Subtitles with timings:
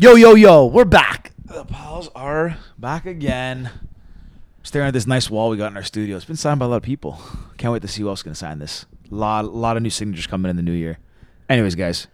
[0.00, 1.30] Yo, yo, yo, we're back.
[1.44, 3.68] The pals are back again.
[4.62, 6.16] Staring at this nice wall we got in our studio.
[6.16, 7.20] It's been signed by a lot of people.
[7.58, 8.86] Can't wait to see who else is gonna sign this.
[9.10, 10.98] Lot, lot of new signatures coming in the new year.
[11.50, 12.06] Anyways, guys,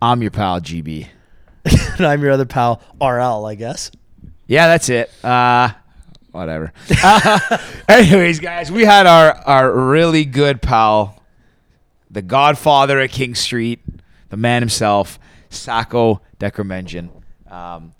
[0.00, 1.08] I'm your pal GB.
[1.98, 3.90] and I'm your other pal, RL, I guess.
[4.46, 5.10] Yeah, that's it.
[5.24, 5.70] Uh,
[6.30, 6.72] whatever.
[7.02, 7.58] Uh,
[7.88, 11.20] anyways, guys, we had our our really good pal,
[12.12, 13.80] the Godfather at King Street,
[14.28, 15.18] the man himself,
[15.56, 17.10] Sako Dekirmendjian.
[17.50, 17.92] Um,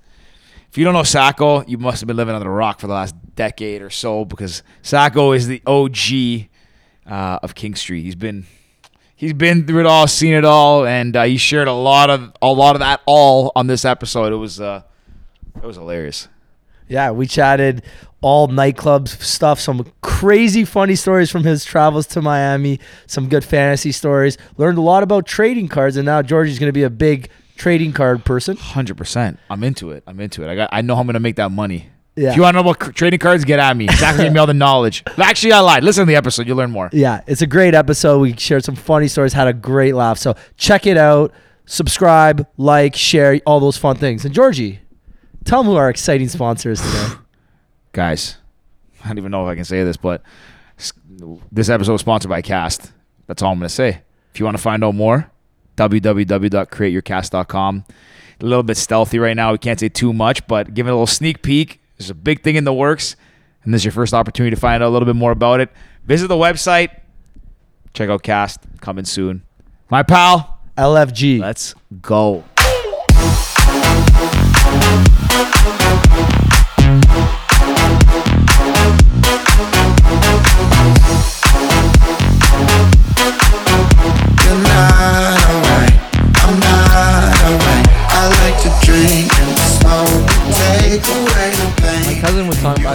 [0.69, 2.93] if you don't know Sako, you must have been living under a rock for the
[2.93, 6.49] last decade or so because Sako is the OG
[7.11, 8.03] uh, of King Street.
[8.03, 8.47] He's been
[9.15, 12.33] he's been through it all, seen it all, and uh, he shared a lot of
[12.43, 14.33] a lot of that all on this episode.
[14.33, 14.83] It was uh,
[15.57, 16.29] it was hilarious.
[16.88, 17.83] Yeah, we chatted
[18.21, 23.93] all nightclub stuff, some crazy funny stories from his travels to Miami, some good fantasy
[23.93, 24.38] stories.
[24.57, 27.92] Learned a lot about trading cards, and now Georgie's going to be a big trading
[27.92, 28.56] card person.
[28.56, 29.38] Hundred percent.
[29.51, 30.05] I'm into it.
[30.06, 30.48] I'm into it.
[30.48, 30.70] I got.
[30.73, 31.90] I know how I'm gonna make that money.
[32.16, 32.30] Yeah.
[32.30, 33.88] If you want to know about trading cards, get at me.
[33.88, 35.04] Zach gave me all the knowledge.
[35.18, 35.85] Actually, I lied.
[35.85, 36.46] Listen to the episode.
[36.46, 36.88] You'll learn more.
[36.93, 38.21] Yeah, it's a great episode.
[38.21, 40.16] We shared some funny stories, had a great laugh.
[40.16, 41.35] So check it out.
[41.66, 44.24] Subscribe, like, share, all those fun things.
[44.24, 44.80] And Georgie,
[45.45, 47.16] tell them who our exciting sponsor is today.
[47.93, 48.38] Guys,
[49.04, 50.23] I don't even know if I can say this, but
[51.52, 52.93] this episode is sponsored by Cast.
[53.26, 54.01] That's all I'm gonna say.
[54.32, 55.30] If you want to find out more,
[55.77, 57.85] www.createyourcast.com.
[58.38, 59.52] A little bit stealthy right now.
[59.52, 61.80] We can't say too much, but give it a little sneak peek.
[61.96, 63.16] There's a big thing in the works,
[63.65, 65.71] and this is your first opportunity to find out a little bit more about it.
[66.04, 66.91] Visit the website.
[67.94, 69.43] Check out Cast coming soon.
[69.88, 71.41] My pal, LFG.
[71.41, 72.44] let's go.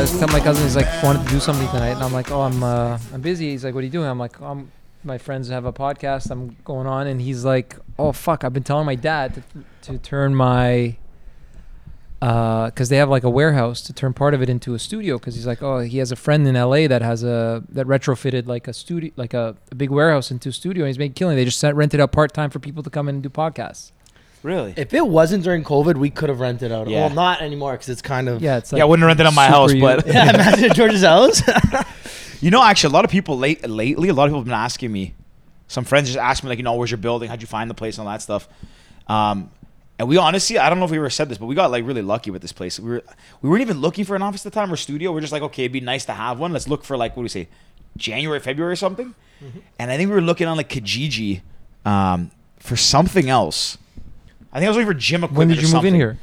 [0.02, 2.32] I was telling my cousin he's like wanted to do something tonight, and I'm like,
[2.32, 3.52] oh, I'm uh, I'm busy.
[3.52, 4.08] He's like, what are you doing?
[4.08, 4.72] I'm like, I'm
[5.03, 6.31] my friends have a podcast.
[6.31, 9.44] I'm going on, and he's like, oh fuck, I've been telling my dad to,
[9.84, 10.98] to turn my
[12.20, 15.36] because they have like a warehouse to turn part of it into a studio because
[15.36, 18.68] he's like oh he has a friend in LA that has a that retrofitted like
[18.68, 21.46] a studio like a, a big warehouse into a studio and he's making killing they
[21.46, 23.92] just sent, rented out part time for people to come in and do podcasts
[24.44, 24.74] Really?
[24.75, 26.88] If it wasn't during COVID, we could have rented out.
[26.88, 27.06] Yeah.
[27.06, 28.41] Well, not anymore because it's kind of.
[28.41, 30.72] yeah it's like yeah, I wouldn't rent it on my house, u- but Yeah, imagine
[30.72, 31.41] at George's house.
[32.44, 34.53] You know, actually, a lot of people late lately, a lot of people have been
[34.56, 35.13] asking me.
[35.68, 37.30] Some friends just asked me, like, you know, where's your building?
[37.30, 38.50] How'd you find the place and all that stuff?
[39.07, 39.51] Um,
[40.00, 41.85] and we honestly, I don't know if we ever said this, but we got like
[41.85, 42.80] really lucky with this place.
[42.80, 43.03] We were
[43.44, 45.12] we weren't even looking for an office at the time or studio.
[45.12, 46.51] We are just like, okay, it'd be nice to have one.
[46.51, 47.47] Let's look for like what do we say,
[47.96, 49.13] January, February, or something.
[49.78, 51.41] And I think we were looking on like Kijiji
[51.85, 53.78] um, for something else.
[54.53, 55.38] I think I was looking for gym equipment.
[55.38, 56.17] when did or you move in here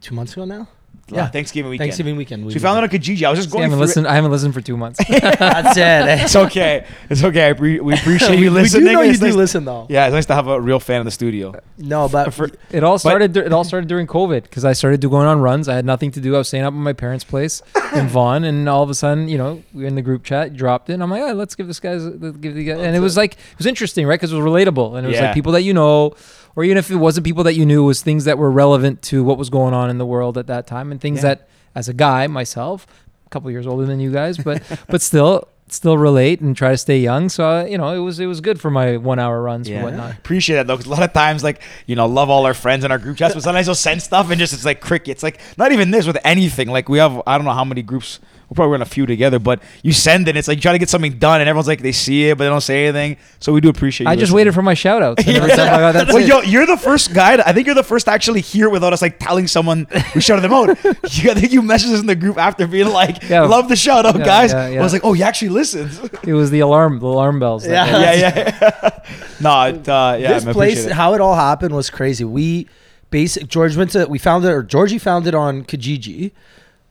[0.00, 0.68] Two months ago now.
[1.10, 1.84] Uh, yeah, Thanksgiving weekend.
[1.86, 2.42] Thanksgiving weekend.
[2.42, 3.22] So we found out on Kijiji.
[3.24, 3.86] I was just See, I haven't through it.
[3.86, 6.20] listened I haven't listened for two months That's it.
[6.24, 6.84] It's okay.
[7.08, 7.50] It's okay.
[7.50, 8.82] I pre- we appreciate you listening.
[8.84, 9.86] we do know you It's do listen though.
[9.88, 11.50] Yeah, it's nice to have a real fan in the studio.
[11.52, 13.32] Uh, no, but For- It all started.
[13.32, 15.68] dur- it all started during COVID because I started do going on runs.
[15.68, 16.34] I had nothing to do.
[16.34, 17.62] I was staying up at my parents' place
[17.94, 20.56] in Vaughan, and all of a sudden, you know, we were in the group chat,
[20.56, 20.94] dropped it.
[20.94, 23.34] And I'm like, oh, let's give this guy's, give the guy, and it was like
[23.34, 24.18] it was interesting, right?
[24.18, 25.26] Because it was relatable, and it was Yeah.
[25.26, 26.14] like people that you know,
[26.56, 29.02] or even if it wasn't people that you knew, it was things that were relevant
[29.02, 31.34] to what was going on in the world at that time, and things Yeah.
[31.34, 32.86] that, as a guy myself,
[33.26, 35.48] a couple years older than you guys, but but still.
[35.68, 38.40] Still relate and try to stay young, so uh, you know it was it was
[38.40, 40.12] good for my one hour runs and whatnot.
[40.16, 42.84] Appreciate that though, because a lot of times, like you know, love all our friends
[42.84, 45.24] in our group chats, but sometimes they'll send stuff and just it's like crickets.
[45.24, 46.68] Like not even this with anything.
[46.68, 48.20] Like we have, I don't know how many groups.
[48.48, 50.36] We'll probably run a few together, but you send it.
[50.36, 52.44] It's like you try to get something done, and everyone's like they see it, but
[52.44, 53.16] they don't say anything.
[53.40, 54.04] So we do appreciate.
[54.04, 54.36] You I just listening.
[54.36, 55.26] waited for my shout outs.
[55.26, 56.28] And every time I got, that's well, it.
[56.28, 57.38] yo, you're the first guy.
[57.38, 60.20] To, I think you're the first to actually hear without us like telling someone we
[60.20, 60.68] shouted them out.
[60.84, 63.40] you, I think you messaged us in the group after being like, Yeah.
[63.42, 64.80] "Love the shout out, Yeah, guys." yeah, yeah.
[64.80, 67.64] I was like, "Oh, he actually listens." It was the alarm, the alarm bells.
[67.64, 68.12] that- Yeah.
[68.14, 68.90] yeah, yeah.
[69.40, 70.34] no, it, uh, yeah.
[70.34, 70.92] this man, place, it.
[70.92, 72.22] how it all happened was crazy.
[72.22, 72.68] We
[73.10, 76.30] basic George went to we found it or Georgie found it on Kijiji.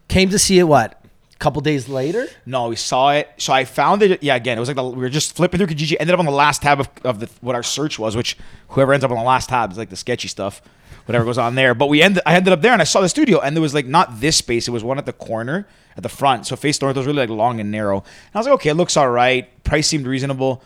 [0.09, 1.01] Came to see it what?
[1.37, 2.27] Couple days later?
[2.45, 3.29] No, we saw it.
[3.37, 4.23] So I found it.
[4.23, 5.97] Yeah, again, it was like the, we were just flipping through Kijiji.
[5.99, 8.37] Ended up on the last tab of, of the, what our search was, which
[8.69, 10.61] whoever ends up on the last tab is like the sketchy stuff,
[11.05, 11.73] whatever goes on there.
[11.73, 12.23] But we ended.
[12.25, 14.37] I ended up there and I saw the studio, and there was like not this
[14.37, 14.69] space.
[14.69, 15.67] It was one at the corner
[15.97, 16.47] at the front.
[16.47, 17.97] So face north was really like long and narrow.
[17.97, 19.63] And I was like, okay, it looks all right.
[19.65, 20.63] Price seemed reasonable.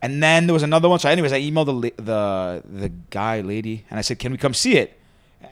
[0.00, 1.00] And then there was another one.
[1.00, 4.54] So, anyways, I emailed the the the guy, lady, and I said, "Can we come
[4.54, 5.00] see it?"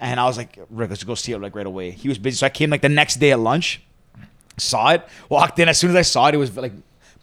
[0.00, 2.36] And I was like, "Rick, let's go see it like right away." He was busy,
[2.36, 3.80] so I came like the next day at lunch
[4.60, 5.68] saw it, walked in.
[5.68, 6.72] As soon as I saw it, it was like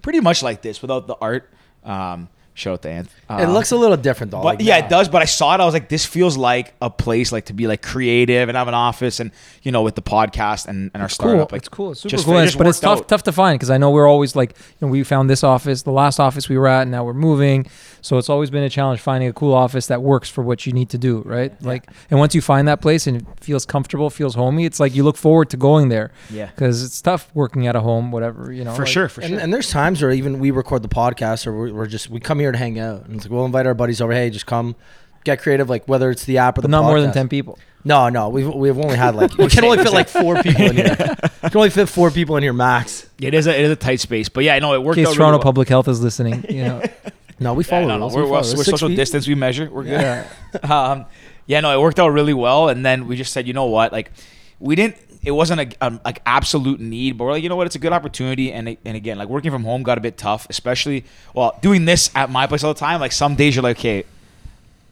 [0.01, 1.49] pretty much like this without the art.
[1.83, 3.07] Um, Shout out to Ant.
[3.07, 4.39] it Uh, looks a little different though.
[4.41, 5.07] but like, yeah, it does.
[5.09, 5.59] But I saw it.
[5.61, 8.67] I was like, this feels like a place like to be like creative and have
[8.67, 9.29] an office and
[9.61, 11.13] you know with the podcast and, and our cool.
[11.13, 11.51] startup.
[11.51, 11.91] Like, it's cool.
[11.91, 12.33] It's super just- cool.
[12.33, 13.07] it And just it's- but it's tough out.
[13.09, 15.83] tough to find because I know we're always like you know we found this office,
[15.83, 17.67] the last office we were at, and now we're moving.
[18.01, 20.71] So it's always been a challenge finding a cool office that works for what you
[20.73, 21.51] need to do, right?
[21.61, 24.95] Like, and once you find that place and it feels comfortable, feels homey, it's like
[24.95, 28.51] you look forward to going there Yeah, because it's tough working at a home, whatever
[28.51, 28.73] you know.
[28.73, 29.39] for like- sure, for And, sure.
[29.39, 32.39] and there's times where even we record the podcast or we're, we're just we come
[32.39, 34.13] here to hang out and it's like we'll invite our buddies over.
[34.13, 34.75] Hey, just come,
[35.23, 35.69] get creative.
[35.69, 37.57] Like whether it's the app or the But not more than ten people.
[37.83, 40.75] No, no, we've we've only had like we can only fit like four people in
[40.75, 40.95] here.
[41.43, 43.07] We can only fit four people in here max.
[43.21, 45.07] it is a it is a tight space, but yeah, no, it In worked case
[45.07, 45.13] out.
[45.13, 45.43] Toronto really well.
[45.43, 46.81] Public Health is listening, you know.
[47.39, 48.95] No, we Yeah, follow no, no, we're, we we're, we're social feet.
[48.95, 49.27] distance.
[49.27, 49.69] We measure.
[49.69, 49.91] We're good.
[50.01, 50.27] yeah.
[50.63, 51.05] um,
[51.45, 52.67] yeah, no, it worked out really well.
[52.69, 54.11] And then we just said, you know what, like
[54.59, 54.97] we didn't.
[55.27, 57.79] It wasn't a um, like absolute need, but we're like, you know what, it's a
[57.79, 58.51] good opportunity.
[58.53, 61.03] And and again, like working from home got a bit tough, especially
[61.33, 62.99] well doing this at my place all the time.
[63.01, 64.05] Like some days you're like, okay,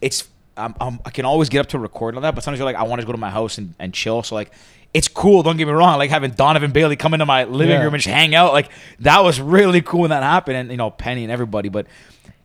[0.01, 0.27] it's
[0.57, 2.75] um, um, I can always get up to record on that, but sometimes you're like,
[2.75, 4.21] I want to go to my house and, and chill.
[4.23, 4.51] So like.
[4.93, 5.43] It's cool.
[5.43, 5.97] Don't get me wrong.
[5.97, 7.83] Like having Donovan Bailey come into my living Yeah.
[7.83, 8.69] room and just hang out, like
[9.01, 11.67] that was really cool when that happened, and you know Penny and everybody.
[11.67, 11.87] But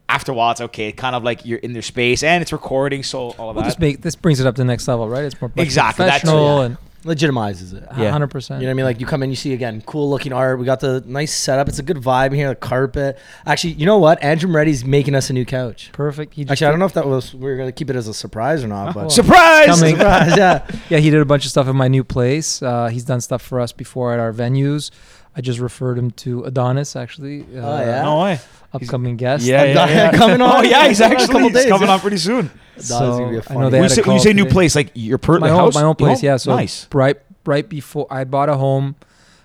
[0.08, 0.90] after a while, it's okay.
[0.90, 3.66] Kind of like you're in their space and it's recording, so all of Well, that.
[3.66, 5.22] this make this brings it up to the next level, right?
[5.22, 6.64] It's more Exactly, that's- professional yeah.
[6.64, 7.84] and legitimizes it.
[7.96, 8.10] Yeah.
[8.12, 8.50] 100%.
[8.50, 8.84] You know what I mean?
[8.84, 10.58] Like you come in, you see again, cool looking art.
[10.58, 11.68] We got the nice setup.
[11.68, 12.48] It's a good vibe here.
[12.48, 13.18] The carpet.
[13.46, 14.22] Actually, you know what?
[14.22, 15.90] Andrew Moretti's making us a new couch.
[15.92, 16.34] Perfect.
[16.34, 18.08] He just Actually, I don't know if that was we are gonna keep it as
[18.08, 19.66] a surprise or not, but Well, Surprise!
[19.66, 19.96] coming.
[19.96, 20.66] surprise, yeah.
[20.90, 22.62] Yeah, he did a bunch of stuff in my new place.
[22.62, 24.90] Uh, he's done stuff for us before at our venues.
[25.36, 27.42] I just referred him to Adonis, actually.
[27.42, 28.02] Uh, Oh, yeah?
[28.02, 28.40] No way.
[28.72, 29.44] Upcoming guest.
[29.44, 30.12] Yeah, yeah, yeah.
[30.12, 30.56] coming on.
[30.56, 31.94] Oh yeah, he's Coming on in a actually couple he's days, coming yeah.
[31.94, 32.50] on pretty soon.
[32.76, 34.32] That's gonna be a I funny- know they When you had a say, you say
[34.32, 36.18] new place, like your per my the own, my own your place.
[36.20, 36.24] home?
[36.26, 36.86] Yeah, so nice.
[36.92, 37.16] right,
[37.46, 38.94] right before I bought a home,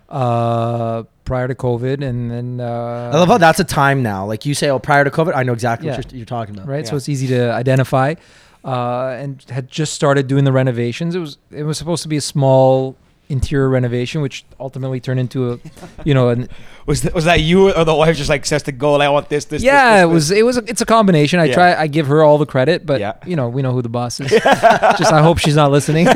[0.10, 4.26] uh, prior to COVID, and then uh, I love how that's a time now.
[4.26, 5.98] Like you say, oh, prior to COVID, I know exactly Yeah.
[5.98, 6.68] what you're, you're talking about.
[6.68, 6.88] right?
[6.88, 8.16] So it's easy to identify.
[8.64, 11.14] Uh, and had just started doing the renovations.
[11.16, 12.96] It was it was supposed to be a small
[13.30, 15.60] interior renovation, which ultimately turned into a,
[16.04, 16.48] you know, an
[16.86, 18.96] Was that, was that you or the wife just like says to go?
[19.02, 19.64] I want this, this.
[19.64, 20.32] yeah, this, it was.
[20.32, 20.58] It was.
[20.58, 21.40] A, it's a combination.
[21.40, 21.54] I Yeah.
[21.56, 21.74] try.
[21.76, 23.14] I give her all the credit, but Yeah.
[23.26, 24.30] you know, we know who the boss is.
[25.00, 26.06] Just I hope she's not listening.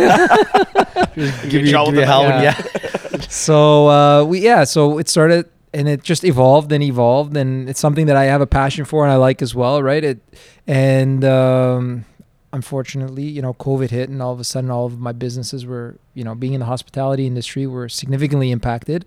[1.15, 1.71] Give you, give you
[2.05, 2.41] hell Yeah.
[2.41, 3.19] yeah.
[3.29, 4.63] so uh, we yeah.
[4.63, 8.41] So it started and it just evolved and evolved, and it's something that I have
[8.41, 10.03] a passion for and I like as well, right?
[10.03, 10.19] It
[10.67, 12.05] and um,
[12.53, 15.97] unfortunately, you know, COVID hit, and all of a sudden, all of my businesses were,
[16.13, 19.05] you know, being in the hospitality industry, were significantly impacted.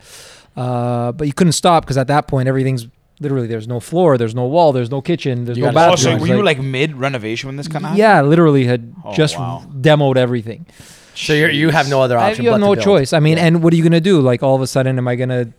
[0.56, 2.86] Uh, but you couldn't stop because at that point, everything's
[3.20, 5.90] literally there's no floor, there's no wall, there's no kitchen, there's You no gotta Oh,
[5.96, 6.18] bathroom.
[6.18, 9.38] so were you like mid renovation when this kind of yeah, literally had Oh, just
[9.38, 9.64] wow.
[9.80, 10.66] demoed everything.
[11.14, 12.44] So you're, you have no other I, option.
[12.44, 13.12] you have but no choice.
[13.12, 13.44] I mean, Yeah.
[13.46, 14.20] and what are you gonna do?
[14.20, 15.52] Like all of a sudden, am I gonna,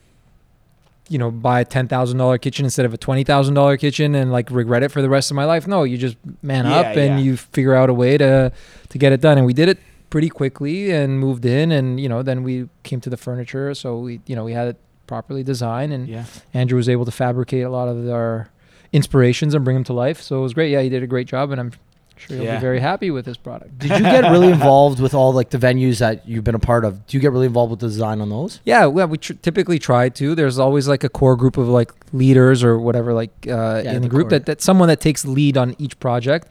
[1.09, 4.15] you know, buy a ten thousand dollar kitchen instead of a twenty thousand dollar kitchen
[4.15, 5.67] and like regret it for the rest of my life?
[5.67, 7.17] No, you just man Yeah, up and yeah.
[7.19, 8.51] you figure out a way to
[8.89, 9.37] to get it done.
[9.37, 9.79] And we did it
[10.09, 13.73] pretty quickly and moved in, and you know, then we came to the furniture.
[13.73, 14.77] So we, you know, we had it
[15.07, 16.25] properly designed, and Yeah.
[16.53, 18.49] Andrew was able to fabricate a lot of our
[18.93, 20.21] inspirations and bring them to life.
[20.21, 20.71] So it was great.
[20.71, 21.71] Yeah, he did a great job, and I'm
[22.15, 22.55] sure you'll Yeah.
[22.57, 23.77] be very happy with this product.
[23.79, 26.85] Did you get really involved with all like the venues that you've been a part
[26.85, 27.05] of?
[27.07, 28.59] Do you get really involved with the design on those?
[28.65, 30.35] Yeah, well, we tr- typically try to.
[30.35, 33.95] There's always like a core group of like leaders or whatever, like uh, Yeah, in
[33.95, 34.39] the the group core.
[34.39, 36.47] that, that someone that takes lead on each project.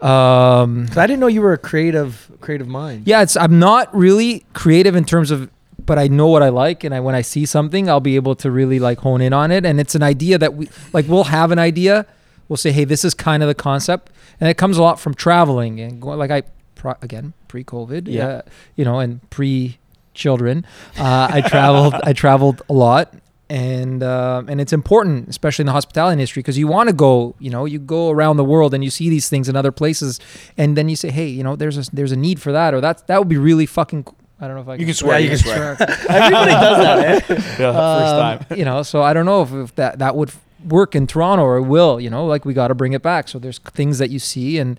[0.00, 3.02] Um, 'Cause I didn't know you were a creative creative mind.
[3.04, 5.50] yeah, it's I'm not really creative in terms of,
[5.84, 8.34] but I know what I like, and I when I see something, I'll be able
[8.36, 9.66] to really like hone in on it.
[9.66, 11.06] And it's an idea that we like.
[11.06, 12.06] We'll have an idea.
[12.50, 15.14] We'll say, hey, this is kind of the concept, and it comes a lot from
[15.14, 16.18] traveling and going.
[16.18, 16.42] Like I,
[16.74, 18.26] pro, again, pre-COVID, Yeah.
[18.26, 18.42] uh,
[18.76, 20.66] you know, and pre-children,
[20.98, 21.94] uh, I traveled.
[22.02, 23.14] I traveled a lot.
[23.48, 27.34] And uh, and it's important, especially in the hospitality industry, because you want to go.
[27.40, 30.20] You know, you go around the world and you see these things in other places,
[30.56, 32.80] and then you say, hey, you know, there's a there's a need for that, or
[32.80, 34.06] that that would be really fucking.
[34.40, 34.80] I don't know if I can.
[34.80, 35.18] You can swear.
[35.18, 35.88] Yeah, you you can can swear.
[36.08, 36.98] Everybody does that.
[37.00, 37.34] Eh?
[37.58, 38.56] yeah, first Um, time.
[38.56, 40.30] you know, so I don't know if, if that that would
[40.68, 42.00] work in Toronto or it will.
[42.00, 43.28] You know, like we got to bring it back.
[43.28, 44.78] So there's things that you see and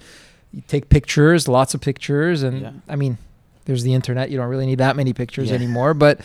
[0.54, 2.72] you take pictures, lots of pictures, and Yeah.
[2.90, 3.18] I mean,
[3.66, 4.30] there's the internet.
[4.32, 5.56] You don't really need that many pictures Yeah.
[5.56, 5.94] anymore.
[5.94, 6.20] But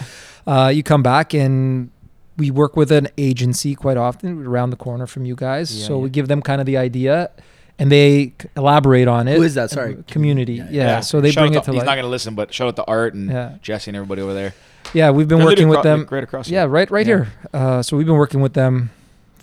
[0.47, 1.91] uh, you come back and
[2.37, 5.75] we work with an agency quite often around the corner from you guys.
[5.79, 6.03] Yeah, so yeah.
[6.05, 7.31] we give them kind of the idea.
[7.79, 9.37] And they c- elaborate on it.
[9.37, 9.69] Who is that?
[9.71, 10.03] Sorry.
[10.09, 10.55] community.
[10.55, 11.01] Yeah, Yeah, yeah.
[11.01, 11.87] So they Shout bring out it to He's life.
[11.87, 13.57] not gonna listen, but shout out to Art and Yeah.
[13.61, 14.55] Jesse and everybody over there.
[14.95, 16.09] yeah, we've been They're working with literally them.
[16.11, 16.49] right across.
[16.49, 17.25] Yeah, right, right Yeah.
[17.25, 17.29] here.
[17.53, 18.89] Uh, so we've been working with them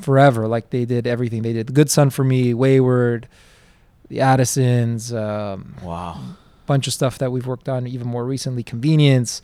[0.03, 0.48] forever.
[0.48, 1.41] Like they did everything.
[1.41, 3.27] They did the Good Son for me, Wayward,
[4.10, 6.19] the Addisons, um, Wow.
[6.65, 8.63] bunch of stuff that we've worked on even more recently.
[8.63, 9.41] Convenience.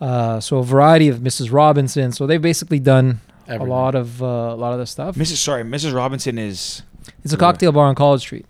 [0.00, 1.52] Uh, so a variety of Mrs.
[1.52, 2.12] Robinson.
[2.12, 3.66] So they've basically done Everything.
[3.68, 5.16] a lot of uh, a lot of the stuff.
[5.16, 5.36] Mrs.
[5.36, 5.94] Sorry, Mrs.
[5.94, 6.82] Robinson is
[7.24, 8.46] It's a cocktail bar on College Street.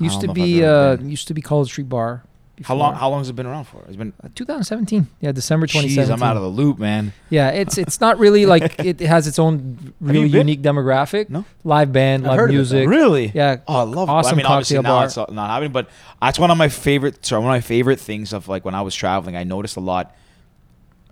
[0.00, 2.22] Used to know if I've be uh used to be College Street Bar.
[2.64, 2.94] How long?
[2.94, 3.82] How long has it been around for?
[3.86, 4.12] It's been.
[4.22, 5.06] Uh, 2017.
[5.20, 6.12] Yeah, December Jeez, 2017.
[6.12, 7.12] I'm out of the loop, man.
[7.30, 11.28] Yeah, it's it's not really like it has its own really unique demographic.
[11.30, 11.44] No?
[11.64, 12.88] Live band, I've live heard of it, music.
[12.88, 13.32] Really?
[13.34, 13.56] Yeah.
[13.66, 14.08] Oh, I love.
[14.10, 15.04] Awesome I mean, obviously cocktail now bar.
[15.06, 15.88] it's not happening, but
[16.20, 17.24] that's one of my favorite.
[17.24, 19.36] Sorry, one of my favorite things of like when I was traveling.
[19.36, 20.14] I noticed a lot,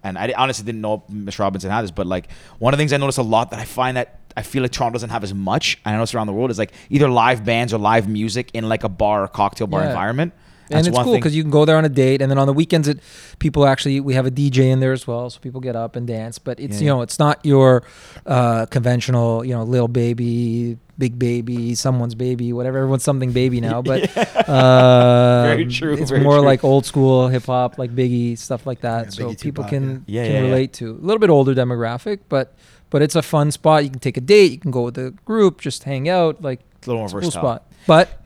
[0.02, 2.92] and I honestly didn't know Miss Robinson had this, but like one of the things
[2.92, 5.32] I noticed a lot that I find that I feel like Toronto doesn't have as
[5.32, 5.78] much.
[5.84, 8.68] And I notice around the world is like either live bands or live music in
[8.68, 9.88] like a bar or cocktail bar Yeah.
[9.88, 10.34] environment.
[10.70, 12.52] And it's cool because you can go there on a date, and then on the
[12.52, 13.00] weekends, it
[13.38, 16.06] people actually we have a DJ in there as well, so people get up and
[16.06, 16.38] dance.
[16.38, 17.82] But it's Yeah, you know it's not your
[18.26, 22.78] uh, conventional you know little baby, big baby, someone's baby, whatever.
[22.78, 24.16] Everyone's something baby now, but
[24.48, 26.46] uh, Very true, It's very more true.
[26.46, 29.06] like old school hip hop, like Biggie stuff like that.
[29.06, 30.22] Yeah, so Biggie, people Tupac, can yeah.
[30.22, 30.46] Yeah, can yeah, yeah.
[30.46, 32.54] relate to a little bit older demographic, but
[32.90, 33.84] but it's a fun spot.
[33.84, 36.60] You can take a date, you can go with a group, just hang out, like
[36.60, 37.66] a little more cool spot.
[37.86, 38.22] But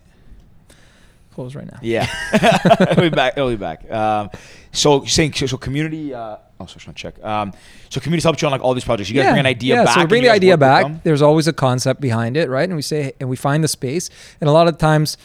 [1.41, 1.79] close right now.
[1.83, 2.07] Yeah,
[2.97, 3.37] we'll be back.
[3.37, 3.91] We'll be back.
[3.91, 4.31] Um,
[4.73, 6.13] so you're saying so, so community.
[6.13, 7.23] Uh, oh, so I check.
[7.25, 7.53] Um,
[7.89, 9.09] so community's helped you on like all these projects.
[9.09, 9.95] You guys bring an idea yeah, back.
[9.95, 11.03] So we bring the idea back.
[11.03, 12.69] There's always a concept behind it, right?
[12.69, 14.11] And we say, and we find the space.
[14.41, 15.17] And a lot of times,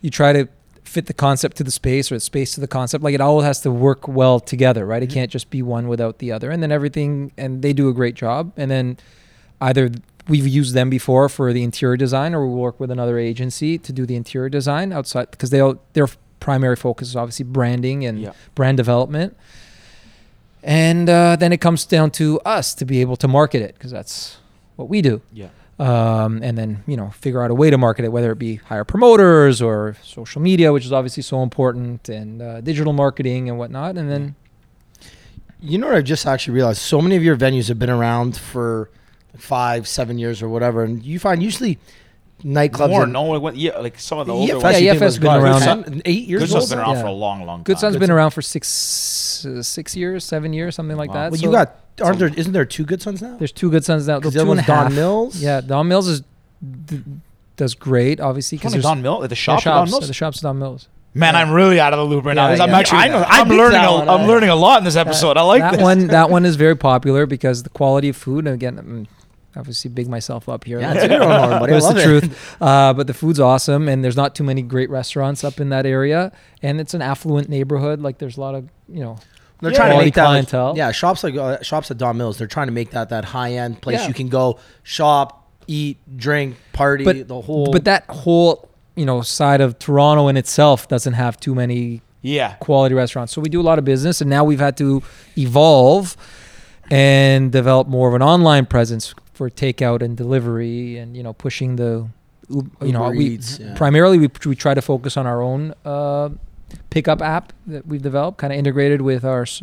[0.00, 0.48] you try to
[0.82, 3.04] fit the concept to the space or the space to the concept.
[3.04, 5.02] Like it all has to work well together, right?
[5.02, 5.10] Mm-hmm.
[5.10, 6.50] It can't just be one without the other.
[6.50, 8.52] And then everything, and they do a great job.
[8.56, 8.96] And then
[9.60, 9.90] either
[10.28, 13.92] we've used them before for the interior design, or we work with another agency to
[13.92, 16.08] do the interior design outside because they all their
[16.40, 18.32] primary focus is obviously branding and Yeah.
[18.54, 19.36] brand development.
[20.62, 23.90] And uh, then it comes down to us to be able to market it because
[23.90, 24.38] that's
[24.76, 25.20] what we do.
[25.32, 25.48] Yeah.
[25.78, 28.56] Um, and then you know figure out a way to market it, whether it be
[28.56, 33.58] hire promoters or social media, which is obviously so important, and uh, digital marketing and
[33.58, 33.96] whatnot.
[33.96, 34.34] And then
[35.60, 36.80] You know what I just actually realized?
[36.80, 38.90] So many of your venues have been around for
[39.36, 41.78] five, seven years or whatever, and you find usually
[42.44, 42.90] nightclubs.
[42.90, 44.80] More, and- no, it went, yeah, like some of the Yeah, older Fest, ones.
[44.80, 46.62] Yeah, you EFS think was been what, around- seven- eight years Good old.
[46.62, 47.00] stuff's been around Yeah.
[47.02, 47.64] for a long, long time.
[47.64, 51.10] Good Son's Good been Son- around for six uh, six years, seven years, something like
[51.10, 51.14] Wow.
[51.24, 51.30] that.
[51.32, 52.28] Well, So you got aren't there?
[52.36, 53.36] Isn't there two good sons now?
[53.38, 54.18] there's two Good Sons now.
[54.18, 54.92] Because Two the other and a one's Don half.
[54.94, 55.40] Mills.
[55.42, 56.22] Yeah, Don Mills is
[56.86, 57.02] d-
[57.56, 59.62] does great, obviously Because because Don Mill at the shop.
[59.64, 60.06] the at Don shops, Mills?
[60.08, 60.86] the shops Don Mills.
[61.14, 62.52] Man, I'm really out of the loop right now.
[62.52, 62.78] Yeah, I'm yeah.
[62.78, 65.36] actually, I know- I'm learning, a, one, I'm I- learning a lot in this episode.
[65.36, 65.82] I like that this.
[65.82, 66.06] one.
[66.08, 68.46] That one is very popular because the quality of food.
[68.46, 69.08] And again, I'm
[69.58, 70.80] obviously big myself up here.
[70.80, 71.72] Yeah, That's your own horn, buddy.
[71.74, 72.04] I love the it.
[72.04, 72.56] truth.
[72.62, 75.84] Uh, but the food's awesome, and there's not too many great restaurants up in that
[75.86, 78.00] area, and it's an affluent neighborhood.
[78.00, 79.18] Like there's a lot of you know.
[79.60, 79.76] They're Yeah.
[79.78, 80.74] trying to make that clientele.
[80.76, 82.38] yeah, shops like uh, shops at Don Mills.
[82.38, 84.06] They're trying to make that that high end place Yeah.
[84.08, 87.72] you can go shop, eat, drink, party, But the whole.
[87.72, 92.52] But that whole you know side of Toronto in itself doesn't have too many yeah.
[92.60, 93.32] quality restaurants.
[93.32, 95.02] So we do a lot of business, and now we've had to
[95.36, 96.16] evolve
[96.90, 101.76] and develop more of an online presence for takeout and delivery, and you know pushing
[101.76, 102.08] the
[102.50, 103.74] you know Uber we Eats, yeah.
[103.76, 106.28] primarily we, we try to focus on our own uh,
[106.90, 109.62] pickup app that we've developed, kind of integrated with our s-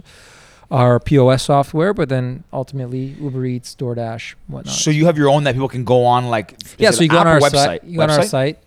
[0.71, 4.73] our POS software, but then ultimately Uber Eats, DoorDash, whatnot.
[4.73, 7.19] So you have your own that people can go on, like yeah, so you go
[7.19, 7.51] on our website.
[7.51, 7.83] site.
[7.83, 8.59] You go on our site.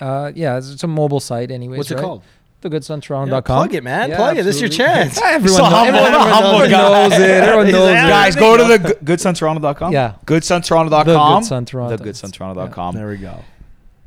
[0.00, 1.78] Uh, yeah, it's, it's a mobile site, anyways.
[1.78, 2.02] what's it right?
[2.02, 2.22] called?
[2.64, 3.28] TheGoodSonToronto.com.
[3.30, 4.10] Yeah, plug it, man.
[4.10, 4.42] Yeah, Plug it.
[4.44, 5.20] This is your chance.
[5.22, 7.08] Everyone, So knows, humble, everyone, I'm humble everyone guy.
[7.08, 7.20] knows it.
[7.30, 7.94] Everyone knows it.
[7.94, 9.92] Guys, go to the good- goodsontoronto.com.
[9.92, 10.14] Yeah.
[10.26, 11.06] Goodsontoronto.com.
[11.06, 11.96] The Good Son Toronto.
[11.96, 12.94] Thegoodsontoronto.com.
[12.94, 13.44] There we go.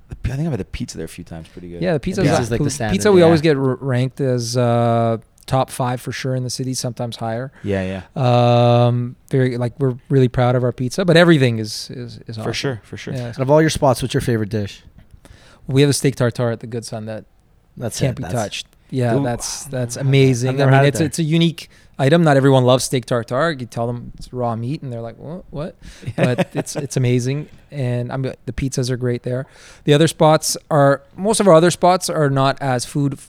[0.10, 1.48] I think I've had the pizza there a few times.
[1.48, 1.82] Pretty good.
[1.82, 3.12] Yeah, the pizza is like the standard, pizza.
[3.12, 3.26] We yeah.
[3.26, 7.52] always get r- ranked as uh, top five for sure in the city, sometimes higher.
[7.64, 8.86] Yeah, yeah.
[8.86, 12.54] Um, very like we're really proud of our pizza, but everything is is, is For
[12.54, 13.14] sure, for sure.
[13.14, 14.84] Yeah, Out of all your spots, what's your favorite dish?
[15.66, 17.26] we have a steak tartare at the Good Son that
[17.78, 18.16] That's can't it.
[18.18, 18.68] be That's- touched.
[18.90, 20.10] Yeah, Ooh, that's that's never had that.
[20.10, 20.62] amazing.
[20.62, 21.08] I mean, it's there.
[21.08, 21.70] it's a unique
[22.00, 22.24] item.
[22.24, 23.52] Not everyone loves steak tartare.
[23.52, 25.44] You tell them it's raw meat, and they're like, "What?
[25.50, 25.76] What?"
[26.16, 29.46] But it's it's amazing, and I'm the pizzas are great there.
[29.84, 33.20] The other spots are most of our other spots are not as food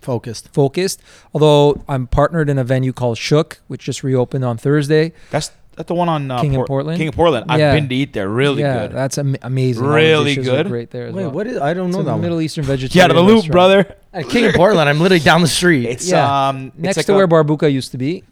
[0.00, 0.52] Focused.
[0.52, 1.00] focused.
[1.32, 5.12] Although I'm partnered in a venue called Shuk, which just reopened on Thursday.
[5.30, 6.98] That's that's the one on uh, King in Port- Portland?
[6.98, 7.46] King of Portland.
[7.48, 7.74] I've Yeah.
[7.74, 8.28] been to eat there.
[8.28, 8.92] Really yeah, good.
[8.96, 9.82] that's am- amazing.
[9.84, 10.68] All the Really dishes are good?
[10.68, 11.30] great there as Wait, well.
[11.32, 11.56] what is?
[11.58, 12.44] I don't It's know a that Middle one.
[12.44, 13.04] Eastern Get vegetarian.
[13.04, 13.52] out of the loop, restaurant.
[13.52, 13.96] brother.
[14.12, 14.88] At King of Portland.
[14.88, 15.86] I'm literally down the street.
[15.86, 16.48] It's Yeah.
[16.48, 18.22] um it's Next like to a- where Bar Buca used to be.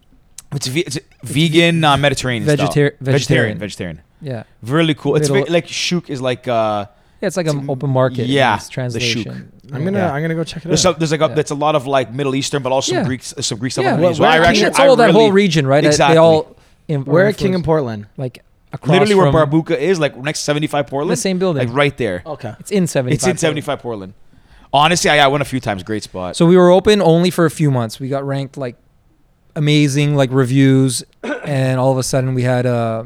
[0.54, 2.56] It's, ve- it's vegan uh, Mediterranean style.
[2.56, 3.58] Vegetarian, vegetarian.
[3.58, 4.00] vegetarian.
[4.20, 4.42] Yeah.
[4.62, 5.16] Really cool.
[5.16, 6.86] It's Middle- ve- like Shuk is like uh
[7.20, 8.26] Yeah, it's like an It's- open market.
[8.26, 9.52] yeah, in its the translation.
[9.72, 9.98] I'm gonna.
[9.98, 10.12] Yeah.
[10.12, 10.94] I'm gonna go check it there's out.
[10.94, 11.34] some, there's like a, Yeah.
[11.34, 13.00] that's a lot of like Middle Eastern, but also Yeah.
[13.00, 13.84] some Greek some Greek stuff.
[13.84, 14.18] Yeah, underneath.
[14.20, 15.84] well, So I where- actually it's I all that whole region, right?
[15.84, 16.14] Exactly.
[16.14, 16.54] They all
[16.88, 18.06] in, Where are at King of Portland?
[18.16, 21.12] like across literally where from Bar Buca is, like next to 75 Portland.
[21.12, 21.66] the same building.
[21.66, 22.22] like right there.
[22.24, 22.54] Okay.
[22.58, 23.14] it's in 75.
[23.14, 24.14] It's in 75 Portland.
[24.72, 25.82] Honestly, I, I went a few times.
[25.82, 26.34] Great spot.
[26.34, 28.00] So we were open only for a few months.
[28.00, 28.76] We got ranked like
[29.54, 31.04] amazing, like reviews,
[31.44, 33.04] and all of a sudden we had uh,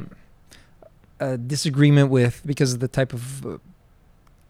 [1.19, 3.59] a disagreement with because of the type of, uh,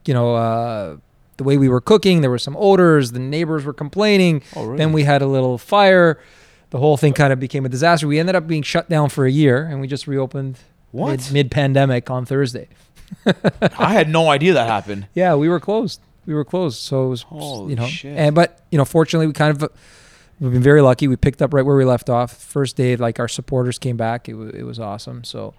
[0.05, 0.97] you know, uh,
[1.39, 2.21] the way we were cooking.
[2.21, 3.13] There were some odors.
[3.13, 4.43] The neighbors were complaining.
[4.55, 4.77] Oh, really?
[4.79, 6.21] Then we had a little fire.
[6.71, 8.07] The whole thing kind of became a disaster.
[8.09, 10.59] We ended up being shut down for a year, and we just reopened
[10.91, 11.31] What?
[11.33, 12.69] mid pandemic on Thursday.
[13.79, 15.07] I had no idea that happened.
[15.15, 16.01] Yeah, we were closed.
[16.27, 16.79] We were closed.
[16.81, 18.17] So it was, Holy you know, shit.
[18.19, 19.71] and but you know, fortunately, we kind of
[20.41, 21.07] we've been very lucky.
[21.07, 22.37] We picked up right where we left off.
[22.37, 24.29] First day, like our supporters came back.
[24.29, 25.23] It was it was awesome.
[25.23, 25.55] So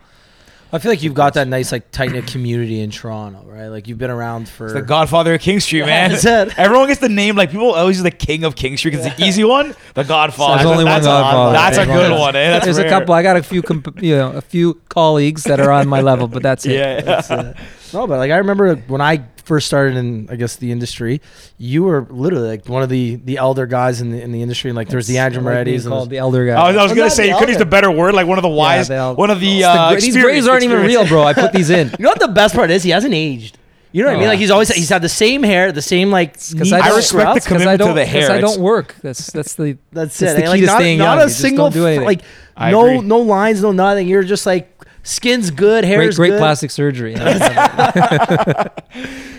[0.72, 3.68] I feel like you've got that nice like tight knit community in Toronto, right?
[3.68, 6.12] Like you've been around for It's the Godfather of King Street, man.
[6.12, 6.58] That's it.
[6.60, 9.16] Everyone gets the name like people always use the King of King Street because it's
[9.16, 9.76] the easy one.
[9.94, 10.58] The Godfather.
[10.58, 11.54] There's only one that's a, Godfather.
[11.54, 12.20] That's a good one.
[12.20, 12.36] one.
[12.36, 12.50] Eh?
[12.50, 12.88] That's there's rare.
[12.88, 13.14] a couple.
[13.14, 16.28] I got a few, comp- you know, a few colleagues that are on my level,
[16.28, 16.74] but that's it.
[16.74, 17.02] Yeah.
[17.02, 17.56] That's it.
[17.94, 21.22] No, but like I remember when I first started in I guess the industry,
[21.58, 24.70] you were literally like one of the the elder guys in the in the industry,
[24.70, 26.53] and like there was the Andrew I like Moretti's and called the elder guy.
[26.62, 27.65] I was, I was gonna say the you could use elder.
[27.65, 29.77] the better word, like one of the wise, the el- one of the uh, the
[29.77, 31.24] gra- these experience- graves aren't even real, bro.
[31.24, 31.88] I put these in.
[31.98, 32.84] You know what the best part is?
[32.84, 33.58] He hasn't aged.
[33.94, 34.27] You know what I Oh, mean?
[34.27, 36.34] Like he's always he's had the same hair, the same like.
[36.34, 38.32] Because I, I don't- respect the commitment I to don't, the 'cause hair.
[38.32, 38.96] I don't work.
[39.01, 40.36] That's that's the That's It's it.
[40.36, 41.20] the key like, to not, staying not young.
[41.20, 42.06] a You single don't do f- anything.
[42.06, 42.22] like
[42.58, 43.08] I no agree.
[43.08, 44.08] no lines, no nothing.
[44.10, 44.76] You're just like
[45.08, 46.40] skin's good, great hair's great good.
[46.40, 47.16] plastic surgery.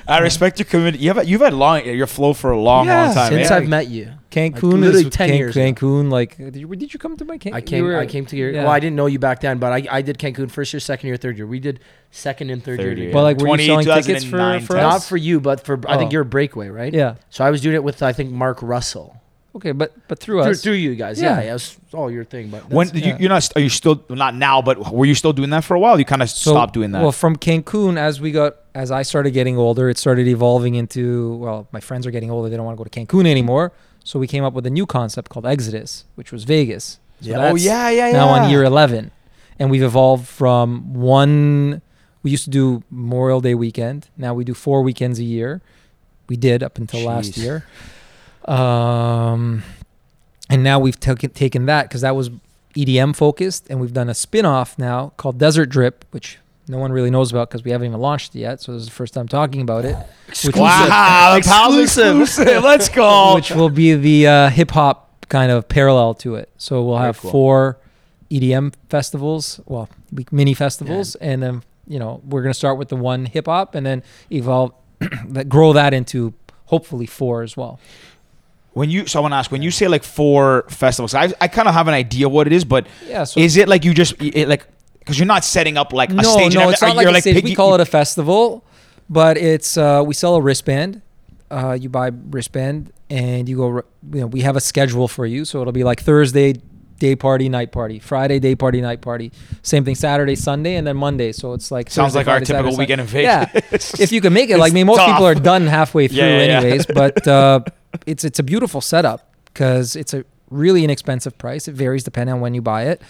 [0.08, 1.00] I respect your commitment.
[1.02, 3.32] You've you've had long your flow for a long, Yeah, long time.
[3.32, 3.56] since eh?
[3.56, 4.12] I've met you.
[4.30, 5.64] Cancun literally is 10 Can- years ago.
[5.72, 6.10] Cancun.
[6.10, 7.54] Like, did you, did you come to my Cancun?
[7.54, 7.86] I came.
[7.94, 8.50] I came to your.
[8.50, 8.62] yeah.
[8.64, 11.08] Well, I didn't know you back then, but I, I did Cancun first year, second
[11.08, 11.46] year, third year.
[11.46, 12.88] We did second and third, Third year.
[12.88, 13.14] year, together.
[13.14, 15.96] Well, like, were 20, you selling tickets for, for not for you, but for I
[15.96, 16.12] think Oh.
[16.12, 16.92] you're a breakaway, right?
[16.92, 17.16] Yeah.
[17.30, 19.20] So I was doing it with I think Mark Russell
[19.56, 20.62] Okay, but but through through, us.
[20.62, 21.20] through you guys.
[21.20, 21.38] Yeah.
[21.38, 22.48] Yeah, yeah, it was all your thing.
[22.48, 23.18] But When that's- did you, yeah.
[23.18, 25.80] you're not are you still not now, but were you still doing that for a
[25.80, 25.98] while?
[25.98, 27.02] You kind of So, stopped doing that.
[27.02, 31.34] Well, from Cancun, as we got, as I started getting older, it started evolving into,
[31.36, 32.48] well, my friends are getting older.
[32.50, 33.72] They don't want to go to Cancun anymore.
[34.04, 36.98] So we came up with a new concept called Exodus, which was Vegas.
[37.20, 37.50] So Yeah.
[37.50, 38.12] oh yeah, yeah, yeah.
[38.12, 39.10] Now on year 11.
[39.58, 41.82] And we've evolved from one,
[42.22, 44.08] we used to do Memorial Day weekend.
[44.16, 45.62] Now we do four weekends a year.
[46.28, 47.64] We did up until last year.
[48.48, 49.62] Um,
[50.50, 52.30] and now we've taken taken that because that was
[52.74, 56.92] EDM focused, and we've done a spin off now called Desert Drip, which no one
[56.92, 58.60] really knows about because we haven't even launched it yet.
[58.60, 59.96] So this is the first time talking about it.
[60.44, 62.20] Which Wow, pals Exclusive.
[62.20, 62.62] exclusive.
[62.62, 63.34] Let's go.
[63.34, 66.50] which will be the uh, hip hop kind of parallel to it.
[66.58, 67.30] So we'll have cool.
[67.30, 67.78] four
[68.30, 69.88] EDM festivals, well,
[70.30, 73.84] mini festivals, and then you know we're gonna start with the one hip hop, and
[73.86, 74.72] then evolve,
[75.28, 76.34] that grow that into
[76.66, 77.80] hopefully four as well.
[78.72, 81.48] When you, so I want to ask, when you say like four festivals, I, I
[81.48, 83.24] kind of have an idea what it is, but Yeah.
[83.24, 84.66] So is it like you just it, like
[85.00, 86.54] because you're not setting up like a no, stage?
[86.54, 87.42] no, it's not like a stage.
[87.42, 88.64] we call it a festival,
[89.08, 91.02] but it's uh, we sell a wristband.
[91.50, 93.68] Uh, you buy wristband and you go.
[94.12, 96.54] You know, we have a schedule for you, so it'll be like Thursday
[96.98, 99.32] day party, night party, Friday day party, night party.
[99.62, 101.32] Same thing Saturday, Sunday, and then Monday.
[101.32, 103.06] So it's like Sounds Thursday, like our Friday, typical Saturday, weekend in.
[103.06, 103.92] Vegas.
[103.94, 105.08] Yeah, if you can make it, like I mean, most tough.
[105.08, 106.58] people are done halfway through, Yeah, yeah, yeah.
[106.60, 106.86] anyways.
[106.94, 107.60] But uh,
[108.06, 111.68] it's it's a beautiful setup because it's a really inexpensive price.
[111.68, 113.00] It varies depending on when you buy it,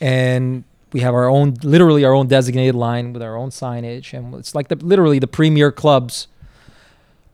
[0.00, 4.32] and we have our own, literally our own designated line with our own signage, and
[4.34, 6.28] it's like the literally the premier clubs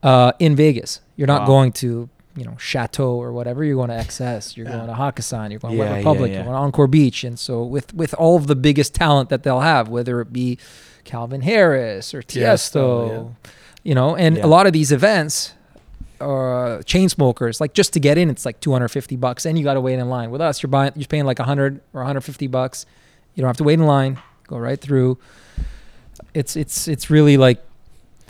[0.02, 1.00] uh, in Vegas.
[1.16, 1.46] You're not Wow.
[1.46, 2.08] going to
[2.40, 3.62] you know Chateau or whatever.
[3.62, 4.56] You're going to XS.
[4.56, 5.50] You're going to Hakkasan.
[5.50, 6.30] You're going to Yeah, yeah, Republic.
[6.30, 6.36] yeah.
[6.38, 9.42] You're going to Encore Beach, and so with with all of the biggest talent that
[9.42, 10.58] they'll have, whether it be
[11.04, 13.34] Calvin Harris or Tiesto,
[13.84, 14.46] you know, and Yeah.
[14.46, 15.52] a lot of these events.
[16.20, 19.80] Uh, Chainsmokers like just to get in it's like 250 bucks and you got to
[19.80, 22.84] wait in line with us you're buying you're paying like 100 or 150 bucks
[23.34, 25.16] you don't have to wait in line go right through
[26.34, 27.62] it's it's it's really like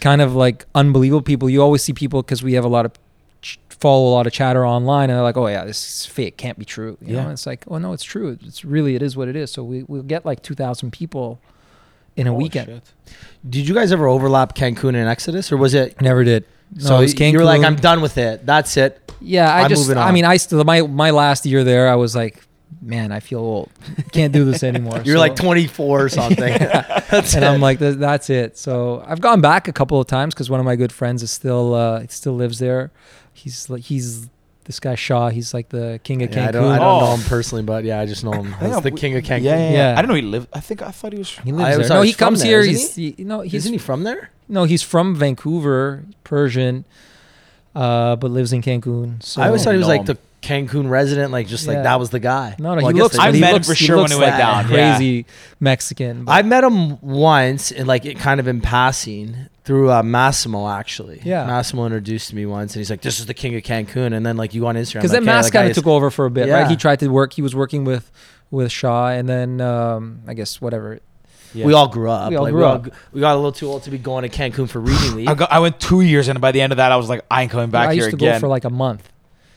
[0.00, 2.92] kind of like unbelievable people you always see people because we have a lot of
[3.80, 6.58] follow a lot of chatter online and they're like oh yeah this is fake can't
[6.58, 7.22] be true you know Yeah.
[7.24, 9.64] and it's like oh no it's true it's really it is what it is so
[9.64, 11.40] we, we'll get like 2000 people
[12.16, 12.92] in a Holy weekend shit.
[13.48, 15.98] Did you guys ever overlap Cancun and Exodus, or was it?
[16.02, 18.44] never did no, so it was you were like, I'm done with it.
[18.44, 19.12] That's it.
[19.20, 22.14] Yeah, I I'm just, I mean, I still, my, my last year there, I was
[22.14, 22.42] like,
[22.82, 23.70] man, I feel old.
[24.12, 25.00] Can't do this anymore.
[25.04, 26.52] You're So- like 24 or something.
[27.12, 27.42] And it.
[27.42, 28.56] I'm like, that's it.
[28.56, 31.30] So I've gone back a couple of times because one of my good friends is
[31.32, 32.92] still, uh, still lives there.
[33.40, 34.28] He's like, he's
[34.64, 35.30] this guy Shaw.
[35.30, 36.52] He's like the king of Yeah, I Cancun.
[36.52, 37.00] don't, I don't Oh.
[37.06, 39.42] know him personally, but yeah, I just know him as Yeah, the king of Cancun.
[39.42, 39.94] Yeah, yeah, yeah, Yeah.
[39.98, 40.48] I don't know he lived.
[40.52, 41.30] I think I thought he was.
[41.42, 41.96] He lives there.
[41.96, 42.70] No, he comes there, here.
[42.70, 44.30] isn't He's, he, no, he's Isn't he from there?
[44.48, 46.84] no, he's from Vancouver, Persian,
[47.74, 49.22] uh, but lives in Cancun.
[49.22, 50.06] So I always thought he was like him.
[50.06, 51.74] the Cancun resident, like just Yeah.
[51.74, 52.54] like that was the guy.
[52.58, 53.16] no, no, Well, I he guess looks.
[53.16, 54.70] they- I but he met him looks- for sure when looks he went like down,
[54.70, 54.96] yeah.
[54.96, 55.26] Crazy
[55.60, 56.24] Mexican.
[56.24, 59.36] but- I met him once, and like it kind of in passing
[59.70, 61.20] through uh, Massimo actually.
[61.24, 61.46] Yeah.
[61.46, 64.36] Massimo introduced me once, and he's like, "This is the king of Cancun." And then
[64.36, 66.10] like you go on Instagram, because like, then Mass that guy kind of took over
[66.10, 66.62] for a bit, Yeah.
[66.62, 66.68] right?
[66.68, 67.34] He tried to work.
[67.34, 68.10] He was working with
[68.50, 70.98] with Shaw, and then um, I guess whatever.
[71.54, 71.66] Yeah.
[71.66, 72.30] We all grew up.
[72.30, 72.84] We all Like, grew up.
[72.86, 75.28] g- we got a little too old to be going to Cancun for reading league.
[75.28, 77.24] I, got, I went two years, and by the end of that, I was like,
[77.30, 78.34] I ain't coming back I here used to again.
[78.34, 79.08] go for like a month.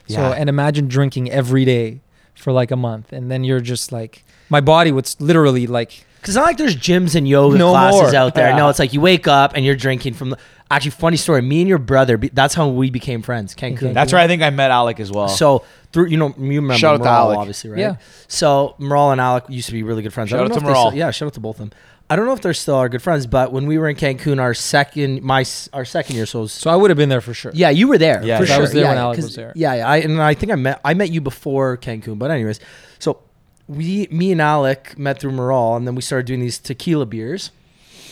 [0.08, 0.30] So Yeah.
[0.32, 2.02] and imagine drinking every day
[2.36, 6.36] for like a month, and then you're just like, my body would literally like, Because
[6.36, 8.16] not like there's gyms and yoga No classes more.
[8.16, 8.50] out there.
[8.52, 8.56] Yeah.
[8.56, 10.30] No, it's like you wake up and you're drinking from.
[10.32, 10.38] The,
[10.72, 11.42] actually, funny story.
[11.42, 12.18] Me and your brother.
[12.18, 13.54] That's how we became friends.
[13.54, 13.78] Cancun.
[13.78, 13.94] Mm-hmm.
[13.94, 15.28] That's where I think I met Alec as well.
[15.28, 17.38] So through you know you remember Shout Maral, Alec.
[17.40, 17.80] obviously right.
[17.80, 17.96] Yeah.
[18.30, 20.30] So Maral and Alec used to be really good friends.
[20.30, 20.88] Shout out to Maral.
[20.88, 21.80] still- yeah, shout out to both of them.
[22.10, 24.40] I don't know if they're still our good friends, but when we were in Cancun,
[24.40, 27.34] our second my our second year, so was so I would have been there for
[27.34, 27.52] sure.
[27.56, 28.24] Yeah, you were there.
[28.24, 29.52] Yeah, for I was there yeah, when Alec was there.
[29.56, 29.88] Yeah, yeah.
[29.88, 32.60] I, and I think I met I met you before Cancun, but anyways,
[33.00, 33.20] so
[33.67, 37.52] we me and Alec met through Maral, and then we started doing these tequila beers,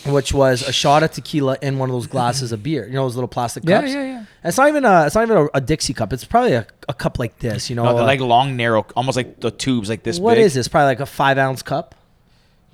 [0.06, 2.86] which was a shot of tequila in one of those glasses of beer.
[2.86, 3.88] You know those little plastic cups.
[3.88, 4.16] yeah, yeah.
[4.18, 6.12] And It's not even a it's not even a, a Dixie cup.
[6.12, 7.68] It's probably a, a cup like this.
[7.70, 10.44] You know, no, they're like long, narrow, almost like the tubes, like this what big.
[10.44, 10.68] is this?
[10.68, 11.94] Probably like a five ounce cup.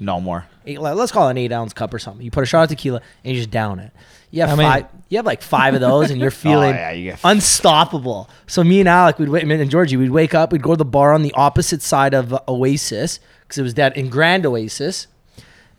[0.00, 0.46] No more.
[0.64, 2.24] Eight, let's call it an eight ounce cup or something.
[2.24, 3.92] You put a shot of tequila and you just down it.
[4.30, 4.86] You have I mean- five.
[5.10, 8.28] You have like five of those, and you're feeling Oh, yeah, you unstoppable.
[8.46, 10.84] So me and Alec, we'd wait, and Georgie, we'd wake up, we'd go to the
[10.84, 15.06] bar on the opposite side of uh, Oasis because it was that in Grand Oasis,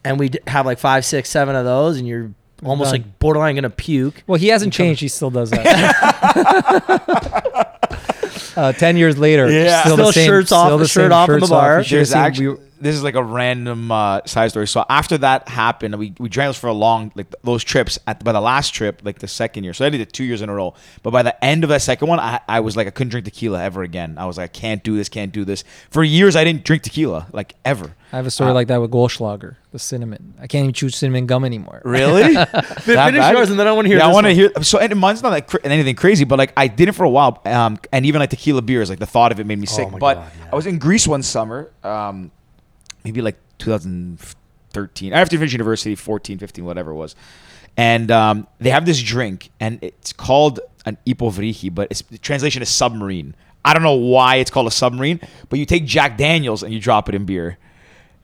[0.04, 2.32] and we'd have like five, six, seven of those, and you're
[2.64, 3.02] almost Done.
[3.02, 4.24] like borderline gonna puke.
[4.26, 5.02] Well, he hasn't changed.
[5.02, 5.66] He still does that.
[8.56, 9.82] uh, Ten years later, Yeah.
[9.82, 11.82] still, Still the same, shirts off- still the shirt same off in the bar.
[11.82, 14.66] You There's actually we- this is like a random uh, side story.
[14.66, 18.00] So after that happened, we we drank for a long like those trips.
[18.08, 20.42] At by the last trip, like the second year, so I did it two years
[20.42, 20.74] in a row.
[21.04, 23.26] But by the end of that second one, I, I was like I couldn't drink
[23.26, 24.16] tequila ever again.
[24.18, 25.66] I was like I can't do this, can't do this.
[25.90, 27.96] For years, I didn't drink tequila like ever.
[28.14, 30.34] I have a story Uh, like that with Goldschlager, the cinnamon.
[30.42, 31.82] I can't even chew cinnamon gum anymore.
[31.86, 32.34] Really?
[32.82, 34.00] Finish yours, and then I want to hear.
[34.00, 34.36] yeah, I want to one.
[34.36, 34.64] hear.
[34.64, 37.10] So and mine's not like cra- anything crazy, but like I did it for a
[37.10, 39.88] while, um, and even like tequila beers, like the thought of it made me sick.
[39.92, 40.50] Oh but God, yeah.
[40.52, 42.32] I was in Greece one summer, um,
[43.04, 47.16] maybe like 2013, after I finished university, 14, 15, whatever it was,
[47.76, 52.62] and um, they have this drink, and it's called an ipovrichi, but its the translation
[52.62, 53.36] is submarine.
[53.66, 56.80] I don't know why it's called a submarine, but you take Jack Daniels and you
[56.80, 57.58] drop it in beer.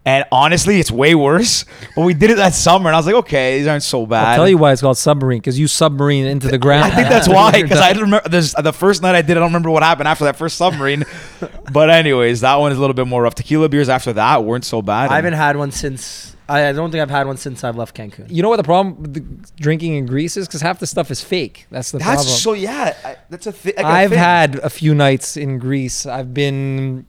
[0.05, 1.65] And honestly, it's way worse.
[1.95, 4.27] But we did it that summer, and I was like, okay, these aren't so bad.
[4.27, 6.85] I'll tell you why it's called submarine because you submarine into the ground.
[6.85, 7.53] I think that's why.
[7.65, 9.31] Because I remember this, the first night I did.
[9.31, 11.05] it, I don't remember what happened after that first submarine.
[11.73, 13.33] but anyways, that one is a little bit more rough.
[13.33, 15.09] Tequila beers after that weren't so bad.
[15.09, 16.35] I haven't had one since.
[16.47, 18.29] I I don't think I've had one since I've left Cancun.
[18.29, 20.47] You know what the problem with the drinking in Greece is?
[20.47, 21.65] Because half the stuff is fake.
[21.71, 22.27] That's the That's problem.
[22.27, 22.95] so yeah.
[23.03, 23.73] I, that's a thing.
[23.77, 26.05] I've had a few nights in Greece.
[26.05, 27.07] I've been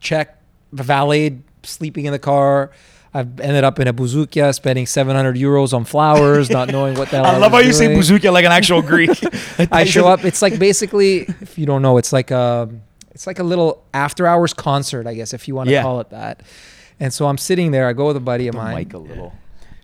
[0.00, 2.70] checked, valeted, sleeping in the car.
[3.14, 7.16] I've ended up in a bouzoukia, spending 700 euros on flowers, not knowing what the
[7.22, 7.98] hell I, I love how was you say doing.
[7.98, 9.10] bouzoukia like an actual Greek.
[9.70, 10.24] I show up.
[10.24, 12.70] It's like basically, if you don't know, it's like a,
[13.10, 15.82] it's like a little after hours concert, I guess, if you want to Yeah.
[15.82, 16.42] call it that.
[16.98, 17.86] And so I'm sitting there.
[17.86, 18.76] I go with a buddy of The mine.
[18.76, 19.34] mic a little.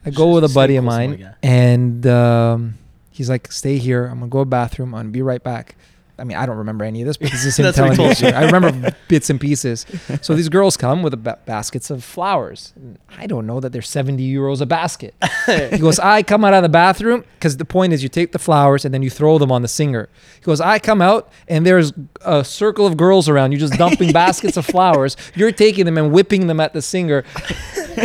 [0.07, 2.75] I go with a buddy of close to the mine, and um,
[3.11, 4.07] he's like, "Stay here.
[4.07, 4.95] I'm gonna go to the bathroom.
[4.95, 5.75] I'm gonna be right back."
[6.19, 8.33] I mean, I don't remember any of this because this is him telling me.
[8.33, 9.87] I remember bits and pieces.
[10.21, 12.75] So these girls come with a ba- baskets of flowers.
[13.17, 15.15] I don't know that they're 70 euros a basket.
[15.47, 18.39] he goes, I come out of the bathroom because the point is you take the
[18.39, 20.09] flowers and then you throw them on the singer.
[20.35, 24.13] He goes, I come out and there's a circle of girls around you just dumping
[24.13, 25.17] baskets of flowers.
[25.35, 27.25] You're taking them and whipping them at the singer.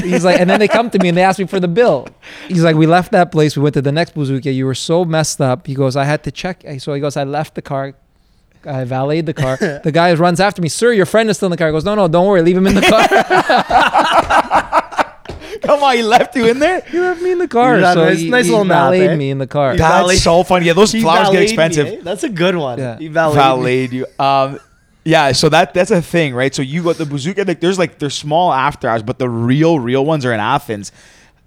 [0.02, 2.08] He's like, and then they come to me and they ask me for the bill.
[2.48, 3.56] He's like, we left that place.
[3.56, 4.54] We went to the next bouzoukia.
[4.54, 5.68] You were so messed up.
[5.68, 6.64] He goes, I had to check.
[6.80, 7.94] So he goes, I left the car.
[8.66, 9.58] I valeted the car.
[9.58, 10.70] The guy runs after me.
[10.70, 11.68] Sir, your friend is still in the car.
[11.68, 12.42] He goes, no, no, don't worry.
[12.42, 13.08] Leave him in the car.
[15.62, 16.82] Come on, he left you in there.
[16.82, 17.80] he left me in the car.
[17.80, 19.16] Yeah, so nice- he, nice he little nap, valeted eh?
[19.16, 19.72] me in the car.
[19.74, 20.66] He That's so funny.
[20.66, 21.88] Yeah, those He flowers get valeted me, expensive.
[21.88, 22.00] eh?
[22.04, 22.80] That's a good one.
[22.80, 22.98] Yeah.
[22.98, 23.98] He valeted me.
[24.00, 24.06] you.
[24.20, 24.60] Um,
[25.06, 26.54] yeah, so that that's a thing, right?
[26.54, 27.44] So you got the bazooka.
[27.46, 30.92] Like, there's like there's small after hours, but the real real ones are in Athens.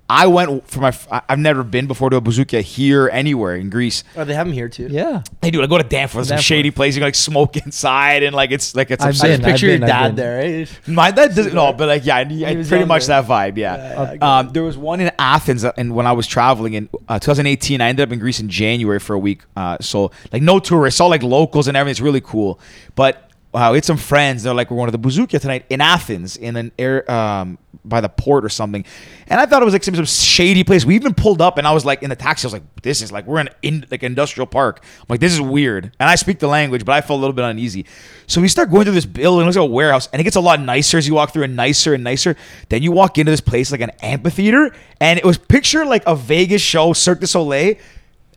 [0.09, 0.93] I went for my.
[1.29, 4.05] I've never been before to a bazooka here anywhere in Greece.
[4.17, 4.87] Oh, they have them here too.
[4.89, 5.23] Yeah.
[5.41, 5.63] they do.
[5.63, 6.45] I go to Danforth, some Danforth.
[6.45, 6.95] shady place.
[6.95, 9.03] You can like smoke inside, and like it's like it's.
[9.03, 10.15] I've I just picture I've your been, I've dad been.
[10.17, 10.41] there.
[10.41, 10.67] Eh?
[10.87, 13.23] My dad doesn't no, but like yeah, I, I pretty much younger.
[13.23, 13.57] that vibe.
[13.57, 13.77] Yeah.
[13.77, 16.89] Yeah, yeah, um, there was one in Athens, uh, and when I was traveling in
[17.09, 19.43] uh, 2018, I ended up in Greece in January for a week.
[19.57, 21.91] Uh, so like no tourists, all like locals and everything.
[21.91, 22.61] It's really cool.
[22.95, 23.26] But
[23.57, 24.43] wow, had some friends.
[24.43, 28.03] They're like, we're going to the Bouzoukia tonight in Athens, in an air um, by
[28.03, 28.85] the port or something.
[29.29, 30.85] And I thought it was like some, some shady place.
[30.85, 32.45] We even pulled up, and I was like in the taxi.
[32.45, 34.81] I was like, this is like we're in, in like industrial park.
[35.01, 35.85] I'm like, this is weird.
[35.99, 37.87] And I speak the language, but I felt a little bit uneasy.
[38.27, 39.41] So we start going through this building.
[39.41, 41.45] It looks like a warehouse, and it gets a lot nicer as you walk through,
[41.45, 42.37] and nicer and nicer.
[42.69, 46.15] Then you walk into this place like an amphitheater, and it was picture like a
[46.15, 47.77] Vegas show, Cirque du Soleil,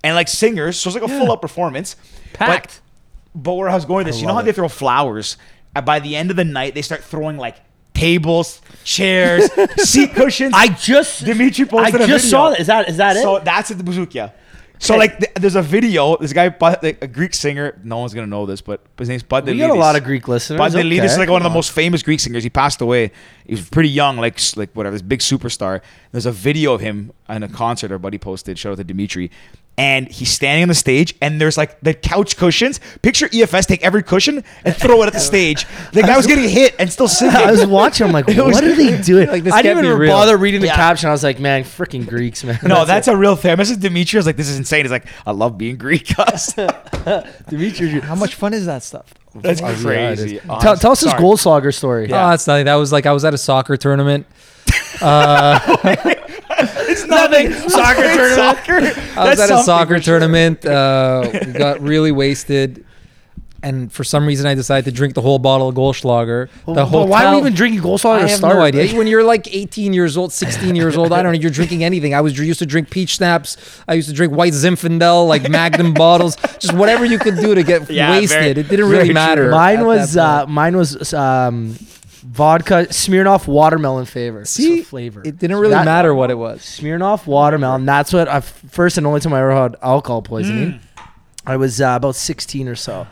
[0.02, 0.80] and like singers.
[0.80, 1.98] So it's like a full up performance.
[2.32, 2.68] Packed.
[2.68, 2.82] but
[3.34, 5.38] where I was going with this, you know how love they throw flowers?
[5.76, 7.58] And by the end of the night, they start throwing like
[7.94, 10.54] tables, chairs, seat cushions.
[10.56, 12.30] I just Dimitri I posted a just video.
[12.38, 12.60] saw that.
[12.60, 13.40] Is that is that so it?
[13.40, 14.34] So that's at the Bouzoukia.
[14.82, 15.00] So Okay.
[15.00, 16.16] like, th- there's a video.
[16.16, 17.78] This guy, a Greek singer.
[17.84, 20.26] No one's gonna know this, but his name's Bud We got a lot of Greek
[20.30, 20.58] listeners.
[20.58, 21.20] Pantelidis is okay.
[21.20, 22.44] like one of the most famous Greek singers.
[22.44, 23.12] He passed away.
[23.46, 25.82] He was pretty young, like like whatever, this big superstar.
[26.14, 28.58] There's a video of him in a concert our buddy posted.
[28.58, 29.30] Shout out to Dimitri.
[29.80, 32.82] And he's standing on the stage, and there's like the couch cushions.
[33.02, 35.66] Picture EFS take every cushion and throw it at the stage.
[35.94, 37.36] The guy was getting hit and still singing.
[37.38, 38.06] I was watching.
[38.08, 39.30] I'm like, It was- what are they doing?
[39.30, 40.12] Like, this I didn't can't even be real.
[40.12, 40.76] bother reading the Yeah.
[40.76, 41.08] caption.
[41.08, 42.60] I was like, man, freaking Greeks, man.
[42.64, 43.52] no, that's a real thing.
[43.52, 44.18] I messaged Dimitri.
[44.18, 44.84] I was like, this is insane.
[44.84, 46.08] He's like, I love being Greek.
[46.10, 46.54] That's
[47.50, 47.88] Dimitri.
[48.02, 49.14] How much fun is that stuff?
[49.36, 50.40] That's crazy.
[50.40, 51.24] Tell, tell us his Sorry.
[51.24, 52.06] Goldschlager story.
[52.06, 52.66] Oh, that's nothing.
[52.66, 54.26] That was like I was at a soccer tournament.
[55.02, 55.60] Uh,
[56.90, 57.52] It's nothing.
[57.70, 58.36] Soccer tournament.
[58.36, 58.74] Soccer.
[59.20, 60.20] I was That's at a soccer sure.
[60.20, 60.66] tournament.
[60.66, 62.86] Uh, we got really wasted,
[63.62, 66.48] and for some reason, I decided to drink the whole bottle of Goldschlager.
[66.66, 68.56] The Well, whole why are we even drinking Goldschlager I to have start?
[68.56, 68.96] no idea.
[68.98, 71.40] When you're like 18 years old, 16 years old, I don't know.
[71.40, 72.14] You're drinking anything.
[72.16, 73.58] I was used to drink peach schnapps.
[73.88, 77.64] I used to drink white Zinfandel, like Magnum bottles, just whatever you could do to
[77.64, 78.30] get Yeah, wasted.
[78.40, 79.14] very- it didn't very really true.
[79.14, 79.52] matter.
[79.52, 81.76] Mine at was that uh, mine was um,
[82.22, 84.46] vodka Smirnoff watermelon flavor.
[84.46, 85.22] See, So flavor.
[85.26, 86.62] it didn't really That- matter what it was.
[86.62, 87.86] Smirnoff watermelon.
[87.86, 90.74] That's what I first and only time I ever had alcohol poisoning.
[90.74, 90.80] Mm.
[91.46, 93.08] I was uh, about 16 or so.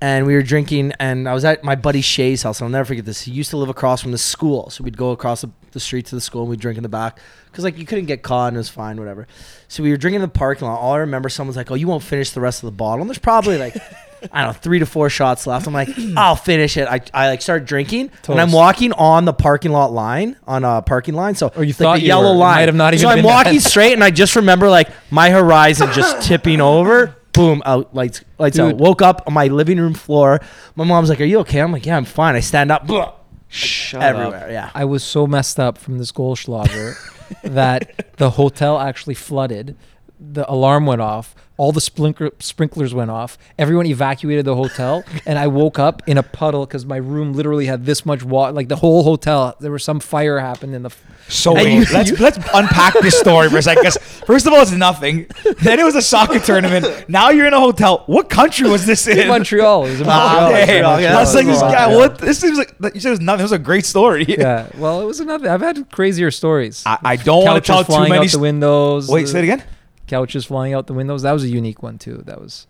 [0.00, 2.62] And we were drinking, and I was at my buddy Shay's house.
[2.62, 3.22] I'll never forget this.
[3.22, 6.06] He used to live across from the school, so we'd go across the, the street
[6.06, 8.46] to the school and we'd drink in the back because like you couldn't get caught
[8.48, 9.26] and it was fine, whatever.
[9.66, 10.78] So we were drinking in the parking lot.
[10.78, 13.10] All I remember, someone's like, "Oh, you won't finish the rest of the bottle." And
[13.10, 13.74] there's probably like
[14.32, 15.66] I don't know, three to four shots left.
[15.66, 16.88] I'm like, I'll finish it.
[16.88, 20.82] I, I like start drinking, and I'm walking on the parking lot line on a
[20.82, 21.34] parking line.
[21.34, 22.38] So Or you like thought the you yellow were.
[22.38, 22.56] Line.
[22.56, 23.60] might have not even so I'm walking that.
[23.68, 27.14] straight, and I just remember like my horizon just tipping over.
[27.32, 27.62] Boom!
[27.64, 28.76] Out lights, lights out.
[28.76, 30.40] Woke up on my living room floor.
[30.74, 33.12] My mom's like, "Are you okay?" I'm like, "Yeah, I'm fine." I stand up, blah,
[33.48, 34.50] Shut everywhere.
[34.50, 34.70] Yeah.
[34.74, 36.96] I was so messed up from this Goldschlager
[37.44, 39.76] that the hotel actually flooded.
[40.20, 41.34] The alarm went off.
[41.58, 43.36] All the sprinkler, sprinklers went off.
[43.58, 47.66] Everyone evacuated the hotel, and I woke up in a puddle because my room literally
[47.66, 48.52] had this much water.
[48.52, 50.90] Like the whole hotel, there was some fire happened in the.
[51.28, 53.82] So wait, you- let's let's unpack this story for a second.
[53.82, 55.26] 'cause First of all, it's nothing.
[55.62, 57.08] Then it was a soccer tournament.
[57.08, 58.04] Now you're in a hotel.
[58.06, 59.26] What country was this in?
[59.26, 59.86] Montreal.
[59.86, 60.52] It was in Ah, Montreal.
[60.52, 60.66] okay.
[60.66, 60.82] Damn.
[60.84, 61.96] Montreal, I was like, this guy.
[61.96, 62.18] What?
[62.18, 63.40] This seems like you said it was nothing.
[63.40, 64.26] It was a great story.
[64.28, 64.68] Yeah.
[64.76, 65.50] Well, it was another.
[65.50, 66.82] I've had crazier stories.
[66.86, 68.26] I, I don't want to tell too many.
[68.26, 69.08] out the windows.
[69.08, 69.64] Wait, say it again.
[70.08, 71.22] Couches flying out the windows.
[71.22, 72.22] That was a unique one too.
[72.26, 72.66] That was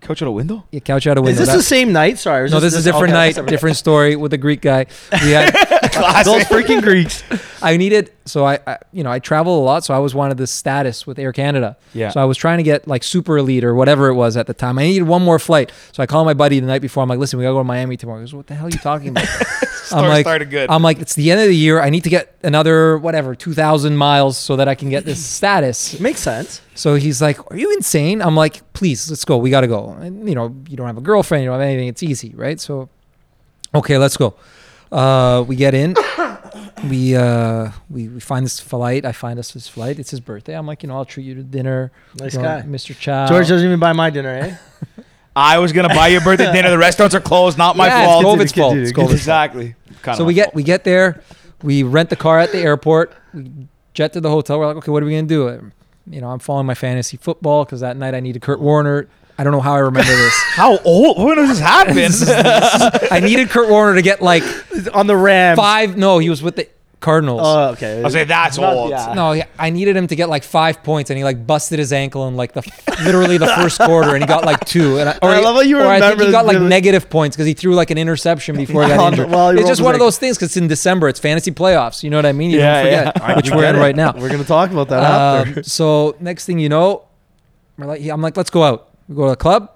[0.00, 0.64] couch out a window.
[0.70, 1.32] yeah, couch out a window.
[1.32, 2.18] Is this That- the same night?
[2.18, 2.48] Sorry.
[2.48, 4.86] no, this is a different okay, night, different story with a Greek guy.
[5.22, 5.52] We had
[6.24, 7.22] Those freaking Greeks.
[7.62, 10.38] I needed so I, I you know I travel a lot, so I always wanted
[10.38, 11.76] this status with Air Canada.
[11.92, 12.10] Yeah.
[12.10, 14.54] So I was trying to get like super elite or whatever it was at the
[14.54, 14.78] time.
[14.78, 17.02] I needed one more flight, so I called my buddy the night before.
[17.02, 18.20] I'm like, listen, we gotta go to Miami tomorrow.
[18.20, 19.26] He goes, what the hell are you talking about?
[19.90, 20.70] Story like, started good.
[20.70, 21.80] I'm like, it's the end of the year.
[21.80, 25.24] I need to get another whatever two thousand miles so that I can get this
[25.38, 25.98] status.
[26.00, 26.60] Makes sense.
[26.74, 29.36] So he's like, "Are you insane?" I'm like, "Please, let's go.
[29.36, 31.68] We got to go." And you know, you don't have a girlfriend, you don't have
[31.68, 31.88] anything.
[31.88, 32.58] It's easy, right?
[32.60, 32.88] So,
[33.74, 34.34] okay, let's go.
[34.92, 35.94] Uh, we get in.
[36.88, 39.04] we uh, we we find this flight.
[39.04, 39.98] I find us this flight.
[39.98, 40.54] It's his birthday.
[40.56, 41.92] I'm like, you know, I'll treat you to dinner.
[42.18, 42.62] Nice You know, guy.
[42.62, 42.98] Mr.
[42.98, 43.26] Chow.
[43.28, 44.56] George doesn't even buy my dinner, eh?
[45.36, 46.70] I was gonna buy your birthday dinner.
[46.70, 47.56] The restaurants are closed.
[47.56, 48.40] Not my Yeah, fault.
[48.40, 48.76] It's COVID's fault.
[48.76, 49.12] It's COVID's fault.
[49.12, 49.74] exactly.
[50.02, 50.54] Kinda So my we get fault.
[50.54, 51.22] we get there.
[51.62, 53.12] We rent the car at the airport.
[53.34, 53.50] We
[53.94, 54.58] jet to the hotel.
[54.58, 55.70] We're like, okay, what are we gonna do?
[56.10, 59.08] You know, I'm following my fantasy football because that night I needed Kurt Warner.
[59.38, 60.34] I don't know how I remember this.
[60.52, 61.18] How old?
[61.24, 61.96] When does this happen?
[63.10, 64.42] I needed Kurt Warner to get like
[64.94, 65.56] On the Rams.
[65.56, 65.96] five.
[65.96, 66.68] No, he was with the
[67.00, 67.40] Cardinals.
[67.42, 68.02] Oh, okay.
[68.04, 68.90] I'll say that's Not- old.
[68.90, 69.14] yeah.
[69.14, 71.94] no, yeah, I needed him to get like five points, and he like busted his
[71.94, 72.60] ankle in like the
[73.04, 74.98] literally the first quarter, and he got like two.
[74.98, 76.68] And I, or I he- love how you or I think he got like the-
[76.68, 79.30] negative points because he threw like an interception before he got injured.
[79.30, 81.08] well, it's just his one of those things because it's in December.
[81.08, 82.02] It's fantasy playoffs.
[82.02, 82.50] You know what I mean?
[82.50, 84.12] You Yeah, don't forget, I which we're in right now.
[84.14, 85.60] We're gonna talk about that after.
[85.60, 87.04] Um, so next thing you know,
[87.78, 88.90] we're like, I'm like, let's go out.
[89.08, 89.70] We go to the club.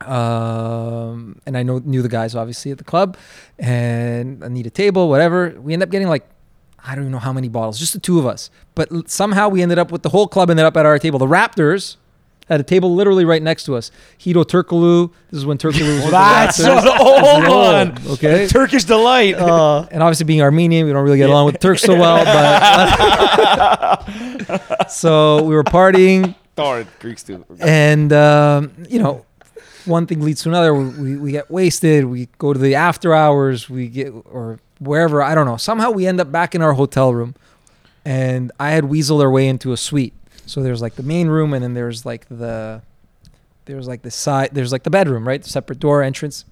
[0.00, 3.16] Um, and I know knew the guys obviously at the club,
[3.58, 5.54] and I need a table, whatever.
[5.60, 6.28] We end up getting like,
[6.84, 8.50] I don't even know how many bottles, just the two of us.
[8.74, 11.18] But l- somehow we ended up with the whole club ended up at our table.
[11.18, 11.96] The Raptors
[12.48, 13.90] had a table literally right next to us.
[14.18, 15.12] Hedo Turkoglu.
[15.30, 16.82] This is when Turkoglu was with That's the Raptors.
[16.82, 17.98] an old one.
[18.14, 18.46] Okay.
[18.48, 19.34] Turkish delight.
[19.34, 22.24] Uh, and obviously being Armenian, we don't really get along with Turks so well.
[22.24, 23.98] But
[24.90, 27.44] so we were partying, Or Greeks too.
[27.60, 29.26] and um, you know,
[29.88, 30.74] one thing leads to another.
[30.74, 32.04] We, we, get wasted.
[32.04, 33.68] We go to the after hours.
[33.68, 35.56] We get or wherever I don't know.
[35.56, 37.34] Somehow we end up back in our hotel room,
[38.04, 40.14] and I had weaseled our way into a suite.
[40.46, 42.82] So there's like the main room, and then there's like the
[43.64, 44.50] there's like the side.
[44.52, 45.44] There's like the bedroom, right?
[45.44, 46.44] Separate door entrance.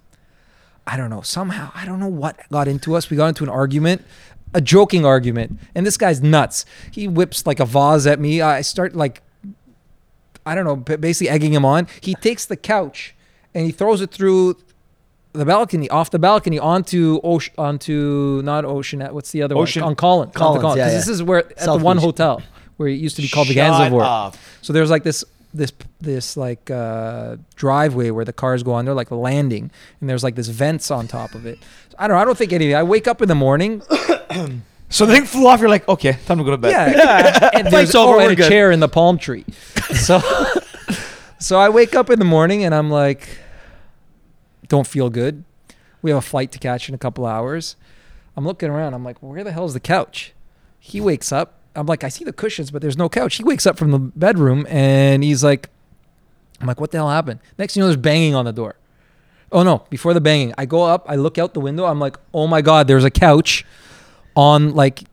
[0.86, 1.22] I don't know.
[1.22, 3.10] Somehow, I don't know what got into us.
[3.10, 4.04] We got into an argument,
[4.54, 6.64] a joking argument, and this guy's nuts.
[6.92, 8.40] He whips like a vase at me.
[8.40, 9.22] I start like,
[10.44, 11.88] I don't know, basically egging him on.
[12.00, 13.15] He takes the couch
[13.56, 14.56] and he throws it through
[15.32, 19.00] the balcony, off the balcony onto Ocean, onto not Ocean.
[19.00, 19.90] What's the other Ocean- one?
[19.90, 20.32] On Collins.
[20.34, 20.78] Collins, Collins.
[20.78, 20.92] yeah, yeah.
[20.94, 22.04] This is where at South the one Beach.
[22.04, 22.42] hotel
[22.76, 24.36] where it used to be called the Gansevoort.
[24.62, 29.08] So there's like this this this like uh, driveway where the cars go under, like
[29.08, 31.58] the landing, and there's like this vents on top of it.
[31.90, 32.22] So I don't know.
[32.22, 32.74] I don't think anything.
[32.76, 33.82] I wake up in the morning.
[34.88, 35.58] So the thing flew off.
[35.58, 36.70] You're like, okay, time to go to bed.
[36.70, 38.48] Yeah, and there's over, oh, and a good.
[38.48, 39.44] chair in the palm tree.
[39.94, 40.20] So
[41.40, 43.28] so I wake up in the morning and I'm like,
[44.68, 45.44] don't feel good.
[46.02, 47.76] We have a flight to catch in a couple hours.
[48.36, 48.94] I'm looking around.
[48.94, 50.32] I'm like, where the hell is the couch?
[50.78, 51.60] He wakes up.
[51.74, 53.36] I'm like, I see the cushions, but there's no couch.
[53.36, 55.68] He wakes up from the bedroom and he's like,
[56.60, 57.40] I'm like, what the hell happened?
[57.58, 58.76] Next you know, there's banging on the door.
[59.52, 61.84] Oh no, before the banging, I go up, I look out the window.
[61.84, 63.64] I'm like, oh my God, there's a couch
[64.34, 65.04] on like